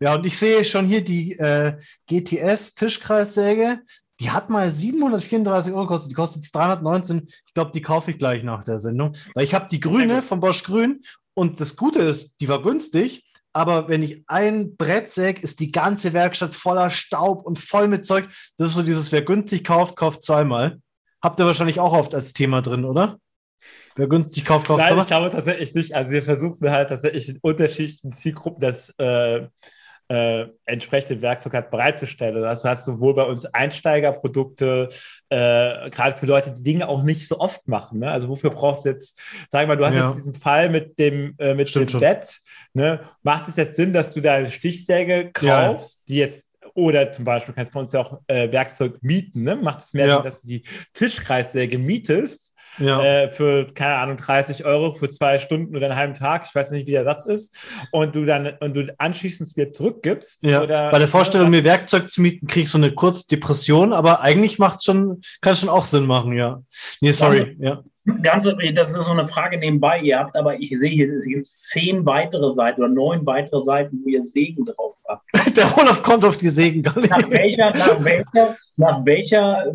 ja, 0.00 0.14
und 0.14 0.26
ich 0.26 0.36
sehe 0.36 0.64
schon 0.64 0.86
hier 0.86 1.04
die 1.04 1.38
äh, 1.38 1.74
GTS-Tischkreissäge. 2.10 3.78
Die 4.18 4.30
hat 4.30 4.48
mal 4.48 4.70
734 4.70 5.72
Euro 5.72 5.82
gekostet, 5.82 6.10
die 6.10 6.14
kostet 6.14 6.42
jetzt 6.42 6.54
319. 6.54 7.28
Ich 7.46 7.54
glaube, 7.54 7.70
die 7.72 7.82
kaufe 7.82 8.10
ich 8.10 8.18
gleich 8.18 8.42
nach 8.42 8.64
der 8.64 8.80
Sendung. 8.80 9.14
Weil 9.34 9.44
ich 9.44 9.54
habe 9.54 9.68
die 9.70 9.80
grüne 9.80 10.22
von 10.22 10.40
Bosch 10.40 10.64
Grün 10.64 11.02
und 11.36 11.60
das 11.60 11.76
Gute 11.76 12.00
ist, 12.00 12.34
die 12.40 12.48
war 12.48 12.62
günstig, 12.62 13.24
aber 13.52 13.88
wenn 13.88 14.02
ich 14.02 14.24
ein 14.26 14.76
Brett 14.76 15.10
säge, 15.10 15.40
ist 15.42 15.60
die 15.60 15.70
ganze 15.70 16.12
Werkstatt 16.12 16.54
voller 16.54 16.90
Staub 16.90 17.44
und 17.44 17.58
voll 17.58 17.88
mit 17.88 18.06
Zeug. 18.06 18.28
Das 18.56 18.70
ist 18.70 18.74
so 18.74 18.82
dieses, 18.82 19.12
wer 19.12 19.22
günstig 19.22 19.64
kauft, 19.64 19.96
kauft 19.96 20.22
zweimal. 20.22 20.80
Habt 21.22 21.40
ihr 21.40 21.46
wahrscheinlich 21.46 21.80
auch 21.80 21.92
oft 21.92 22.14
als 22.14 22.32
Thema 22.32 22.62
drin, 22.62 22.84
oder? 22.84 23.18
Wer 23.96 24.08
günstig 24.08 24.44
kauft, 24.44 24.66
kauft 24.66 24.80
Nein, 24.80 24.88
zweimal. 24.88 25.02
ich 25.02 25.08
glaube 25.08 25.30
tatsächlich 25.30 25.74
nicht. 25.74 25.94
Also 25.94 26.12
wir 26.12 26.22
versuchen 26.22 26.70
halt 26.70 26.88
tatsächlich 26.88 27.28
in 27.28 27.38
unterschiedlichen 27.40 28.12
Zielgruppen 28.12 28.60
das 28.60 28.94
äh, 28.98 29.46
äh, 30.08 30.46
entsprechende 30.64 31.20
Werkzeug 31.20 31.54
hat 31.54 31.70
bereitzustellen. 31.70 32.44
Also 32.44 32.62
du 32.62 32.68
hast 32.68 32.84
sowohl 32.84 33.14
bei 33.14 33.24
uns 33.24 33.44
Einsteigerprodukte, 33.46 34.88
äh, 35.30 35.90
gerade 35.90 36.16
für 36.16 36.26
Leute, 36.26 36.52
die 36.52 36.62
Dinge 36.62 36.88
auch 36.88 37.02
nicht 37.02 37.26
so 37.26 37.38
oft 37.40 37.66
machen. 37.66 38.00
Ne? 38.00 38.10
Also 38.10 38.28
wofür 38.28 38.50
brauchst 38.50 38.84
du 38.84 38.90
jetzt, 38.90 39.20
sag 39.48 39.66
mal, 39.66 39.76
du 39.76 39.84
hast 39.84 39.94
ja. 39.94 40.06
jetzt 40.06 40.18
diesen 40.18 40.34
Fall 40.34 40.70
mit 40.70 40.98
dem, 40.98 41.34
äh, 41.38 41.54
mit 41.54 41.74
dem 41.74 41.86
Bett. 42.00 42.38
Ne? 42.72 43.00
Macht 43.22 43.48
es 43.48 43.56
jetzt 43.56 43.76
Sinn, 43.76 43.92
dass 43.92 44.12
du 44.12 44.20
da 44.20 44.34
eine 44.34 44.50
Stichsäge 44.50 45.32
kaufst, 45.32 46.00
ja. 46.00 46.04
die 46.08 46.16
jetzt 46.16 46.46
oder 46.74 47.10
zum 47.10 47.24
Beispiel 47.24 47.54
kannst 47.54 47.72
du 47.72 47.74
bei 47.74 47.80
uns 47.80 47.92
ja 47.92 48.00
auch 48.00 48.20
äh, 48.26 48.52
Werkzeug 48.52 48.98
mieten. 49.00 49.42
Ne? 49.42 49.56
Macht 49.56 49.80
es 49.80 49.94
mehr 49.94 50.06
ja. 50.06 50.14
Sinn, 50.16 50.24
dass 50.24 50.42
du 50.42 50.48
die 50.48 50.64
Tischkreissäge 50.92 51.78
mietest 51.78 52.52
ja. 52.78 53.02
äh, 53.02 53.30
für, 53.30 53.66
keine 53.74 53.96
Ahnung, 53.96 54.16
30 54.16 54.64
Euro 54.64 54.92
für 54.94 55.08
zwei 55.08 55.38
Stunden 55.38 55.76
oder 55.76 55.86
einen 55.86 55.96
halben 55.96 56.14
Tag. 56.14 56.46
Ich 56.48 56.54
weiß 56.54 56.70
nicht, 56.70 56.86
wie 56.86 56.92
der 56.92 57.04
Satz 57.04 57.26
ist. 57.26 57.56
Und 57.92 58.14
du 58.14 58.24
dann 58.24 58.52
und 58.60 58.74
du 58.74 58.94
anschließend 58.98 59.56
wieder 59.56 59.72
zurückgibst. 59.72 60.42
Ja. 60.44 60.62
Oder, 60.62 60.90
Bei 60.90 60.98
der 60.98 61.08
Vorstellung, 61.08 61.50
mir 61.50 61.64
Werkzeug 61.64 62.10
zu 62.10 62.20
mieten, 62.20 62.46
kriegst 62.46 62.74
du 62.74 62.78
eine 62.78 62.92
kurze 62.92 63.26
Depression, 63.26 63.92
aber 63.92 64.20
eigentlich 64.20 64.58
macht 64.58 64.84
schon, 64.84 65.20
kann 65.40 65.56
schon 65.56 65.68
auch 65.68 65.84
Sinn 65.84 66.06
machen, 66.06 66.32
ja. 66.32 66.62
Nee, 67.00 67.12
sorry. 67.12 67.56
ja. 67.60 67.82
Ganz, 68.22 68.48
das 68.74 68.90
ist 68.90 69.04
so 69.04 69.10
eine 69.10 69.26
Frage 69.26 69.58
nebenbei. 69.58 69.98
Ihr 69.98 70.20
habt 70.20 70.36
aber, 70.36 70.60
ich 70.60 70.68
sehe 70.78 70.90
hier, 70.90 71.12
es 71.12 71.24
gibt 71.24 71.44
zehn 71.44 72.06
weitere 72.06 72.52
Seiten 72.52 72.80
oder 72.80 72.92
neun 72.92 73.26
weitere 73.26 73.60
Seiten, 73.62 74.00
wo 74.04 74.08
ihr 74.08 74.22
Segen 74.22 74.64
drauf 74.64 74.94
habt. 75.08 75.24
Der 75.56 75.76
Olaf 75.76 76.04
kommt 76.04 76.24
auf 76.24 76.36
die 76.36 76.48
Segen 76.48 76.84
gar 76.84 76.96
nicht. 77.00 77.10
Nach 77.10 77.28
welcher, 77.28 77.72
nach 77.72 78.04
welcher, 78.04 78.56
nach 78.76 79.04
welcher, 79.04 79.72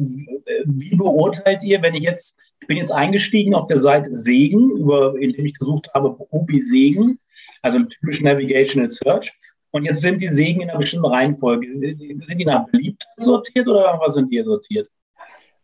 wie 0.64 0.96
beurteilt 0.96 1.64
ihr, 1.66 1.82
wenn 1.82 1.94
ich 1.94 2.04
jetzt, 2.04 2.38
ich 2.62 2.68
bin 2.68 2.78
jetzt 2.78 2.91
eingestiegen 2.92 3.56
auf 3.56 3.68
der 3.68 3.80
Seite 3.80 4.12
Segen, 4.12 4.72
über, 4.72 5.16
indem 5.20 5.46
ich 5.46 5.54
gesucht 5.54 5.90
habe, 5.94 6.16
Obi 6.30 6.62
Segen, 6.62 7.20
also 7.62 7.80
typisch 7.80 8.22
Navigational 8.22 8.90
Search. 8.90 9.32
Und 9.72 9.86
jetzt 9.86 10.02
sind 10.02 10.22
die 10.22 10.32
Segen 10.32 10.62
in 10.62 10.70
einer 10.70 10.80
bestimmten 10.80 11.08
Reihenfolge. 11.08 11.68
Sind 11.68 12.38
die 12.38 12.46
nach 12.46 12.68
beliebt 12.68 13.04
sortiert 13.18 13.68
oder 13.68 13.98
was 14.02 14.16
sind 14.16 14.32
die 14.32 14.44
sortiert? 14.44 14.90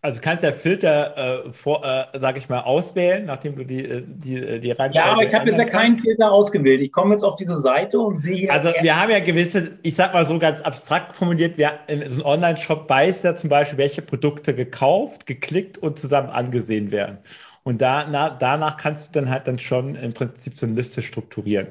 Also 0.07 0.21
kannst 0.21 0.41
ja 0.41 0.53
Filter, 0.53 1.47
äh, 1.47 1.51
vor, 1.51 1.83
äh, 1.83 2.17
sag 2.17 2.37
ich 2.37 2.47
mal, 2.47 2.61
auswählen, 2.61 3.25
nachdem 3.25 3.57
du 3.57 3.65
die, 3.65 3.83
äh, 3.83 4.03
die, 4.07 4.37
äh, 4.37 4.57
die 4.57 4.71
Reihenfolge 4.71 4.95
Ja, 4.95 5.11
aber 5.11 5.23
ich 5.23 5.33
habe 5.33 5.49
jetzt 5.49 5.57
ja 5.57 5.65
keinen 5.65 5.97
Filter 5.97 6.31
ausgewählt. 6.31 6.79
Ich 6.79 6.93
komme 6.93 7.11
jetzt 7.11 7.23
auf 7.23 7.35
diese 7.35 7.57
Seite 7.57 7.99
und 7.99 8.15
sehe 8.15 8.49
Also 8.49 8.69
wir 8.69 8.97
haben 8.97 9.11
ja 9.11 9.19
gewisse, 9.19 9.77
ich 9.83 9.97
sag 9.97 10.13
mal 10.13 10.25
so 10.25 10.39
ganz 10.39 10.61
abstrakt 10.61 11.13
formuliert, 11.13 11.57
wir, 11.57 11.79
so 12.05 12.21
ein 12.21 12.25
Online-Shop 12.25 12.89
weiß 12.89 13.23
ja 13.23 13.35
zum 13.35 13.49
Beispiel, 13.49 13.77
welche 13.77 14.01
Produkte 14.01 14.55
gekauft, 14.55 15.25
geklickt 15.25 15.77
und 15.77 15.99
zusammen 15.99 16.29
angesehen 16.29 16.91
werden. 16.91 17.17
Und 17.63 17.81
da, 17.81 18.07
na, 18.09 18.29
danach 18.29 18.77
kannst 18.77 19.13
du 19.13 19.19
dann 19.19 19.29
halt 19.29 19.45
dann 19.45 19.59
schon 19.59 19.95
im 19.95 20.13
Prinzip 20.13 20.57
so 20.57 20.67
eine 20.67 20.75
Liste 20.75 21.01
strukturieren. 21.01 21.67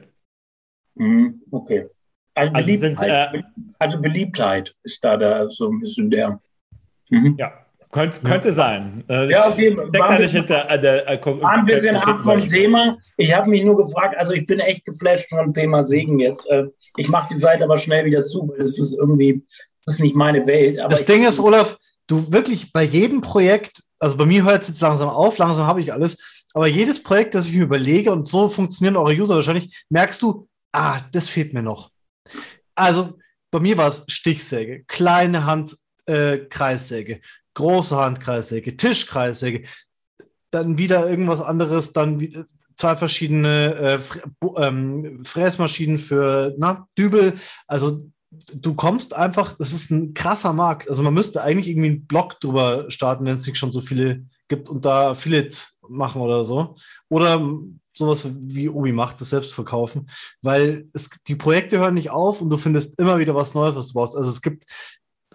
Mhm, 0.95 1.41
okay. 1.51 1.89
Also, 2.35 2.53
also, 2.53 2.67
Beliebtheit, 2.67 3.31
sind, 3.33 3.41
äh, 3.41 3.43
also 3.79 3.99
Beliebtheit 3.99 4.77
ist 4.83 5.03
da, 5.03 5.17
da 5.17 5.49
so 5.49 5.71
ein 5.71 5.81
bisschen 5.81 6.11
der. 6.11 6.39
Mhm. 7.09 7.37
Ja. 7.39 7.66
Könnt, 7.97 8.23
könnte 8.23 8.53
sein. 8.53 9.05
Äh, 9.09 9.31
ja, 9.31 9.49
okay. 9.49 9.75
War 9.75 10.11
ein, 10.11 10.19
bisschen, 10.19 10.41
hinter, 10.41 10.69
äh, 10.69 10.79
der, 10.79 11.09
äh, 11.09 11.41
war 11.41 11.53
ein 11.53 11.65
bisschen 11.65 11.97
ab 11.97 12.19
vom 12.19 12.47
Thema. 12.47 12.99
Ich 13.17 13.35
habe 13.35 13.49
mich 13.49 13.65
nur 13.65 13.79
gefragt, 13.79 14.15
also 14.19 14.33
ich 14.35 14.47
bin 14.47 14.59
echt 14.59 14.85
geflasht 14.85 15.31
vom 15.31 15.55
Thema 15.55 15.83
Segen 15.83 16.19
jetzt. 16.19 16.45
Äh, 16.51 16.65
ich 16.99 17.09
mache 17.09 17.29
die 17.33 17.39
Seite 17.39 17.65
aber 17.65 17.79
schnell 17.79 18.05
wieder 18.05 18.23
zu, 18.23 18.51
weil 18.51 18.67
es 18.67 18.79
ist 18.79 18.93
irgendwie, 18.93 19.43
das 19.87 19.95
ist 19.95 20.01
nicht 20.01 20.15
meine 20.15 20.47
Welt. 20.47 20.79
das 20.91 21.07
Ding 21.07 21.25
ist, 21.25 21.41
Olaf, 21.41 21.79
du 22.07 22.31
wirklich 22.31 22.71
bei 22.71 22.83
jedem 22.83 23.23
Projekt, 23.23 23.83
also 23.99 24.19
bei 24.19 24.27
mir 24.27 24.45
hört 24.45 24.61
es 24.61 24.69
jetzt 24.69 24.83
langsam 24.83 25.09
auf, 25.09 25.39
langsam 25.39 25.67
habe 25.67 25.81
ich 25.81 25.91
alles, 25.91 26.19
aber 26.53 26.67
jedes 26.67 27.03
Projekt, 27.03 27.35
das 27.35 27.47
ich 27.47 27.55
mir 27.55 27.63
überlege, 27.63 28.13
und 28.13 28.29
so 28.29 28.51
funktionieren 28.51 28.97
eure 28.97 29.15
User 29.15 29.37
wahrscheinlich, 29.37 29.85
merkst 29.89 30.21
du, 30.21 30.47
ah, 30.73 31.01
das 31.13 31.31
fehlt 31.31 31.55
mir 31.55 31.63
noch. 31.63 31.91
Also 32.75 33.15
bei 33.51 33.59
mir 33.59 33.79
war 33.79 33.89
es 33.89 34.05
Stichsäge, 34.07 34.85
kleine 34.87 35.47
Hand, 35.47 35.79
äh, 36.05 36.37
Kreissäge, 36.51 37.23
große 37.57 37.97
Handkreissäge, 37.97 38.77
Tischkreissäge, 38.77 39.65
dann 40.51 40.79
wieder 40.79 41.09
irgendwas 41.09 41.41
anderes, 41.41 41.93
dann 41.93 42.47
zwei 42.77 42.95
verschiedene 42.95 43.75
äh, 43.75 43.99
ähm, 44.59 45.25
Fräsmaschinen 45.25 45.99
für 45.99 46.55
na, 46.59 46.87
Dübel. 46.97 47.35
Also 47.67 48.03
du 48.53 48.75
kommst 48.75 49.15
einfach, 49.15 49.57
das 49.59 49.73
ist 49.73 49.91
ein 49.91 50.15
krasser 50.15 50.53
Markt. 50.53 50.89
Also 50.89 51.03
man 51.03 51.15
müsste 51.15 51.43
eigentlich 51.43 51.69
irgendwie 51.69 51.89
einen 51.89 52.07
Blog 52.07 52.39
drüber 52.41 52.91
starten, 52.91 53.25
wenn 53.25 53.37
es 53.37 53.47
nicht 53.47 53.59
schon 53.59 53.73
so 53.73 53.81
viele 53.81 54.25
gibt 54.49 54.69
und 54.69 54.85
da 54.85 55.11
Affiliate 55.11 55.57
machen 55.89 56.21
oder 56.21 56.45
so. 56.45 56.77
Oder 57.09 57.41
sowas 57.97 58.29
wie 58.35 58.69
Obi 58.69 58.93
macht, 58.93 59.21
das 59.21 59.31
selbst 59.31 59.55
verkaufen, 59.55 60.11
weil 60.43 60.87
es, 60.93 61.09
die 61.27 61.37
Projekte 61.37 61.79
hören 61.79 61.95
nicht 61.95 62.11
auf 62.11 62.43
und 62.43 62.51
du 62.51 62.59
findest 62.59 62.99
immer 63.01 63.19
wieder 63.19 63.35
was 63.35 63.55
Neues, 63.55 63.75
was 63.75 63.89
du 63.89 63.95
brauchst. 63.95 64.15
Also 64.15 64.29
es 64.29 64.43
gibt 64.43 64.65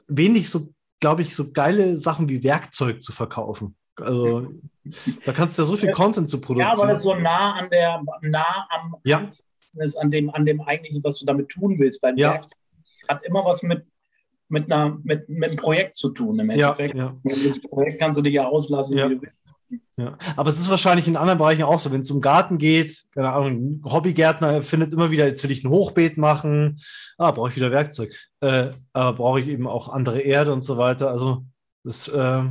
wenig 0.08 0.50
so 0.50 0.72
glaube 1.02 1.24
ich, 1.24 1.36
so 1.36 1.52
geile 1.52 1.98
Sachen 1.98 2.30
wie 2.30 2.44
Werkzeug 2.44 3.02
zu 3.02 3.12
verkaufen. 3.12 3.76
Also 3.98 4.48
da 5.26 5.34
kannst 5.34 5.58
du 5.58 5.64
ja 5.64 5.66
so 5.66 5.76
viel 5.76 5.92
Content 5.92 6.30
zu 6.30 6.40
produzieren. 6.40 6.72
Ja, 6.72 6.80
weil 6.80 6.96
es 6.96 7.04
so 7.04 7.14
nah 7.14 7.56
an 7.56 7.70
der, 7.70 8.02
nah 8.22 8.68
am 8.70 8.96
ja. 9.04 9.20
ist, 9.20 9.96
an 9.98 10.10
dem, 10.10 10.30
an 10.30 10.46
dem 10.46 10.62
eigentlichen, 10.62 11.04
was 11.04 11.20
du 11.20 11.26
damit 11.26 11.50
tun 11.50 11.78
willst. 11.78 12.02
Beim 12.02 12.16
ja. 12.16 12.34
Werkzeug 12.34 12.58
hat 13.10 13.24
immer 13.26 13.44
was 13.44 13.62
mit, 13.64 13.86
mit, 14.48 14.72
einer, 14.72 14.98
mit, 15.04 15.28
mit 15.28 15.50
einem 15.50 15.58
Projekt 15.58 15.98
zu 15.98 16.10
tun. 16.10 16.40
Im 16.40 16.50
Endeffekt. 16.50 16.96
Ja, 16.96 17.16
ja. 17.24 17.36
Das 17.44 17.60
Projekt 17.62 18.00
kannst 18.00 18.18
du 18.18 18.22
dich 18.22 18.34
ja 18.34 18.48
auslassen, 18.48 18.98
ja. 18.98 19.10
wie 19.10 19.16
du 19.16 19.22
willst. 19.22 19.51
Ja, 19.98 20.18
aber 20.36 20.50
es 20.50 20.60
ist 20.60 20.70
wahrscheinlich 20.70 21.08
in 21.08 21.16
anderen 21.16 21.38
Bereichen 21.38 21.64
auch 21.64 21.80
so, 21.80 21.92
wenn 21.92 22.02
es 22.02 22.12
um 22.12 22.22
Garten 22.22 22.58
geht, 22.58 23.06
keine 23.14 23.32
Ahnung, 23.32 23.82
ein 23.84 23.92
Hobbygärtner 23.92 24.62
findet 24.62 24.94
immer 24.94 25.12
wieder, 25.12 25.28
jetzt 25.28 25.44
will 25.44 25.52
ich 25.52 25.64
ein 25.64 25.70
Hochbeet 25.70 26.18
machen, 26.18 26.80
ah, 27.18 27.32
brauche 27.32 27.50
ich 27.50 27.56
wieder 27.56 27.72
Werkzeug, 27.72 28.16
äh, 28.42 28.72
aber 28.94 29.18
brauche 29.18 29.40
ich 29.40 29.48
eben 29.48 29.68
auch 29.68 29.90
andere 29.90 30.22
Erde 30.22 30.54
und 30.54 30.64
so 30.64 30.78
weiter. 30.78 31.10
Also 31.10 31.46
es 31.84 32.08
äh, 32.08 32.44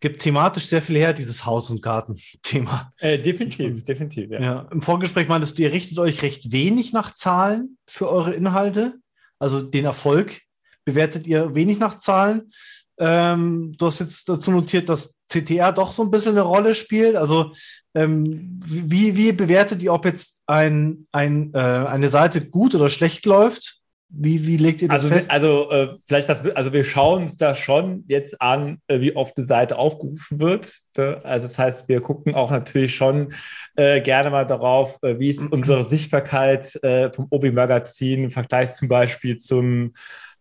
gibt 0.00 0.22
thematisch 0.22 0.66
sehr 0.66 0.82
viel 0.82 0.96
her, 0.96 1.12
dieses 1.12 1.44
Haus- 1.44 1.70
und 1.70 1.82
Garten-Thema. 1.82 2.92
Äh, 2.98 3.18
definitiv, 3.18 3.84
definitiv, 3.84 4.30
ja. 4.30 4.40
ja. 4.40 4.68
Im 4.70 4.82
Vorgespräch 4.82 5.28
meintest 5.28 5.58
du, 5.58 5.62
ihr 5.62 5.72
richtet 5.72 5.98
euch 5.98 6.22
recht 6.22 6.52
wenig 6.52 6.92
nach 6.92 7.14
Zahlen 7.14 7.78
für 7.86 8.10
eure 8.10 8.32
Inhalte, 8.32 8.94
also 9.38 9.60
den 9.60 9.84
Erfolg 9.84 10.40
bewertet 10.84 11.26
ihr 11.26 11.54
wenig 11.54 11.78
nach 11.78 11.98
Zahlen. 11.98 12.50
Ähm, 12.98 13.74
du 13.78 13.86
hast 13.86 14.00
jetzt 14.00 14.28
dazu 14.28 14.50
notiert, 14.50 14.88
dass 14.88 15.16
CTR 15.28 15.72
doch 15.72 15.92
so 15.92 16.02
ein 16.02 16.10
bisschen 16.10 16.32
eine 16.32 16.42
Rolle 16.42 16.74
spielt. 16.74 17.16
Also 17.16 17.52
ähm, 17.94 18.60
wie, 18.64 19.16
wie 19.16 19.32
bewertet 19.32 19.82
ihr, 19.82 19.92
ob 19.92 20.04
jetzt 20.04 20.42
ein, 20.46 21.06
ein, 21.12 21.52
äh, 21.54 21.58
eine 21.58 22.08
Seite 22.08 22.46
gut 22.46 22.74
oder 22.74 22.88
schlecht 22.88 23.26
läuft? 23.26 23.78
Wie, 24.10 24.46
wie 24.46 24.56
legt 24.56 24.80
ihr 24.80 24.88
das 24.88 25.04
also, 25.04 25.08
fest? 25.08 25.30
Also, 25.30 25.70
äh, 25.70 25.88
vielleicht 26.06 26.30
das, 26.30 26.40
also 26.56 26.72
wir 26.72 26.82
schauen 26.84 27.22
uns 27.22 27.36
da 27.36 27.54
schon 27.54 28.04
jetzt 28.08 28.40
an, 28.40 28.78
äh, 28.86 29.00
wie 29.00 29.14
oft 29.14 29.36
die 29.36 29.42
Seite 29.42 29.76
aufgerufen 29.76 30.40
wird. 30.40 30.72
Ne? 30.96 31.18
Also 31.24 31.46
das 31.46 31.58
heißt, 31.58 31.88
wir 31.90 32.00
gucken 32.00 32.34
auch 32.34 32.50
natürlich 32.50 32.94
schon 32.94 33.34
äh, 33.76 34.00
gerne 34.00 34.30
mal 34.30 34.46
darauf, 34.46 34.96
äh, 35.02 35.18
wie 35.18 35.28
ist 35.28 35.52
unsere 35.52 35.84
Sichtbarkeit 35.84 36.82
äh, 36.82 37.12
vom 37.12 37.26
Obi-Magazin 37.28 38.24
im 38.24 38.30
Vergleich 38.30 38.74
zum 38.74 38.88
Beispiel 38.88 39.36
zum 39.36 39.92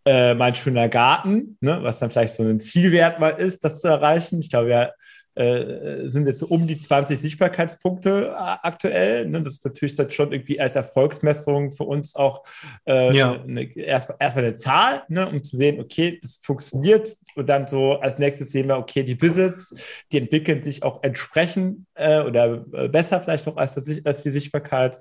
äh, 0.07 0.35
mein 0.35 0.55
schöner 0.55 0.87
Garten, 0.87 1.57
ne, 1.59 1.79
was 1.83 1.99
dann 1.99 2.09
vielleicht 2.09 2.33
so 2.33 2.43
ein 2.43 2.61
Zielwert 2.61 3.19
mal 3.19 3.31
ist, 3.31 3.65
das 3.65 3.81
zu 3.81 3.89
erreichen. 3.89 4.39
Ich 4.39 4.49
glaube, 4.49 4.69
ja, 4.69 4.91
äh, 5.37 6.07
sind 6.07 6.25
jetzt 6.25 6.39
so 6.39 6.47
um 6.47 6.67
die 6.67 6.79
20 6.79 7.19
Sichtbarkeitspunkte 7.19 8.35
aktuell. 8.37 9.27
Ne? 9.27 9.41
Das 9.41 9.55
ist 9.55 9.65
natürlich 9.65 9.95
dann 9.95 10.09
schon 10.09 10.31
irgendwie 10.31 10.59
als 10.59 10.75
Erfolgsmessung 10.75 11.71
für 11.71 11.83
uns 11.83 12.15
auch 12.15 12.43
äh, 12.87 13.15
ja. 13.15 13.43
erstmal 13.75 14.17
erst 14.19 14.37
eine 14.37 14.55
Zahl, 14.55 15.03
ne? 15.09 15.27
um 15.27 15.43
zu 15.43 15.57
sehen, 15.57 15.79
okay, 15.79 16.19
das 16.21 16.39
funktioniert. 16.41 17.15
Und 17.35 17.47
dann 17.47 17.67
so 17.67 17.93
als 17.99 18.17
nächstes 18.17 18.51
sehen 18.51 18.67
wir, 18.67 18.77
okay, 18.77 19.03
die 19.03 19.21
Visits, 19.21 19.75
die 20.11 20.17
entwickeln 20.17 20.63
sich 20.63 20.83
auch 20.83 21.03
entsprechend 21.03 21.85
äh, 21.93 22.21
oder 22.21 22.65
äh, 22.73 22.87
besser 22.87 23.21
vielleicht 23.21 23.45
noch 23.45 23.57
als, 23.57 23.75
das, 23.75 23.89
als 24.03 24.23
die 24.23 24.31
Sichtbarkeit. 24.31 24.97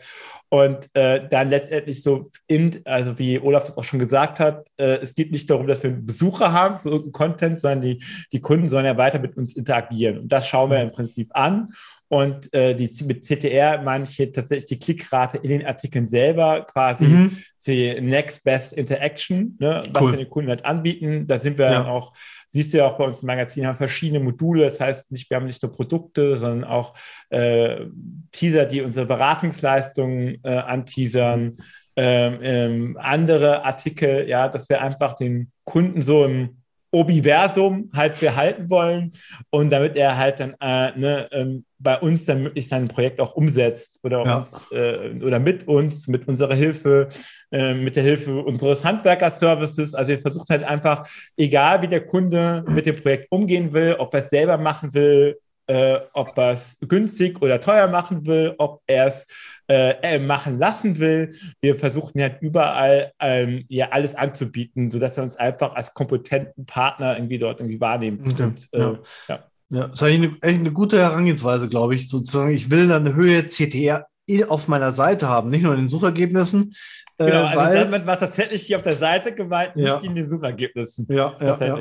Und 0.49 0.89
äh, 0.95 1.29
dann 1.29 1.51
letztendlich 1.51 2.03
so, 2.03 2.31
in, 2.47 2.81
also 2.85 3.19
wie 3.19 3.39
Olaf 3.41 3.65
das 3.65 3.77
auch 3.77 3.85
schon 3.85 3.99
gesagt 3.99 4.39
hat, 4.39 4.67
äh, 4.77 4.97
es 4.97 5.15
geht 5.15 5.33
nicht 5.33 5.51
darum, 5.51 5.67
dass 5.67 5.83
wir 5.83 5.91
Besucher 5.91 6.53
haben 6.53 6.77
für 6.77 6.91
irgendeinen 6.91 7.13
Content, 7.13 7.59
sondern 7.59 7.81
die, 7.81 8.05
die 8.33 8.41
Kunden 8.41 8.69
sollen 8.69 8.85
ja 8.85 8.97
weiter 8.97 9.19
mit 9.19 9.37
uns 9.37 9.57
interagieren. 9.57 10.26
Das 10.29 10.47
schauen 10.47 10.71
wir 10.71 10.83
im 10.83 10.93
Prinzip 10.93 11.31
an. 11.35 11.73
Und 12.09 12.55
äh, 12.55 12.75
die, 12.75 12.89
mit 13.05 13.25
CTR 13.25 13.83
meine 13.83 14.05
ich 14.05 14.11
hier 14.11 14.33
tatsächlich 14.33 14.69
die 14.69 14.79
Klickrate 14.79 15.39
in 15.39 15.51
den 15.51 15.67
Artikeln 15.67 16.07
selber, 16.07 16.63
quasi 16.63 17.05
mhm. 17.05 17.39
die 17.67 18.01
Next 18.01 18.45
Best 18.45 18.75
Interaction, 18.75 19.57
ne, 19.59 19.81
was 19.91 20.03
cool. 20.03 20.13
wir 20.13 20.19
den 20.19 20.31
Kunden 20.31 20.51
halt 20.51 20.65
anbieten. 20.65 21.27
Da 21.27 21.39
sind 21.39 21.59
wir 21.59 21.65
ja. 21.65 21.73
dann 21.73 21.87
auch, 21.87 22.13
siehst 22.49 22.73
du 22.73 22.79
ja 22.79 22.87
auch 22.87 22.97
bei 22.97 23.05
uns 23.05 23.23
im 23.23 23.27
Magazin, 23.27 23.67
haben 23.67 23.77
verschiedene 23.77 24.21
Module. 24.21 24.65
Das 24.65 24.79
heißt, 24.79 25.11
nicht, 25.11 25.29
wir 25.31 25.37
haben 25.37 25.47
nicht 25.47 25.63
nur 25.63 25.73
Produkte, 25.73 26.37
sondern 26.37 26.71
auch 26.71 26.95
äh, 27.31 27.87
Teaser, 28.31 28.67
die 28.67 28.83
unsere 28.83 29.07
Beratungsleistungen 29.07 30.39
äh, 30.45 30.51
anteasern. 30.51 31.57
Ähm, 31.99 32.39
ähm, 32.43 32.99
andere 33.01 33.65
Artikel, 33.65 34.29
ja, 34.29 34.49
dass 34.49 34.69
wir 34.69 34.83
einfach 34.83 35.15
den 35.15 35.51
Kunden 35.65 36.03
so 36.03 36.27
im 36.27 36.59
Obiversum 36.97 37.91
halt 37.95 38.19
behalten 38.21 38.71
wollen 38.71 39.13
und 39.51 39.71
damit 39.71 39.97
er 39.97 40.17
halt 40.17 40.41
dann 40.41 40.55
äh, 40.61 40.99
ne, 40.99 41.29
ähm, 41.31 41.65
bei 41.79 41.99
uns 41.99 42.25
dann 42.25 42.43
möglichst 42.43 42.71
sein 42.71 42.89
Projekt 42.89 43.21
auch 43.21 43.35
umsetzt 43.35 44.01
oder, 44.03 44.25
ja. 44.25 44.39
uns, 44.39 44.71
äh, 44.73 45.11
oder 45.23 45.39
mit 45.39 45.69
uns, 45.69 46.09
mit 46.09 46.27
unserer 46.27 46.55
Hilfe, 46.55 47.09
äh, 47.53 47.75
mit 47.75 47.97
der 47.97 48.03
Hilfe 48.03 48.43
unseres 48.43 48.83
Handwerkerservices. 48.83 49.95
Also 49.95 50.13
wir 50.13 50.19
versuchen 50.19 50.47
halt 50.49 50.65
einfach, 50.65 51.07
egal 51.37 51.83
wie 51.83 51.89
der 51.89 52.07
Kunde 52.07 52.65
mit 52.69 52.87
dem 52.87 52.97
Projekt 52.97 53.27
umgehen 53.31 53.75
will, 53.75 53.97
ob 53.99 54.15
er 54.15 54.21
es 54.21 54.31
selber 54.31 54.57
machen 54.57 54.95
will, 54.95 55.39
äh, 55.67 55.99
ob 56.15 56.39
er 56.39 56.53
es 56.53 56.79
günstig 56.81 57.43
oder 57.43 57.61
teuer 57.61 57.89
machen 57.89 58.25
will, 58.27 58.55
ob 58.57 58.83
er 58.87 59.07
es 59.07 59.27
äh, 59.69 60.19
machen 60.19 60.59
lassen 60.59 60.99
will. 60.99 61.35
Wir 61.61 61.77
versuchen 61.77 62.21
halt 62.21 62.39
überall 62.41 63.13
ähm, 63.21 63.65
ja 63.69 63.91
alles 63.91 64.15
anzubieten, 64.15 64.91
sodass 64.91 65.17
er 65.17 65.25
uns 65.25 65.37
einfach 65.37 65.75
als 65.75 65.95
kompetenten 65.95 66.67
Partner 66.67 67.17
irgendwie 67.17 67.39
dort 67.39 67.61
irgendwie 67.61 67.81
wahrnehmen. 67.81 68.23
Okay. 68.31 68.43
Und, 68.43 68.69
äh, 68.73 68.79
ja. 68.79 68.99
ja. 69.29 69.45
Ja, 69.69 69.89
das 69.89 70.01
ist 70.01 70.03
eigentlich 70.07 70.31
eine, 70.31 70.43
eigentlich 70.43 70.61
eine 70.61 70.73
gute 70.73 70.99
Herangehensweise, 70.99 71.69
glaube 71.69 71.97
ich. 71.97 72.09
Sozusagen, 72.09 72.53
ich 72.53 72.71
will 72.71 72.93
eine 72.93 73.15
Höhe 73.15 73.49
CTR 73.49 74.07
auf 74.49 74.69
meiner 74.69 74.93
Seite 74.93 75.29
haben, 75.29 75.51
nicht 75.51 75.63
nur 75.63 75.73
in 75.75 75.81
den 75.81 75.89
Suchergebnissen. 75.89 76.75
Genau, 77.19 77.31
äh, 77.31 77.33
also 77.33 77.61
weil, 77.61 77.75
damit 77.75 78.07
war 78.07 78.19
tatsächlich 78.19 78.67
die 78.67 78.77
auf 78.77 78.83
der 78.83 78.97
Seite 78.97 79.35
gemeint, 79.35 79.73
ja. 79.75 79.97
nicht 79.97 80.07
in 80.07 80.15
den 80.15 80.29
Suchergebnissen. 80.29 81.07
Ja, 81.11 81.35
ja, 81.41 81.59
ja. 81.59 81.79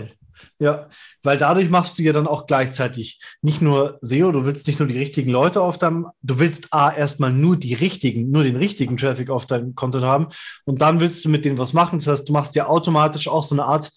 Ja, 0.60 0.88
weil 1.24 1.38
dadurch 1.38 1.70
machst 1.70 1.98
du 1.98 2.04
ja 2.04 2.14
dann 2.14 2.28
auch 2.28 2.46
gleichzeitig 2.46 3.20
nicht 3.42 3.62
nur 3.62 4.00
SEO, 4.02 4.32
du 4.32 4.46
willst 4.46 4.68
nicht 4.68 4.80
nur 4.80 4.88
die 4.88 4.98
richtigen 4.98 5.32
Leute 5.32 5.62
auf 5.62 5.78
deinem, 5.78 6.08
du 6.22 6.40
willst 6.40 6.68
A, 6.72 6.92
erstmal 6.92 7.32
nur 7.32 7.58
die 7.58 7.74
richtigen, 7.74 8.32
nur 8.32 8.44
den 8.44 8.56
richtigen 8.56 8.98
Traffic 8.98 9.30
auf 9.30 9.46
deinem 9.46 9.76
Content 9.76 10.06
haben 10.06 10.28
und 10.66 10.82
dann 10.82 11.00
willst 11.00 11.24
du 11.26 11.30
mit 11.30 11.46
denen 11.46 11.58
was 11.58 11.74
machen. 11.74 12.00
Das 12.00 12.08
heißt, 12.08 12.30
du 12.30 12.34
machst 12.34 12.56
ja 12.56 12.68
automatisch 12.68 13.28
auch 13.28 13.44
so 13.44 13.56
eine 13.56 13.66
Art 13.66 13.92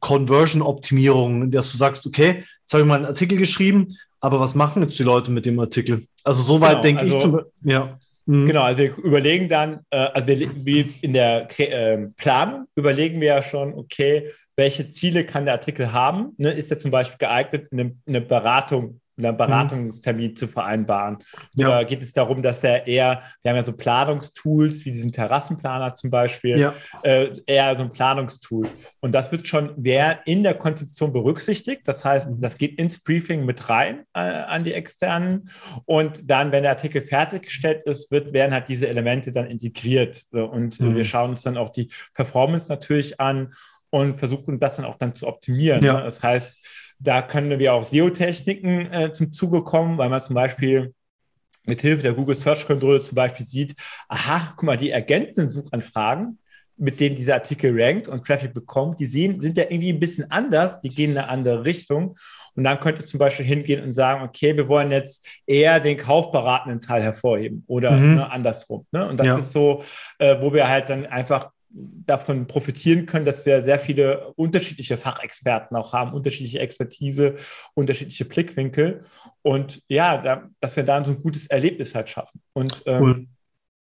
Conversion-Optimierung, 0.00 1.50
dass 1.50 1.70
du 1.72 1.78
sagst, 1.78 2.06
okay, 2.06 2.44
jetzt 2.60 2.72
habe 2.72 2.82
ich 2.82 2.88
mal 2.88 2.96
einen 2.96 3.06
Artikel 3.06 3.38
geschrieben, 3.38 3.88
aber 4.20 4.40
was 4.40 4.54
machen 4.54 4.82
jetzt 4.82 4.98
die 4.98 5.04
Leute 5.04 5.30
mit 5.30 5.46
dem 5.46 5.58
Artikel? 5.58 6.06
Also 6.24 6.42
soweit 6.42 6.70
genau, 6.70 6.82
denke 6.82 7.02
also, 7.02 7.16
ich 7.16 7.22
zum 7.22 7.40
ja. 7.62 7.98
Mhm. 8.32 8.46
Genau, 8.46 8.62
also 8.62 8.78
wir 8.78 8.96
überlegen 8.96 9.50
dann, 9.50 9.80
äh, 9.90 9.96
also 9.98 10.26
wir, 10.26 10.64
wir 10.64 10.86
in 11.02 11.12
der 11.12 11.46
äh, 11.60 11.98
Planung 12.16 12.66
überlegen 12.74 13.20
wir 13.20 13.28
ja 13.28 13.42
schon, 13.42 13.74
okay, 13.74 14.30
welche 14.56 14.88
Ziele 14.88 15.26
kann 15.26 15.44
der 15.44 15.54
Artikel 15.54 15.92
haben? 15.92 16.32
Ne, 16.38 16.50
ist 16.50 16.70
er 16.70 16.78
zum 16.78 16.90
Beispiel 16.90 17.18
geeignet, 17.18 17.68
eine, 17.70 17.94
eine 18.06 18.22
Beratung 18.22 19.01
einen 19.16 19.36
Beratungstermin 19.36 20.30
mhm. 20.30 20.36
zu 20.36 20.48
vereinbaren? 20.48 21.18
Oder 21.56 21.80
ja. 21.80 21.82
geht 21.82 22.02
es 22.02 22.12
darum, 22.12 22.42
dass 22.42 22.64
er 22.64 22.86
eher, 22.86 23.22
wir 23.42 23.50
haben 23.50 23.56
ja 23.56 23.64
so 23.64 23.72
Planungstools 23.72 24.84
wie 24.84 24.92
diesen 24.92 25.12
Terrassenplaner 25.12 25.94
zum 25.94 26.10
Beispiel, 26.10 26.58
ja. 26.58 26.74
äh, 27.02 27.32
eher 27.46 27.76
so 27.76 27.84
ein 27.84 27.92
Planungstool. 27.92 28.68
Und 29.00 29.12
das 29.12 29.32
wird 29.32 29.46
schon 29.46 29.72
wer 29.76 30.26
in 30.26 30.42
der 30.42 30.54
Konzeption 30.54 31.12
berücksichtigt. 31.12 31.82
Das 31.86 32.04
heißt, 32.04 32.30
mhm. 32.30 32.40
das 32.40 32.58
geht 32.58 32.78
ins 32.78 33.00
Briefing 33.00 33.44
mit 33.44 33.68
rein 33.68 34.04
äh, 34.14 34.20
an 34.20 34.64
die 34.64 34.72
externen. 34.72 35.50
Und 35.84 36.30
dann, 36.30 36.52
wenn 36.52 36.62
der 36.62 36.72
Artikel 36.72 37.02
fertiggestellt 37.02 37.82
ist, 37.84 38.10
wird, 38.10 38.32
werden 38.32 38.52
halt 38.52 38.68
diese 38.68 38.88
Elemente 38.88 39.32
dann 39.32 39.46
integriert. 39.46 40.24
Und 40.32 40.80
mhm. 40.80 40.94
wir 40.94 41.04
schauen 41.04 41.30
uns 41.30 41.42
dann 41.42 41.56
auch 41.56 41.70
die 41.70 41.88
Performance 42.14 42.70
natürlich 42.70 43.20
an 43.20 43.52
und 43.90 44.14
versuchen 44.14 44.58
das 44.58 44.76
dann 44.76 44.86
auch 44.86 44.96
dann 44.96 45.14
zu 45.14 45.26
optimieren. 45.26 45.84
Ja. 45.84 45.94
Ne? 45.94 46.02
Das 46.04 46.22
heißt, 46.22 46.81
da 47.02 47.22
können 47.22 47.58
wir 47.58 47.74
auch 47.74 47.82
SEO-Techniken 47.82 48.92
äh, 48.92 49.12
zum 49.12 49.32
Zuge 49.32 49.64
kommen, 49.64 49.98
weil 49.98 50.08
man 50.08 50.20
zum 50.20 50.34
Beispiel 50.34 50.94
mit 51.64 51.80
Hilfe 51.80 52.02
der 52.02 52.14
Google 52.14 52.34
Search 52.34 52.66
Control 52.66 53.00
zum 53.00 53.16
Beispiel 53.16 53.46
sieht, 53.46 53.74
aha, 54.08 54.54
guck 54.56 54.64
mal, 54.64 54.76
die 54.76 54.90
ergänzenden 54.90 55.50
Suchanfragen, 55.50 56.38
mit 56.76 56.98
denen 56.98 57.16
dieser 57.16 57.34
Artikel 57.34 57.80
rankt 57.80 58.08
und 58.08 58.26
Traffic 58.26 58.54
bekommt, 58.54 59.00
die 59.00 59.06
sehen, 59.06 59.40
sind 59.40 59.56
ja 59.56 59.64
irgendwie 59.64 59.92
ein 59.92 60.00
bisschen 60.00 60.30
anders, 60.30 60.80
die 60.80 60.88
gehen 60.88 61.12
in 61.12 61.18
eine 61.18 61.28
andere 61.28 61.64
Richtung. 61.64 62.16
Und 62.54 62.64
dann 62.64 62.80
könnte 62.80 63.00
es 63.00 63.08
zum 63.08 63.18
Beispiel 63.18 63.46
hingehen 63.46 63.82
und 63.82 63.92
sagen, 63.92 64.22
okay, 64.24 64.56
wir 64.56 64.68
wollen 64.68 64.90
jetzt 64.90 65.26
eher 65.46 65.80
den 65.80 65.96
kaufberatenden 65.96 66.80
Teil 66.80 67.02
hervorheben 67.02 67.64
oder 67.66 67.92
mhm. 67.92 68.16
ne, 68.16 68.30
andersrum. 68.30 68.86
Ne? 68.90 69.08
Und 69.08 69.18
das 69.18 69.26
ja. 69.26 69.38
ist 69.38 69.52
so, 69.52 69.82
äh, 70.18 70.40
wo 70.40 70.52
wir 70.52 70.68
halt 70.68 70.88
dann 70.88 71.06
einfach 71.06 71.50
davon 71.74 72.46
profitieren 72.46 73.06
können, 73.06 73.24
dass 73.24 73.46
wir 73.46 73.62
sehr 73.62 73.78
viele 73.78 74.32
unterschiedliche 74.34 74.96
Fachexperten 74.96 75.76
auch 75.76 75.92
haben, 75.92 76.12
unterschiedliche 76.12 76.58
Expertise, 76.58 77.36
unterschiedliche 77.74 78.24
Blickwinkel 78.24 79.04
und 79.42 79.82
ja, 79.88 80.18
da, 80.18 80.50
dass 80.60 80.76
wir 80.76 80.82
da 80.82 81.02
so 81.04 81.12
ein 81.12 81.22
gutes 81.22 81.46
Erlebnis 81.46 81.94
halt 81.94 82.08
schaffen. 82.08 82.40
Und 82.52 82.82
ähm, 82.86 83.02
cool. 83.02 83.26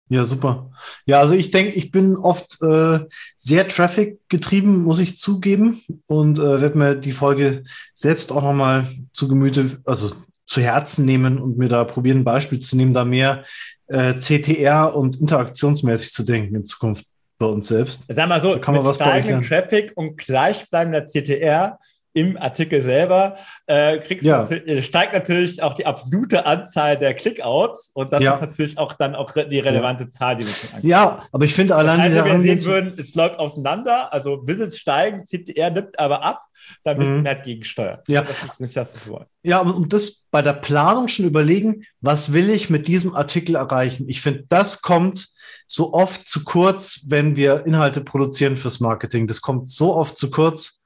Ja, 0.09 0.23
super. 0.23 0.71
Ja, 1.05 1.19
also 1.19 1.33
ich 1.33 1.51
denke, 1.51 1.73
ich 1.73 1.91
bin 1.91 2.15
oft 2.15 2.61
äh, 2.61 2.99
sehr 3.35 3.67
Traffic 3.67 4.19
getrieben, 4.29 4.83
muss 4.83 4.99
ich 4.99 5.17
zugeben, 5.17 5.81
und 6.07 6.39
äh, 6.39 6.61
werde 6.61 6.77
mir 6.77 6.95
die 6.95 7.11
Folge 7.11 7.63
selbst 7.93 8.31
auch 8.31 8.41
nochmal 8.41 8.87
zu 9.11 9.27
Gemüte, 9.27 9.81
also 9.83 10.11
zu 10.45 10.61
Herzen 10.61 11.03
nehmen 11.03 11.39
und 11.39 11.57
mir 11.57 11.67
da 11.67 11.83
probieren, 11.83 12.19
ein 12.19 12.23
Beispiel 12.23 12.59
zu 12.59 12.77
nehmen, 12.77 12.93
da 12.93 13.03
mehr 13.03 13.43
äh, 13.87 14.13
CTR 14.13 14.95
und 14.95 15.19
interaktionsmäßig 15.19 16.13
zu 16.13 16.23
denken 16.23 16.55
in 16.55 16.65
Zukunft 16.65 17.05
bei 17.37 17.45
uns 17.45 17.67
selbst. 17.67 18.03
Sag 18.07 18.27
mal 18.29 18.41
so, 18.41 18.53
da 18.53 18.59
kann 18.59 18.73
man 18.73 18.83
mit 18.83 18.89
was 18.89 18.95
steigendem 18.95 19.41
Traffic 19.41 19.91
und 19.95 20.17
gleichbleibender 20.17 21.05
CTR 21.05 21.79
im 22.17 22.35
Artikel 22.35 22.81
selber 22.81 23.35
äh, 23.67 23.99
kriegst 23.99 24.25
ja. 24.25 24.39
natürlich, 24.39 24.67
äh, 24.67 24.81
steigt 24.81 25.13
natürlich 25.13 25.61
auch 25.61 25.75
die 25.75 25.85
absolute 25.85 26.47
Anzahl 26.47 26.97
der 26.97 27.13
Clickouts 27.13 27.91
und 27.93 28.11
das 28.11 28.23
ja. 28.23 28.33
ist 28.33 28.41
natürlich 28.41 28.77
auch 28.79 28.93
dann 28.93 29.13
auch 29.13 29.31
die 29.31 29.59
relevante 29.59 30.05
ja. 30.05 30.09
Zahl, 30.09 30.35
die 30.35 30.47
wir 30.47 30.53
schon 30.53 30.69
angeben. 30.71 30.89
Ja, 30.89 31.23
aber 31.31 31.45
ich 31.45 31.53
finde 31.53 31.75
allein 31.75 31.99
das 31.99 32.15
heißt, 32.15 32.25
wenn 32.25 32.43
wir 32.43 32.55
sehen 32.55 32.65
würden, 32.65 32.93
es 32.97 33.13
läuft 33.13 33.37
auseinander, 33.37 34.11
also 34.11 34.47
Visits 34.47 34.79
steigen, 34.79 35.25
CTR 35.25 35.69
nimmt 35.69 35.99
aber 35.99 36.23
ab, 36.23 36.41
dann 36.83 36.97
müssen 36.97 37.17
mhm. 37.19 37.23
wir 37.23 37.31
halt 37.35 37.43
gegensteuern. 37.43 37.99
Ja. 38.07 38.21
Das 38.21 38.43
ist 38.43 38.61
nicht 38.61 38.75
das, 38.75 38.95
was 38.95 39.05
wir 39.05 39.13
wollen. 39.13 39.25
Ja, 39.43 39.59
und 39.59 39.93
das 39.93 40.23
bei 40.31 40.41
der 40.41 40.53
Planung 40.53 41.09
schon 41.09 41.25
überlegen, 41.25 41.85
was 42.01 42.33
will 42.33 42.49
ich 42.49 42.71
mit 42.71 42.87
diesem 42.87 43.13
Artikel 43.13 43.55
erreichen? 43.55 44.09
Ich 44.09 44.21
finde, 44.21 44.45
das 44.49 44.81
kommt 44.81 45.27
so 45.67 45.93
oft 45.93 46.27
zu 46.27 46.43
kurz, 46.43 47.01
wenn 47.05 47.35
wir 47.35 47.65
Inhalte 47.65 48.01
produzieren 48.01 48.57
fürs 48.57 48.79
Marketing. 48.79 49.27
Das 49.27 49.41
kommt 49.41 49.69
so 49.69 49.93
oft 49.95 50.17
zu 50.17 50.31
kurz. 50.31 50.76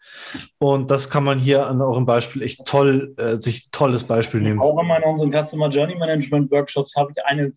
Und 0.59 0.91
das 0.91 1.09
kann 1.09 1.23
man 1.23 1.39
hier 1.39 1.67
an 1.67 1.81
eurem 1.81 2.05
Beispiel 2.05 2.41
echt 2.41 2.65
toll, 2.65 3.13
äh, 3.17 3.37
sich 3.37 3.69
tolles 3.71 4.03
Beispiel 4.05 4.41
nehmen. 4.41 4.59
Auch 4.59 4.79
in 4.79 4.87
meinen 4.87 5.03
unseren 5.03 5.31
Customer 5.31 5.69
Journey 5.69 5.95
Management 5.95 6.51
Workshops 6.51 6.95
habe 6.95 7.11
ich 7.15 7.25
eine 7.25 7.47
äh, 7.47 7.53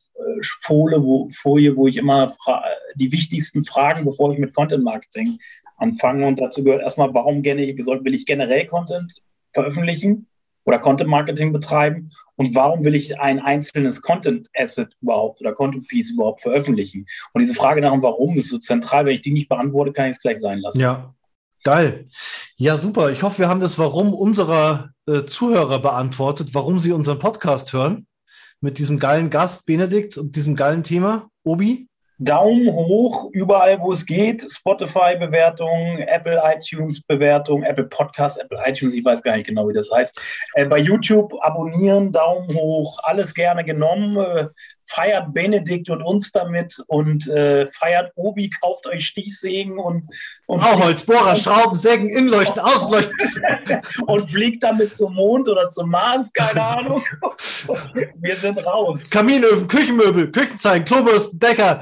Folie, 0.62 1.02
wo, 1.02 1.28
Folie, 1.30 1.76
wo 1.76 1.86
ich 1.86 1.96
immer 1.96 2.34
die 2.96 3.12
wichtigsten 3.12 3.64
Fragen, 3.64 4.04
bevor 4.04 4.32
ich 4.32 4.38
mit 4.38 4.54
Content 4.54 4.84
Marketing 4.84 5.38
anfange. 5.76 6.26
Und 6.26 6.40
dazu 6.40 6.64
gehört 6.64 6.82
erstmal, 6.82 7.12
warum 7.14 7.42
gerne, 7.42 7.62
will 7.66 8.14
ich 8.14 8.26
generell 8.26 8.66
Content 8.66 9.12
veröffentlichen? 9.52 10.26
oder 10.64 10.78
Content 10.78 11.10
Marketing 11.10 11.52
betreiben 11.52 12.10
und 12.36 12.54
warum 12.54 12.84
will 12.84 12.94
ich 12.94 13.18
ein 13.20 13.38
einzelnes 13.38 14.02
Content 14.02 14.48
Asset 14.56 14.96
überhaupt 15.00 15.40
oder 15.40 15.52
Content 15.52 15.86
Piece 15.86 16.10
überhaupt 16.10 16.40
veröffentlichen? 16.40 17.06
Und 17.32 17.40
diese 17.40 17.54
Frage 17.54 17.80
nach 17.80 17.92
dem 17.92 18.02
Warum 18.02 18.38
ist 18.38 18.48
so 18.48 18.58
zentral. 18.58 19.06
Wenn 19.06 19.14
ich 19.14 19.20
die 19.20 19.32
nicht 19.32 19.48
beantworte, 19.48 19.92
kann 19.92 20.06
ich 20.06 20.16
es 20.16 20.20
gleich 20.20 20.38
sein 20.38 20.60
lassen. 20.60 20.80
Ja, 20.80 21.14
geil. 21.64 22.06
Ja, 22.56 22.76
super. 22.76 23.10
Ich 23.10 23.22
hoffe, 23.22 23.40
wir 23.40 23.48
haben 23.48 23.60
das 23.60 23.78
Warum 23.78 24.14
unserer 24.14 24.90
äh, 25.08 25.24
Zuhörer 25.24 25.80
beantwortet, 25.80 26.50
warum 26.52 26.78
sie 26.78 26.92
unseren 26.92 27.18
Podcast 27.18 27.72
hören. 27.72 28.06
Mit 28.60 28.78
diesem 28.78 28.98
geilen 28.98 29.30
Gast 29.30 29.66
Benedikt 29.66 30.16
und 30.16 30.36
diesem 30.36 30.54
geilen 30.54 30.82
Thema. 30.82 31.28
Obi? 31.42 31.88
Daumen 32.18 32.70
hoch 32.72 33.30
überall, 33.32 33.80
wo 33.80 33.92
es 33.92 34.06
geht. 34.06 34.46
Spotify-Bewertung, 34.48 35.98
Apple 35.98 36.40
iTunes-Bewertung, 36.44 37.64
Apple 37.64 37.84
Podcast, 37.84 38.38
Apple 38.38 38.58
iTunes, 38.64 38.94
ich 38.94 39.04
weiß 39.04 39.22
gar 39.22 39.36
nicht 39.36 39.48
genau, 39.48 39.68
wie 39.68 39.74
das 39.74 39.90
heißt. 39.92 40.18
Äh, 40.54 40.66
bei 40.66 40.78
YouTube 40.78 41.34
abonnieren, 41.42 42.12
Daumen 42.12 42.54
hoch, 42.54 43.00
alles 43.02 43.34
gerne 43.34 43.64
genommen. 43.64 44.16
Äh, 44.16 44.46
feiert 44.86 45.32
Benedikt 45.32 45.90
und 45.90 46.02
uns 46.02 46.32
damit 46.32 46.82
und 46.86 47.26
äh, 47.28 47.66
feiert 47.68 48.12
Obi, 48.14 48.50
kauft 48.50 48.86
euch 48.86 49.06
Stichsägen 49.06 49.78
und, 49.78 50.06
und 50.46 50.60
Bauholz, 50.60 51.04
Bohrer, 51.04 51.36
Schrauben, 51.36 51.78
Sägen, 51.78 52.10
Innenleuchten, 52.10 52.60
Außenleuchten. 52.62 53.14
und 54.06 54.30
fliegt 54.30 54.62
damit 54.62 54.94
zum 54.94 55.14
Mond 55.14 55.48
oder 55.48 55.68
zum 55.68 55.90
Mars, 55.90 56.32
keine 56.32 56.62
Ahnung. 56.62 57.02
Wir 58.16 58.36
sind 58.36 58.64
raus. 58.64 59.10
Kaminöfen, 59.10 59.66
Küchenmöbel, 59.66 60.30
Küchenzeichen, 60.30 60.84
Klobürsten, 60.84 61.38
Decker, 61.38 61.80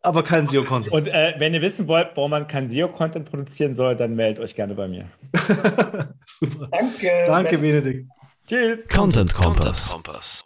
aber 0.00 0.22
kein 0.22 0.46
SEO-Content. 0.46 0.92
Und 0.92 1.08
äh, 1.08 1.34
wenn 1.38 1.54
ihr 1.54 1.62
wissen 1.62 1.88
wollt, 1.88 2.10
warum 2.14 2.30
man 2.30 2.46
kein 2.46 2.68
SEO-Content 2.68 3.28
produzieren 3.28 3.74
soll, 3.74 3.96
dann 3.96 4.14
meldet 4.14 4.42
euch 4.42 4.54
gerne 4.54 4.74
bei 4.74 4.88
mir. 4.88 5.06
Super. 6.26 6.68
Danke. 6.70 7.24
Danke, 7.26 7.58
Benedikt. 7.58 8.08
Tschüss. 8.46 8.86
Content 8.88 9.34
Kompass. 9.34 10.44